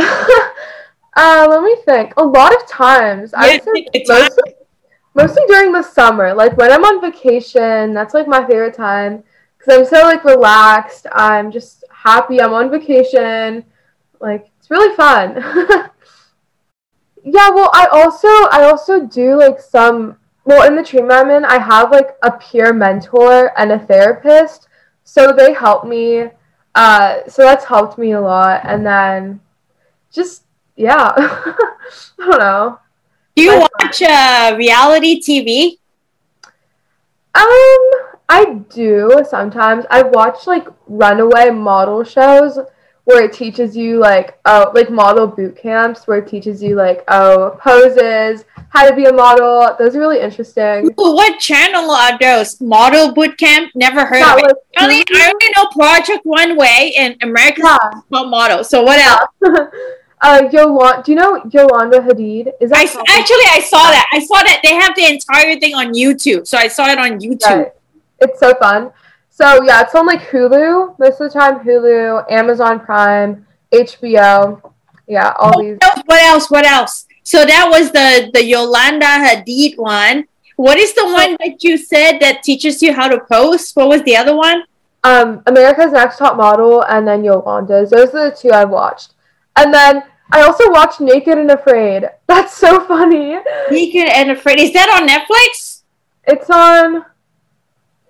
uh, 1.17 1.47
let 1.49 1.63
me 1.63 1.77
think. 1.85 2.13
A 2.19 2.25
lot 2.25 2.55
of 2.55 2.69
times, 2.69 3.33
yeah, 3.33 3.41
I 3.41 3.53
would 3.53 3.65
say 3.65 4.05
mostly, 4.07 4.55
mostly 5.15 5.43
during 5.49 5.73
the 5.73 5.83
summer. 5.83 6.35
Like 6.35 6.57
when 6.57 6.71
I'm 6.71 6.85
on 6.85 7.01
vacation, 7.01 7.95
that's 7.95 8.13
like 8.13 8.29
my 8.29 8.47
favorite 8.47 8.75
time 8.75 9.25
because 9.59 9.79
I'm 9.79 9.87
so 9.87 10.05
like 10.05 10.25
relaxed. 10.25 11.07
I'm 11.13 11.51
just 11.51 11.85
happy. 11.91 12.41
I'm 12.41 12.53
on 12.53 12.71
vacation. 12.71 13.65
Like 14.21 14.51
it's 14.59 14.71
really 14.71 14.95
fun. 14.95 15.37
yeah. 17.25 17.49
Well, 17.51 17.71
I 17.73 17.89
also 17.93 18.29
I 18.29 18.65
also 18.65 19.07
do 19.07 19.39
like 19.39 19.61
some. 19.61 20.19
Well, 20.45 20.69
in 20.69 20.77
the 20.77 20.85
treatment 20.85 21.13
I'm 21.13 21.31
in, 21.31 21.45
I 21.45 21.59
have 21.59 21.91
like 21.91 22.11
a 22.23 22.31
peer 22.33 22.73
mentor 22.73 23.51
and 23.59 23.73
a 23.73 23.79
therapist, 23.81 24.69
so 25.03 25.33
they 25.33 25.53
help 25.55 25.85
me 25.87 26.29
uh, 26.77 27.27
so 27.27 27.43
that's 27.43 27.65
helped 27.65 27.99
me 27.99 28.13
a 28.13 28.21
lot. 28.21 28.61
And 28.65 28.87
then 28.87 29.41
just, 30.13 30.45
yeah, 30.77 31.13
I 31.17 31.57
don't 32.19 32.39
know. 32.39 32.79
Do 33.35 33.43
you 33.43 33.59
watch 33.59 34.03
uh, 34.03 34.55
reality 34.57 35.21
TV? 35.21 35.79
Um, 37.35 38.13
I 38.29 38.63
do 38.71 39.25
sometimes. 39.29 39.85
I 39.91 40.03
watch 40.03 40.47
like 40.47 40.69
runaway 40.87 41.51
model 41.51 42.05
shows 42.05 42.59
where 43.07 43.23
it 43.25 43.33
teaches 43.33 43.77
you 43.77 43.99
like 43.99 44.37
oh 44.47 44.73
like 44.75 44.91
model 44.91 45.29
boot 45.29 45.57
camps 45.57 46.09
where 46.09 46.19
it 46.19 46.27
teaches 46.27 46.61
you 46.61 46.75
like 46.75 47.05
oh 47.07 47.57
poses 47.63 48.45
how 48.71 48.89
to 48.89 48.95
be 48.97 49.05
a 49.05 49.13
model 49.13 49.75
those 49.79 49.95
are 49.95 50.01
really 50.01 50.21
interesting 50.21 50.87
Ooh, 51.01 51.15
what 51.15 51.39
channel 51.39 51.89
are 51.89 52.19
those 52.19 52.61
model 52.61 53.13
boot 53.13 53.39
camp 53.39 53.71
never 53.77 54.05
heard 54.05 54.19
yeah, 54.19 54.35
of 54.35 54.39
it 54.41 54.57
I 54.77 54.85
only, 54.85 55.05
I 55.15 55.33
only 55.33 55.53
know 55.57 55.67
Project 55.71 56.23
Runway 56.27 56.95
and 56.99 57.17
american 57.23 57.65
yeah. 57.65 58.01
model 58.11 58.65
so 58.65 58.83
what 58.83 58.99
else 58.99 59.29
uh 60.21 60.49
Yolanda, 60.53 61.03
do 61.05 61.13
you 61.13 61.17
know 61.17 61.45
Yolanda 61.53 62.01
Hadid? 62.01 62.51
Is 62.61 62.71
that 62.71 62.79
I, 62.79 63.19
actually 63.19 63.47
I 63.51 63.61
saw 63.61 63.91
that. 63.91 64.09
I 64.13 64.19
saw 64.25 64.43
that 64.43 64.61
they 64.65 64.75
have 64.75 64.97
the 64.97 65.05
entire 65.05 65.61
thing 65.61 65.75
on 65.75 65.93
YouTube. 65.93 66.47
So 66.47 66.57
I 66.57 66.69
saw 66.69 66.89
it 66.89 66.99
on 66.99 67.21
YouTube. 67.21 67.65
Right. 67.65 67.73
It's 68.21 68.41
so 68.41 68.55
fun. 68.55 68.93
So 69.37 69.63
yeah, 69.65 69.83
it's 69.83 69.95
on 69.95 70.07
like 70.07 70.23
Hulu 70.31 70.99
most 70.99 71.21
of 71.21 71.31
the 71.31 71.39
time. 71.39 71.59
Hulu, 71.59 72.25
Amazon 72.33 72.81
Prime, 72.81 73.47
HBO. 73.71 74.73
Yeah, 75.07 75.35
all 75.39 75.53
oh, 75.55 75.63
these. 75.63 75.79
What 76.07 76.23
else? 76.23 76.51
What 76.51 76.65
else? 76.65 77.07
So 77.23 77.45
that 77.45 77.69
was 77.69 77.93
the 77.93 78.31
the 78.33 78.43
Yolanda 78.43 79.05
Hadid 79.05 79.77
one. 79.77 80.25
What 80.57 80.79
is 80.79 80.95
the 80.95 81.05
one 81.05 81.37
that 81.41 81.63
you 81.63 81.77
said 81.77 82.19
that 82.21 82.45
teaches 82.45 82.83
you 82.83 82.95
how 82.95 83.09
to 83.09 83.21
post? 83.31 83.77
What 83.77 83.89
was 83.89 84.03
the 84.05 84.17
other 84.17 84.35
one? 84.35 84.63
Um, 85.05 85.43
America's 85.45 85.93
Next 85.93 86.17
Top 86.17 86.39
Model, 86.39 86.81
and 86.85 87.07
then 87.07 87.23
Yolanda's. 87.23 87.91
Those 87.91 88.15
are 88.15 88.31
the 88.31 88.35
two 88.35 88.53
I've 88.53 88.71
watched. 88.71 89.13
And 89.57 89.73
then 89.73 90.03
I 90.33 90.45
also 90.45 90.71
watched 90.71 91.03
Naked 91.03 91.37
and 91.37 91.51
Afraid. 91.51 92.09
That's 92.27 92.57
so 92.57 92.81
funny. 92.87 93.37
Naked 93.71 94.09
and 94.09 94.31
Afraid. 94.31 94.61
Is 94.61 94.73
that 94.73 94.89
on 94.97 95.07
Netflix? 95.07 95.83
It's 96.25 96.49
on 96.49 97.05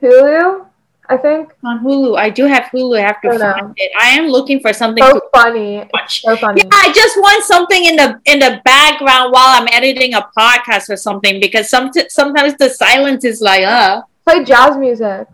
Hulu. 0.01 0.66
I 1.09 1.17
think 1.17 1.53
on 1.65 1.85
Hulu. 1.85 2.19
I 2.19 2.31
do 2.31 2.45
have 2.47 2.65
Hulu. 2.65 2.99
I 2.99 3.03
have 3.03 3.21
to 3.23 3.31
I 3.31 3.39
find 3.39 3.75
it. 3.77 3.93
I 4.01 4.11
am 4.11 4.27
looking 4.27 4.61
for 4.61 4.73
something 4.73 5.05
so 5.05 5.21
funny. 5.35 5.89
Watch. 5.93 6.23
So 6.23 6.37
funny. 6.37 6.63
Yeah, 6.63 6.69
I 6.73 6.93
just 6.93 7.17
want 7.17 7.45
something 7.45 7.85
in 7.85 7.97
the 7.97 8.21
in 8.25 8.39
the 8.39 8.61
background 8.65 9.33
while 9.33 9.61
I'm 9.61 9.69
editing 9.73 10.15
a 10.15 10.29
podcast 10.37 10.91
or 10.91 10.97
something 10.97 11.41
because 11.41 11.71
some 11.71 11.91
sometimes 12.09 12.57
the 12.57 12.69
silence 12.71 13.25
is 13.25 13.41
like 13.41 13.63
uh 13.63 14.03
play 14.25 14.45
jazz 14.45 14.77
music 14.77 15.29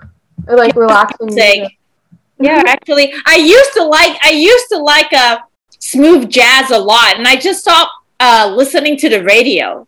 or 0.49 0.57
like 0.57 0.77
relaxing 0.77 1.27
music. 1.27 1.79
Yeah, 2.39 2.62
actually, 2.66 3.12
I 3.25 3.37
used 3.37 3.73
to 3.75 3.85
like 3.85 4.18
I 4.23 4.31
used 4.31 4.68
to 4.70 4.79
like 4.79 5.12
a 5.12 5.16
uh, 5.16 5.39
smooth 5.79 6.29
jazz 6.29 6.70
a 6.70 6.79
lot, 6.79 7.16
and 7.16 7.27
I 7.27 7.37
just 7.37 7.61
stopped 7.61 7.93
uh, 8.20 8.53
listening 8.55 8.97
to 8.99 9.09
the 9.09 9.23
radio. 9.23 9.87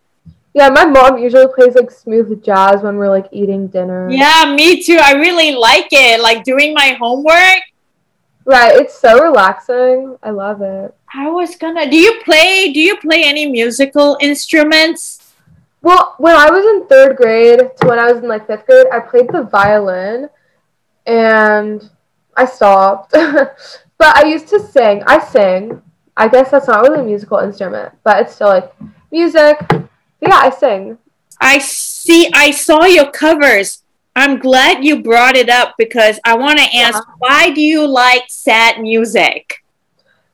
Yeah, 0.55 0.69
my 0.69 0.85
mom 0.85 1.19
usually 1.19 1.49
plays 1.53 1.75
like 1.75 1.91
smooth 1.91 2.43
jazz 2.45 2.83
when 2.83 2.97
we're 2.97 3.11
like 3.11 3.29
eating 3.33 3.67
dinner. 3.67 4.09
Yeah, 4.09 4.55
me 4.55 4.83
too. 4.83 4.99
I 5.03 5.15
really 5.15 5.57
like 5.57 5.89
it. 5.91 6.21
Like 6.21 6.45
doing 6.45 6.73
my 6.73 6.97
homework. 6.99 7.61
Right, 8.45 8.77
it's 8.77 8.97
so 8.97 9.21
relaxing. 9.21 10.17
I 10.23 10.31
love 10.31 10.63
it. 10.63 10.95
I 11.13 11.29
was 11.29 11.57
gonna. 11.57 11.91
Do 11.91 11.97
you 11.97 12.21
play? 12.25 12.73
Do 12.73 12.79
you 12.79 12.97
play 12.99 13.25
any 13.25 13.51
musical 13.51 14.17
instruments? 14.21 15.35
Well, 15.83 16.15
when 16.19 16.37
I 16.37 16.51
was 16.51 16.65
in 16.65 16.87
third 16.87 17.17
grade 17.17 17.59
to 17.59 17.87
when 17.87 17.99
I 17.99 18.11
was 18.11 18.23
in 18.23 18.29
like 18.29 18.47
fifth 18.47 18.67
grade, 18.67 18.87
I 18.93 19.01
played 19.01 19.29
the 19.33 19.43
violin, 19.43 20.29
and 21.07 21.91
I 22.37 22.45
stopped. 22.45 23.13
but 23.13 23.59
But 23.97 24.17
I 24.17 24.27
used 24.27 24.49
to 24.49 24.61
sing. 24.61 25.03
I 25.07 25.19
sing. 25.25 25.81
I 26.17 26.29
guess 26.29 26.51
that's 26.51 26.69
not 26.69 26.83
really 26.83 27.01
a 27.01 27.05
musical 27.05 27.39
instrument, 27.39 27.93
but 28.03 28.21
it's 28.21 28.35
still 28.35 28.49
like 28.49 28.73
music. 29.11 29.59
Yeah, 30.27 30.39
I 30.39 30.51
sing. 30.51 30.99
I 31.41 31.59
see. 31.59 32.31
I 32.35 32.51
saw 32.51 32.85
your 32.85 33.11
covers. 33.11 33.83
I'm 34.17 34.39
glad 34.39 34.85
you 34.85 35.03
brought 35.03 35.37
it 35.37 35.49
up 35.49 35.75
because 35.77 36.21
I 36.25 36.37
want 36.37 36.59
to 36.59 36.77
ask, 36.77 37.03
Yeah. 37.03 37.15
why 37.19 37.51
do 37.51 37.61
you 37.61 37.87
like 37.87 38.25
sad 38.29 38.81
music? 38.81 39.65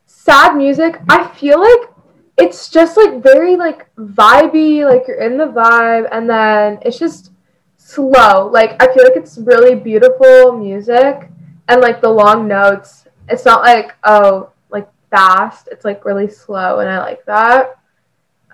Sad 0.07 0.55
music, 0.55 1.01
I 1.09 1.26
feel 1.28 1.59
like 1.61 1.88
it's 2.36 2.68
just 2.68 2.97
like 2.97 3.22
very 3.22 3.57
like 3.57 3.93
vibey, 3.97 4.84
like 4.88 5.09
you're 5.09 5.20
in 5.20 5.38
the 5.38 5.47
vibe, 5.47 6.09
and 6.12 6.28
then 6.28 6.78
it's 6.82 6.99
just 6.99 7.32
slow. 7.76 8.49
Like 8.49 8.80
I 8.82 8.93
feel 8.93 9.05
like 9.05 9.16
it's 9.16 9.38
really 9.38 9.74
beautiful 9.74 10.53
music, 10.53 11.28
and 11.68 11.80
like 11.80 12.01
the 12.01 12.11
long 12.11 12.47
notes. 12.47 13.07
It's 13.28 13.45
not 13.45 13.62
like 13.62 13.95
oh 14.05 14.51
like 14.70 14.88
fast. 15.11 15.68
It's 15.72 15.84
like 15.84 16.05
really 16.05 16.28
slow, 16.28 16.80
and 16.80 16.88
I 16.88 16.99
like 16.99 17.24
that. 17.24 17.78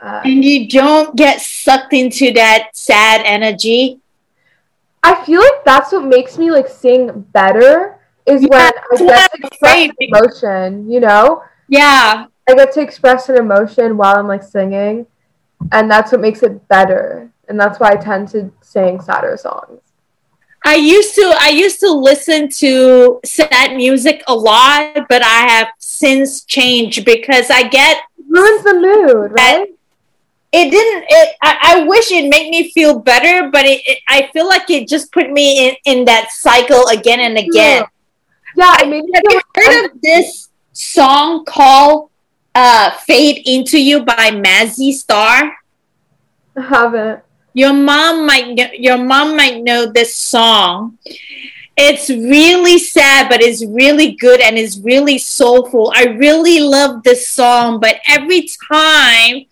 Uh, 0.00 0.20
And 0.24 0.44
you 0.44 0.68
don't 0.68 1.16
get 1.16 1.40
sucked 1.40 1.92
into 1.92 2.32
that 2.32 2.70
sad 2.74 3.22
energy. 3.24 4.00
I 5.02 5.14
feel 5.24 5.40
like 5.40 5.64
that's 5.64 5.92
what 5.92 6.04
makes 6.04 6.36
me 6.36 6.50
like 6.50 6.68
sing 6.68 7.20
better 7.32 7.98
is 8.26 8.42
when 8.42 8.60
I 8.60 8.70
get 8.70 8.98
to 8.98 9.12
I'm 9.14 9.44
express 9.44 9.88
an 9.88 9.92
emotion, 10.00 10.90
you 10.90 11.00
know? 11.00 11.42
Yeah. 11.68 12.26
I 12.48 12.54
get 12.54 12.72
to 12.72 12.80
express 12.80 13.28
an 13.28 13.36
emotion 13.36 13.96
while 13.96 14.16
I'm 14.16 14.28
like 14.28 14.42
singing, 14.42 15.06
and 15.72 15.90
that's 15.90 16.12
what 16.12 16.20
makes 16.20 16.42
it 16.42 16.66
better. 16.68 17.30
And 17.48 17.58
that's 17.58 17.78
why 17.78 17.92
I 17.92 17.96
tend 17.96 18.28
to 18.28 18.52
sing 18.60 19.00
sadder 19.00 19.36
songs. 19.36 19.80
I 20.64 20.74
used 20.74 21.14
to 21.14 21.32
I 21.40 21.50
used 21.50 21.78
to 21.80 21.90
listen 21.92 22.48
to 22.58 23.20
sad 23.24 23.76
music 23.76 24.22
a 24.26 24.34
lot, 24.34 25.06
but 25.08 25.22
I 25.22 25.46
have 25.48 25.68
since 25.78 26.44
changed 26.44 27.04
because 27.04 27.50
I 27.50 27.68
get 27.68 28.02
ruins 28.28 28.64
the 28.64 28.74
mood, 28.74 29.32
right? 29.32 29.68
It 30.56 30.70
didn't 30.70 31.04
it 31.08 31.36
I, 31.42 31.58
I 31.62 31.84
wish 31.84 32.10
it 32.10 32.28
made 32.28 32.50
me 32.50 32.70
feel 32.70 32.98
better, 32.98 33.50
but 33.50 33.64
it, 33.66 33.82
it 33.86 33.98
I 34.08 34.30
feel 34.32 34.48
like 34.48 34.70
it 34.70 34.88
just 34.88 35.12
put 35.12 35.30
me 35.30 35.68
in, 35.68 35.76
in 35.84 36.04
that 36.06 36.30
cycle 36.30 36.86
again 36.88 37.20
and 37.20 37.36
again. 37.36 37.84
Yeah, 38.56 38.80
it 38.80 38.88
made 38.88 39.04
me 39.04 39.12
Have 39.14 39.22
you 39.28 39.40
heard 39.54 39.84
of 39.86 40.00
this 40.00 40.48
song 40.72 41.44
called 41.44 42.10
uh, 42.54 42.90
Fade 42.92 43.42
Into 43.44 43.78
You 43.78 44.02
by 44.04 44.30
Mazzy 44.30 44.92
Star? 44.92 45.56
I 46.56 46.60
haven't. 46.60 47.22
Your 47.52 47.72
mom 47.72 48.26
might 48.26 48.54
know, 48.54 48.68
your 48.72 48.98
mom 48.98 49.36
might 49.36 49.62
know 49.62 49.86
this 49.86 50.16
song. 50.16 50.98
It's 51.76 52.08
really 52.08 52.78
sad, 52.78 53.28
but 53.28 53.42
it's 53.42 53.64
really 53.64 54.12
good 54.12 54.40
and 54.40 54.56
it's 54.56 54.78
really 54.78 55.18
soulful. 55.18 55.92
I 55.94 56.04
really 56.04 56.60
love 56.60 57.02
this 57.02 57.28
song, 57.28 57.80
but 57.80 58.00
every 58.08 58.48
time 58.70 59.44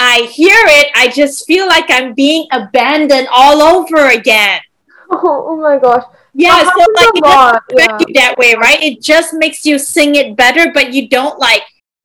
I 0.00 0.22
hear 0.32 0.56
it, 0.56 0.90
I 0.94 1.08
just 1.08 1.46
feel 1.46 1.66
like 1.68 1.84
I'm 1.90 2.14
being 2.14 2.48
abandoned 2.52 3.28
all 3.30 3.62
over 3.62 4.08
again. 4.08 4.60
Oh, 5.12 5.44
oh 5.48 5.56
my 5.60 5.76
gosh. 5.76 6.04
Yeah, 6.34 6.62
That 6.62 6.72
so 6.72 6.86
like 6.94 7.10
it 7.16 7.24
doesn't 7.24 7.62
affect 7.72 8.00
yeah. 8.00 8.06
you 8.06 8.14
that 8.14 8.38
way, 8.38 8.54
right? 8.54 8.80
It 8.80 9.02
just 9.02 9.34
makes 9.34 9.66
you 9.66 9.76
sing 9.76 10.14
it 10.14 10.36
better, 10.36 10.70
but 10.72 10.94
you 10.94 11.08
don't 11.08 11.36
like 11.40 11.62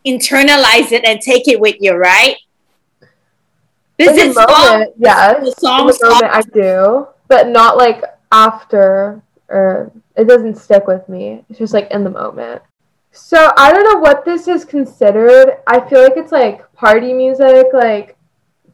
internalize 0.08 0.92
it 0.92 1.06
and 1.06 1.22
take 1.22 1.48
it 1.48 1.60
with 1.60 1.76
you, 1.80 1.94
right? 1.94 2.36
This 3.98 4.10
In 4.10 4.16
the 4.16 4.22
is 4.24 4.36
song, 4.36 4.48
moment, 4.50 4.94
yes. 4.98 5.40
the 5.40 5.46
In 5.48 5.54
song, 5.54 5.88
the 5.88 6.00
moment, 6.02 6.34
I 6.34 6.42
do, 6.42 7.08
but 7.28 7.48
not 7.50 7.78
like 7.78 8.04
after, 8.32 9.22
or 9.50 9.92
it 10.18 10.28
doesn't 10.28 10.58
stick 10.58 10.88
with 10.88 11.08
me. 11.08 11.46
It's 11.50 11.60
just 11.60 11.74
like 11.76 11.92
in 11.92 12.04
the 12.04 12.10
moment. 12.10 12.64
So 13.16 13.54
I 13.56 13.72
don't 13.72 13.86
know 13.86 14.00
what 14.00 14.26
this 14.26 14.50
is 14.50 14.66
considered. 14.66 15.60
I 15.68 15.80
feel 15.80 16.04
like 16.04 16.18
it's 16.18 16.34
like 16.34 16.72
party 16.74 17.14
music, 17.14 17.68
like 17.72 18.18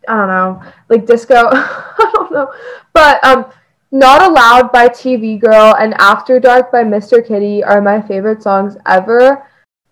I 0.08 0.18
don't 0.18 0.28
know, 0.28 0.64
like 0.90 1.06
disco. 1.06 1.36
I 1.52 2.12
don't 2.16 2.32
know, 2.32 2.52
but 2.92 3.24
um, 3.24 3.52
not 3.92 4.24
allowed 4.24 4.72
by 4.72 4.90
TV 4.90 5.40
Girl 5.40 5.76
and 5.78 5.94
After 6.00 6.40
Dark 6.40 6.72
by 6.72 6.84
Mr. 6.84 7.26
Kitty 7.26 7.64
are 7.64 7.82
my 7.82 8.02
favorite 8.02 8.42
songs 8.42 8.78
ever. 8.88 9.48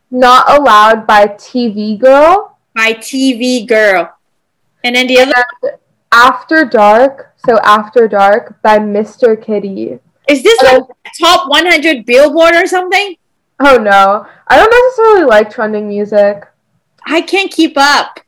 Not 0.09 0.49
allowed 0.49 1.05
by 1.05 1.27
TV 1.27 1.99
Girl. 1.99 2.57
by 2.73 2.93
TV 2.93 3.67
Girl. 3.67 4.17
And 4.83 4.95
then 4.95 5.05
the 5.05 5.19
other 5.19 5.77
After 6.11 6.65
Dark, 6.65 7.35
so 7.45 7.59
After 7.63 8.07
Dark 8.07 8.59
by 8.63 8.79
Mr. 8.79 9.39
Kitty. 9.39 9.99
is 10.27 10.41
this 10.41 10.63
like 10.63 10.81
top 11.19 11.47
100 11.51 12.03
Billboard 12.07 12.55
or 12.55 12.65
something? 12.65 13.15
Oh 13.59 13.77
no, 13.77 14.25
I 14.47 14.55
don't 14.57 14.71
necessarily 14.85 15.25
like 15.25 15.49
trending 15.49 15.87
music, 15.89 16.45
I 17.05 17.21
can't 17.21 17.51
keep 17.51 17.73
up. 17.77 18.19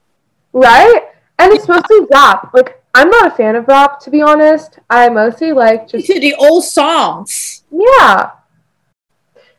right? 0.53 1.03
And 1.39 1.53
it's 1.53 1.67
mostly 1.67 1.99
rap. 2.13 2.53
Like, 2.53 2.83
I'm 2.93 3.09
not 3.09 3.27
a 3.27 3.31
fan 3.31 3.55
of 3.55 3.67
rap, 3.67 3.99
to 4.01 4.11
be 4.11 4.21
honest. 4.21 4.77
I 4.89 5.09
mostly 5.09 5.53
like 5.53 5.87
just, 5.87 6.05
To 6.07 6.19
the 6.19 6.35
old 6.35 6.63
songs. 6.65 7.63
yeah. 7.71 8.31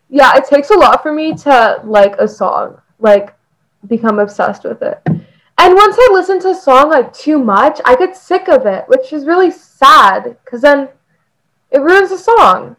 Yeah, 0.09 0.37
it 0.37 0.45
takes 0.45 0.69
a 0.71 0.75
lot 0.77 1.03
for 1.03 1.11
me 1.13 1.35
to 1.35 1.81
like 1.85 2.17
a 2.19 2.29
song, 2.29 2.81
like, 2.99 3.35
become 3.89 4.19
obsessed 4.19 4.65
with 4.65 4.83
it. 4.83 5.01
And 5.07 5.75
once 5.75 5.97
I 5.99 6.09
listen 6.13 6.39
to 6.41 6.51
a 6.51 6.55
song 6.55 6.91
like 6.91 7.13
too 7.15 7.39
much, 7.39 7.81
I 7.87 7.97
get 7.97 8.15
sick 8.17 8.49
of 8.49 8.67
it, 8.67 8.85
which 8.89 9.13
is 9.13 9.25
really 9.25 9.51
sad 9.51 10.37
because 10.45 10.61
then 10.61 10.89
it 11.71 11.81
ruins 11.81 12.11
the 12.11 12.19
song. 12.19 12.77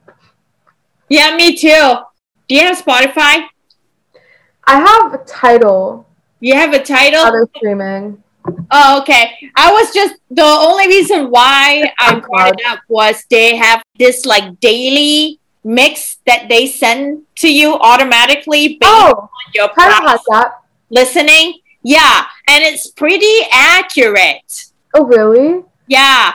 Yeah, 1.10 1.36
me 1.36 1.56
too. 1.58 1.96
Do 2.48 2.56
you 2.56 2.62
have 2.62 2.78
Spotify? 2.84 3.46
I 4.66 4.80
have 4.80 5.14
a 5.14 5.18
Tidal, 5.26 6.08
You 6.40 6.56
have 6.56 6.74
a 6.74 6.84
Tidal? 6.84 7.20
other 7.22 7.48
streaming. 7.58 8.22
Oh, 8.72 9.00
okay. 9.02 9.32
I 9.56 9.72
was 9.72 9.94
just 9.94 10.16
the 10.30 10.44
only 10.44 10.88
reason 10.88 11.30
why 11.32 11.84
I 12.00 12.20
brought 12.20 12.60
it 12.60 12.66
up 12.68 12.80
was 12.90 13.24
they 13.30 13.56
have 13.56 13.82
this 13.98 14.26
like 14.26 14.60
daily 14.60 15.40
mix 15.64 16.18
that 16.26 16.48
they 16.50 16.68
send 16.68 17.24
to 17.38 17.52
you 17.52 17.76
automatically 17.76 18.78
based 18.80 18.80
Oh, 18.84 19.14
on 19.32 19.52
your 19.56 19.70
Tidal 19.70 19.76
past 19.92 20.10
has 20.10 20.22
that. 20.30 20.52
listening. 20.90 21.60
Yeah, 21.84 22.26
and 22.50 22.64
it's 22.64 22.92
pretty 22.92 23.34
accurate. 23.52 24.66
Oh, 24.94 25.06
really? 25.06 25.64
Yeah, 25.88 26.34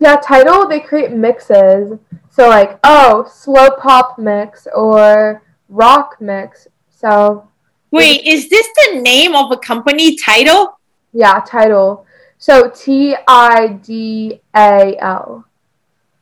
Yeah, 0.00 0.16
Tidal 0.16 0.68
they 0.68 0.80
create 0.80 1.12
mixes. 1.12 1.98
So 2.36 2.50
like, 2.50 2.78
oh, 2.84 3.26
slow 3.32 3.70
pop 3.80 4.18
mix 4.18 4.68
or 4.74 5.42
rock 5.70 6.18
mix. 6.20 6.68
So 6.90 7.48
Wait, 7.90 8.26
is 8.26 8.50
this 8.50 8.68
the 8.76 9.00
name 9.00 9.34
of 9.34 9.50
a 9.52 9.56
company 9.56 10.16
Tidal? 10.16 10.78
yeah, 11.14 11.40
Tidal. 11.40 12.04
So 12.36 12.68
T 12.68 13.16
I 13.26 13.68
D 13.82 14.42
A 14.54 14.96
L. 15.00 15.46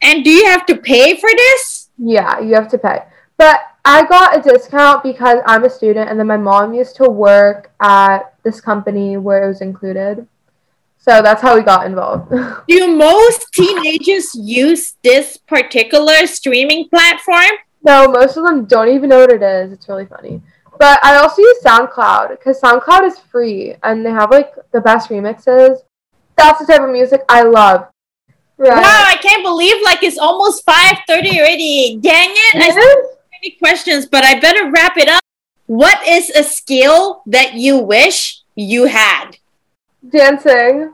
And 0.03 0.23
do 0.23 0.31
you 0.31 0.47
have 0.47 0.65
to 0.67 0.77
pay 0.77 1.17
for 1.17 1.31
this? 1.35 1.91
Yeah, 1.99 2.39
you 2.39 2.55
have 2.55 2.69
to 2.69 2.79
pay. 2.79 3.03
But 3.37 3.59
I 3.85 4.07
got 4.07 4.39
a 4.39 4.41
discount 4.41 5.03
because 5.03 5.41
I'm 5.47 5.65
a 5.65 5.71
student 5.71 6.09
and 6.09 6.21
then 6.21 6.29
my 6.29 6.37
mom 6.37 6.75
used 6.75 6.95
to 6.97 7.11
work 7.11 7.73
at 7.81 8.35
this 8.45 8.61
company 8.61 9.17
where 9.17 9.43
it 9.43 9.49
was 9.49 9.63
included. 9.63 10.29
So 11.05 11.21
that's 11.21 11.43
how 11.43 11.55
we 11.55 11.63
got 11.63 11.85
involved. 11.85 12.31
Do 12.69 12.97
most 12.97 13.53
teenagers 13.53 14.35
use 14.35 14.97
this 15.03 15.37
particular 15.37 16.27
streaming 16.27 16.89
platform? 16.89 17.59
No, 17.83 18.09
most 18.09 18.39
of 18.39 18.45
them 18.45 18.65
don't 18.65 18.89
even 18.89 19.11
know 19.11 19.19
what 19.19 19.31
it 19.31 19.43
is. 19.43 19.71
It's 19.71 19.87
really 19.87 20.07
funny. 20.07 20.41
But 20.79 21.05
I 21.05 21.17
also 21.17 21.43
use 21.43 21.59
SoundCloud 21.63 22.31
because 22.31 22.59
SoundCloud 22.59 23.07
is 23.07 23.19
free 23.19 23.75
and 23.83 24.05
they 24.05 24.13
have 24.13 24.31
like 24.31 24.55
the 24.73 24.81
best 24.81 25.11
remixes. 25.11 25.81
That's 26.37 26.61
the 26.61 26.73
type 26.73 26.81
of 26.81 26.89
music 26.89 27.23
I 27.29 27.43
love. 27.43 27.87
Right. 28.57 28.71
Wow, 28.71 29.05
I 29.07 29.17
can't 29.21 29.43
believe 29.43 29.77
like 29.85 30.03
it's 30.03 30.17
almost 30.17 30.65
5:30 30.65 31.39
already. 31.39 31.99
Dang 32.01 32.31
it. 32.31 32.55
I 32.55 32.71
still 32.71 32.83
have 32.83 33.19
many 33.31 33.57
questions, 33.59 34.07
but 34.07 34.25
I 34.25 34.41
better 34.41 34.71
wrap 34.71 34.97
it 34.97 35.11
up. 35.11 35.23
What 35.67 36.07
is 36.09 36.31
a 36.31 36.43
skill 36.43 37.23
that 37.27 37.55
you 37.55 37.77
wish 37.77 38.41
you 38.55 38.87
had? 38.87 39.37
Dancing. 40.09 40.93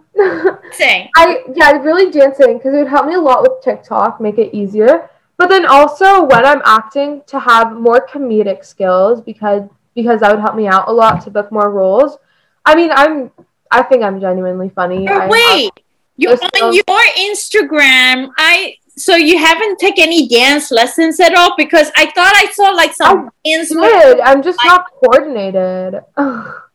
Saying. 0.73 1.11
I 1.17 1.45
yeah, 1.55 1.73
really 1.73 2.11
dancing 2.11 2.59
because 2.59 2.75
it 2.75 2.79
would 2.79 2.89
help 2.89 3.07
me 3.07 3.15
a 3.15 3.21
lot 3.21 3.43
with 3.43 3.63
TikTok, 3.63 4.21
make 4.21 4.39
it 4.39 4.55
easier. 4.55 5.11
But 5.37 5.49
then 5.49 5.67
also 5.67 6.25
when 6.25 6.45
I'm 6.45 6.63
acting 6.65 7.23
to 7.29 7.41
have 7.41 7.73
more 7.73 8.07
comedic 8.07 8.65
skills 8.65 9.21
because 9.21 9.63
because 9.95 10.21
that 10.21 10.31
would 10.31 10.41
help 10.41 10.55
me 10.55 10.67
out 10.67 10.89
a 10.89 10.93
lot 10.93 11.23
to 11.25 11.31
book 11.31 11.51
more 11.51 11.71
roles. 11.71 12.19
I 12.65 12.75
mean, 12.75 12.91
I'm 12.93 13.31
I 13.71 13.83
think 13.83 14.03
I'm 14.03 14.21
genuinely 14.21 14.69
funny. 14.69 15.09
Oh, 15.09 15.29
wait, 15.29 15.73
you 16.17 16.29
on 16.31 16.73
your 16.75 16.85
Instagram, 17.19 18.31
I 18.37 18.77
so 18.97 19.17
you 19.17 19.39
haven't 19.39 19.79
taken 19.79 20.05
any 20.05 20.29
dance 20.29 20.71
lessons 20.71 21.19
at 21.21 21.35
all 21.35 21.55
because 21.57 21.91
I 21.97 22.07
thought 22.07 22.33
I 22.35 22.51
saw 22.53 22.71
like 22.71 22.93
some 22.95 23.31
dance. 23.45 23.71
did. 23.71 24.21
I'm 24.21 24.43
just 24.43 24.59
not 24.65 24.85
coordinated. 25.03 26.03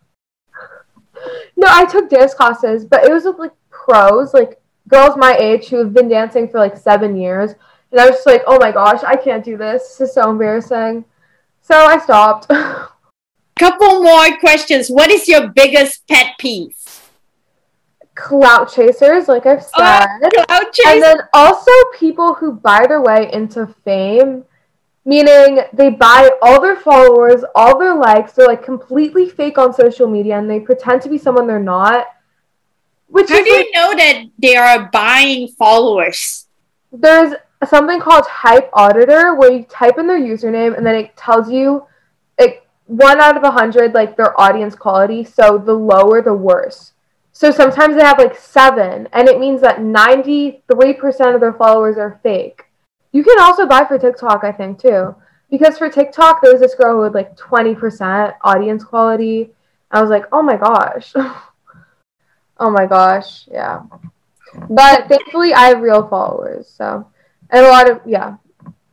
no, 1.66 1.72
I 1.74 1.86
took 1.86 2.10
dance 2.10 2.34
classes, 2.34 2.86
but 2.86 3.04
it 3.04 3.12
was 3.12 3.26
with 3.26 3.40
like 3.40 3.54
pros, 3.70 4.34
like 4.34 4.62
girls 4.88 5.18
my 5.18 5.36
age 5.36 5.68
who 5.68 5.78
have 5.78 5.94
been 5.94 6.08
dancing 6.08 6.48
for 6.48 6.60
like 6.60 6.78
seven 6.78 7.18
years. 7.18 7.52
And 7.92 8.00
I 8.00 8.06
was 8.06 8.18
just 8.18 8.28
like, 8.28 8.44
oh 8.46 8.60
my 8.60 8.72
gosh, 8.72 9.04
I 9.04 9.16
can't 9.16 9.44
do 9.44 9.58
this. 9.58 9.98
This 9.98 10.10
is 10.10 10.14
so 10.14 10.30
embarrassing. 10.30 11.06
So 11.62 11.76
I 11.76 11.98
stopped. 11.98 12.48
Couple 13.60 14.04
more 14.04 14.38
questions. 14.40 14.90
What 14.90 15.10
is 15.10 15.28
your 15.28 15.48
biggest 15.48 16.08
pet 16.08 16.36
peeve? 16.38 16.76
Clout 18.14 18.72
chasers, 18.72 19.28
like 19.28 19.46
I've 19.46 19.66
oh, 19.76 19.80
said. 19.80 20.08
Oh, 20.24 20.46
clout 20.46 20.80
and 20.88 21.02
then 21.02 21.18
also 21.34 21.72
people 21.98 22.34
who 22.34 22.54
buy 22.54 22.86
their 22.88 23.02
way 23.02 23.30
into 23.34 23.68
fame, 23.84 24.44
meaning 25.06 25.62
they 25.72 25.92
buy 25.92 26.32
all 26.42 26.60
their 26.60 26.76
followers, 26.76 27.44
all 27.54 27.78
their 27.80 27.96
likes, 27.96 28.34
they're 28.34 28.48
like 28.48 28.64
completely 28.64 29.30
fake 29.30 29.58
on 29.58 29.74
social 29.74 30.08
media 30.08 30.38
and 30.38 30.50
they 30.50 30.60
pretend 30.60 31.02
to 31.04 31.10
be 31.10 31.18
someone 31.18 31.48
they're 31.48 31.60
not. 31.60 32.08
Which 33.08 33.30
How 33.30 33.44
do 33.44 33.50
you 33.50 33.58
like, 33.58 33.68
know 33.74 33.96
that 33.96 34.24
they 34.40 34.56
are 34.56 34.90
buying 34.92 35.48
followers? 35.48 36.48
there's 36.92 37.34
something 37.68 38.00
called 38.00 38.26
Hype 38.26 38.70
Auditor 38.74 39.36
where 39.36 39.52
you 39.52 39.64
type 39.64 39.98
in 39.98 40.08
their 40.08 40.20
username 40.20 40.78
and 40.78 40.86
then 40.86 40.96
it 40.96 41.16
tells 41.18 41.50
you 41.50 41.86
it 42.38 42.66
one 42.86 43.20
out 43.20 43.38
of 43.38 43.44
a 43.44 43.52
hundred 43.52 43.94
like 43.94 44.16
their 44.16 44.40
audience 44.40 44.76
quality. 44.76 45.24
So 45.24 45.58
the 45.58 45.74
lower 45.74 46.22
the 46.22 46.34
worse. 46.34 46.94
So 47.32 47.52
sometimes 47.52 47.96
they 47.96 48.04
have 48.04 48.18
like 48.18 48.38
seven, 48.38 49.10
and 49.12 49.28
it 49.28 49.40
means 49.40 49.60
that 49.62 49.82
ninety 49.82 50.64
three 50.72 50.94
percent 50.94 51.36
of 51.36 51.42
their 51.42 51.54
followers 51.54 51.98
are 51.98 52.20
fake. 52.24 52.65
You 53.16 53.24
can 53.24 53.40
also 53.40 53.66
buy 53.66 53.86
for 53.86 53.98
TikTok, 53.98 54.44
I 54.44 54.52
think, 54.52 54.78
too. 54.78 55.16
Because 55.50 55.78
for 55.78 55.90
TikTok, 55.90 56.42
there 56.42 56.52
was 56.52 56.60
this 56.60 56.76
girl 56.76 56.96
who 56.96 57.04
had 57.04 57.14
like 57.14 57.38
20% 57.38 58.34
audience 58.42 58.84
quality. 58.84 59.52
I 59.90 60.02
was 60.02 60.10
like, 60.10 60.26
oh 60.34 60.42
my 60.42 60.58
gosh. 60.58 61.14
oh 61.16 62.70
my 62.70 62.86
gosh. 62.86 63.48
Yeah. 63.50 63.84
But 64.70 65.08
thankfully, 65.08 65.54
I 65.54 65.68
have 65.68 65.80
real 65.80 66.06
followers. 66.10 66.68
So, 66.68 67.08
and 67.52 67.66
a 67.66 67.70
lot 67.70 67.90
of, 67.90 68.02
yeah. 68.06 68.36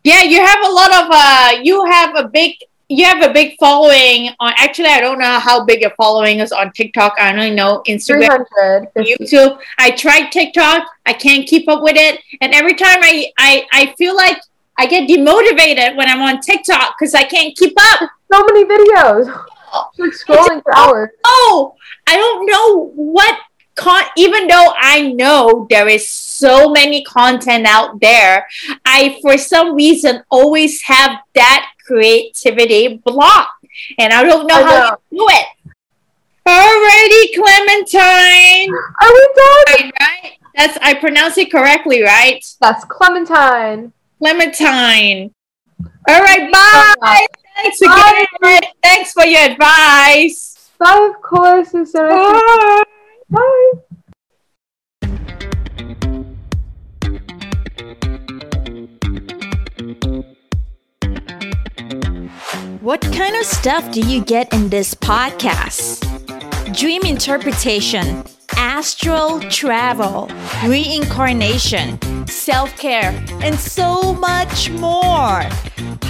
Yeah, 0.05 0.23
you 0.23 0.39
have 0.39 0.65
a 0.67 0.73
lot 0.73 0.95
of 0.95 1.11
uh 1.11 1.51
you 1.65 1.85
have 1.85 2.15
a 2.15 2.29
big 2.29 2.55
you 2.93 3.05
have 3.05 3.23
a 3.23 3.33
big 3.33 3.57
following 3.59 4.31
on 4.39 4.53
actually 4.57 4.89
I 4.89 5.01
don't 5.01 5.19
know 5.19 5.39
how 5.39 5.65
big 5.65 5.81
your 5.81 5.93
following 5.97 6.41
is 6.41 6.53
on 6.53 6.73
TikTok. 6.73 7.15
I 7.19 7.33
only 7.33 7.51
know 7.51 7.83
Instagram 7.89 8.45
YouTube. 8.97 9.59
I 9.79 9.91
tried 9.93 10.31
TikTok. 10.31 10.87
I 11.07 11.13
can't 11.15 11.49
keep 11.49 11.69
up 11.69 11.83
with 11.83 11.97
it. 11.97 12.21
And 12.41 12.53
every 12.53 12.75
time 12.75 12.99
I 13.03 13.33
I, 13.39 13.67
I 13.73 13.95
feel 13.97 14.15
like 14.15 14.39
I 14.79 14.87
get 14.87 15.09
demotivated 15.09 15.97
when 15.97 16.09
I'm 16.09 16.21
on 16.21 16.41
TikTok 16.41 16.97
because 16.99 17.15
I 17.15 17.25
can't 17.25 17.57
keep 17.57 17.75
up. 17.79 18.11
So 18.33 18.45
many 18.45 18.65
videos. 18.65 19.27
Like 19.99 20.13
scrolling 20.13 20.63
for 20.63 20.73
oh, 20.75 20.91
hours. 20.91 21.11
Oh, 21.25 21.75
I 22.07 22.17
don't 22.17 22.47
know 22.47 22.91
what 22.95 23.39
con 23.75 24.03
even 24.17 24.47
though 24.47 24.75
I 24.79 25.13
know 25.13 25.67
there 25.71 25.89
is 25.89 26.09
so 26.09 26.71
many 26.71 27.05
content 27.05 27.67
out 27.67 28.01
there, 28.01 28.47
I 28.85 29.19
for 29.23 29.39
some 29.39 29.75
reason 29.75 30.23
always 30.31 30.83
have 30.83 31.19
that 31.35 31.72
creativity 31.93 32.97
block. 33.05 33.51
And 33.99 34.13
I 34.13 34.23
don't 34.23 34.47
know 34.47 34.55
I 34.55 34.63
how 34.63 34.91
know. 34.91 34.97
you 35.11 35.19
do 35.19 35.27
it. 35.29 35.47
Alrighty, 36.47 37.25
Clementine. 37.35 38.71
Are 39.01 39.13
we 39.13 39.29
done? 39.37 39.65
Right, 39.69 39.93
right? 40.01 40.33
That's 40.55 40.79
I 40.83 40.95
pronounce 40.95 41.39
it 41.39 41.51
correctly, 41.51 42.03
right? 42.03 42.45
That's 42.61 42.85
Clementine. 42.85 43.93
Clementine. 44.19 45.33
All 46.09 46.21
right, 46.21 46.51
bye. 46.53 47.27
Thanks 47.57 47.81
Bye. 47.81 48.27
again. 48.43 48.63
Thanks 48.83 49.13
for 49.13 49.25
your 49.25 49.51
advice. 49.51 50.71
Bye, 50.79 51.11
of 51.15 51.23
course. 51.23 51.75
It's 51.75 51.93
so 51.93 52.09
nice 52.09 52.85
Bye. 53.31 53.41
Bye. 53.81 53.97
What 62.83 63.01
kind 63.01 63.37
of 63.37 63.45
stuff 63.45 63.93
do 63.93 64.01
you 64.01 64.25
get 64.25 64.53
in 64.53 64.69
this 64.69 64.93
podcast? 64.93 66.03
Dream 66.77 67.03
interpretation, 67.03 68.25
astral 68.57 69.39
travel, 69.51 70.29
reincarnation, 70.67 72.01
self 72.27 72.77
care, 72.77 73.15
and 73.41 73.55
so 73.55 74.15
much 74.15 74.69
more. 74.71 75.45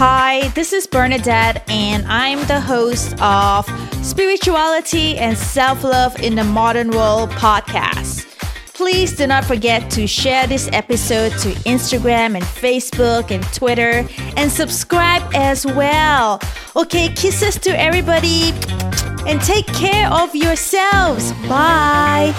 Hi, 0.00 0.50
this 0.54 0.72
is 0.72 0.86
Bernadette, 0.86 1.62
and 1.70 2.06
I'm 2.06 2.38
the 2.46 2.62
host 2.62 3.20
of 3.20 3.68
Spirituality 4.02 5.18
and 5.18 5.36
Self 5.36 5.84
Love 5.84 6.18
in 6.22 6.36
the 6.36 6.44
Modern 6.44 6.90
World 6.92 7.28
podcast. 7.32 8.24
Please 8.74 9.14
do 9.16 9.26
not 9.26 9.44
forget 9.44 9.90
to 9.92 10.06
share 10.06 10.46
this 10.46 10.68
episode 10.72 11.30
to 11.40 11.50
Instagram 11.68 12.34
and 12.34 12.42
Facebook 12.42 13.30
and 13.30 13.44
Twitter 13.52 14.08
and 14.36 14.50
subscribe 14.50 15.22
as 15.34 15.66
well. 15.66 16.40
Okay, 16.74 17.08
kisses 17.14 17.58
to 17.60 17.78
everybody 17.78 18.52
and 19.28 19.40
take 19.42 19.66
care 19.66 20.10
of 20.10 20.34
yourselves. 20.34 21.32
Bye. 21.48 22.32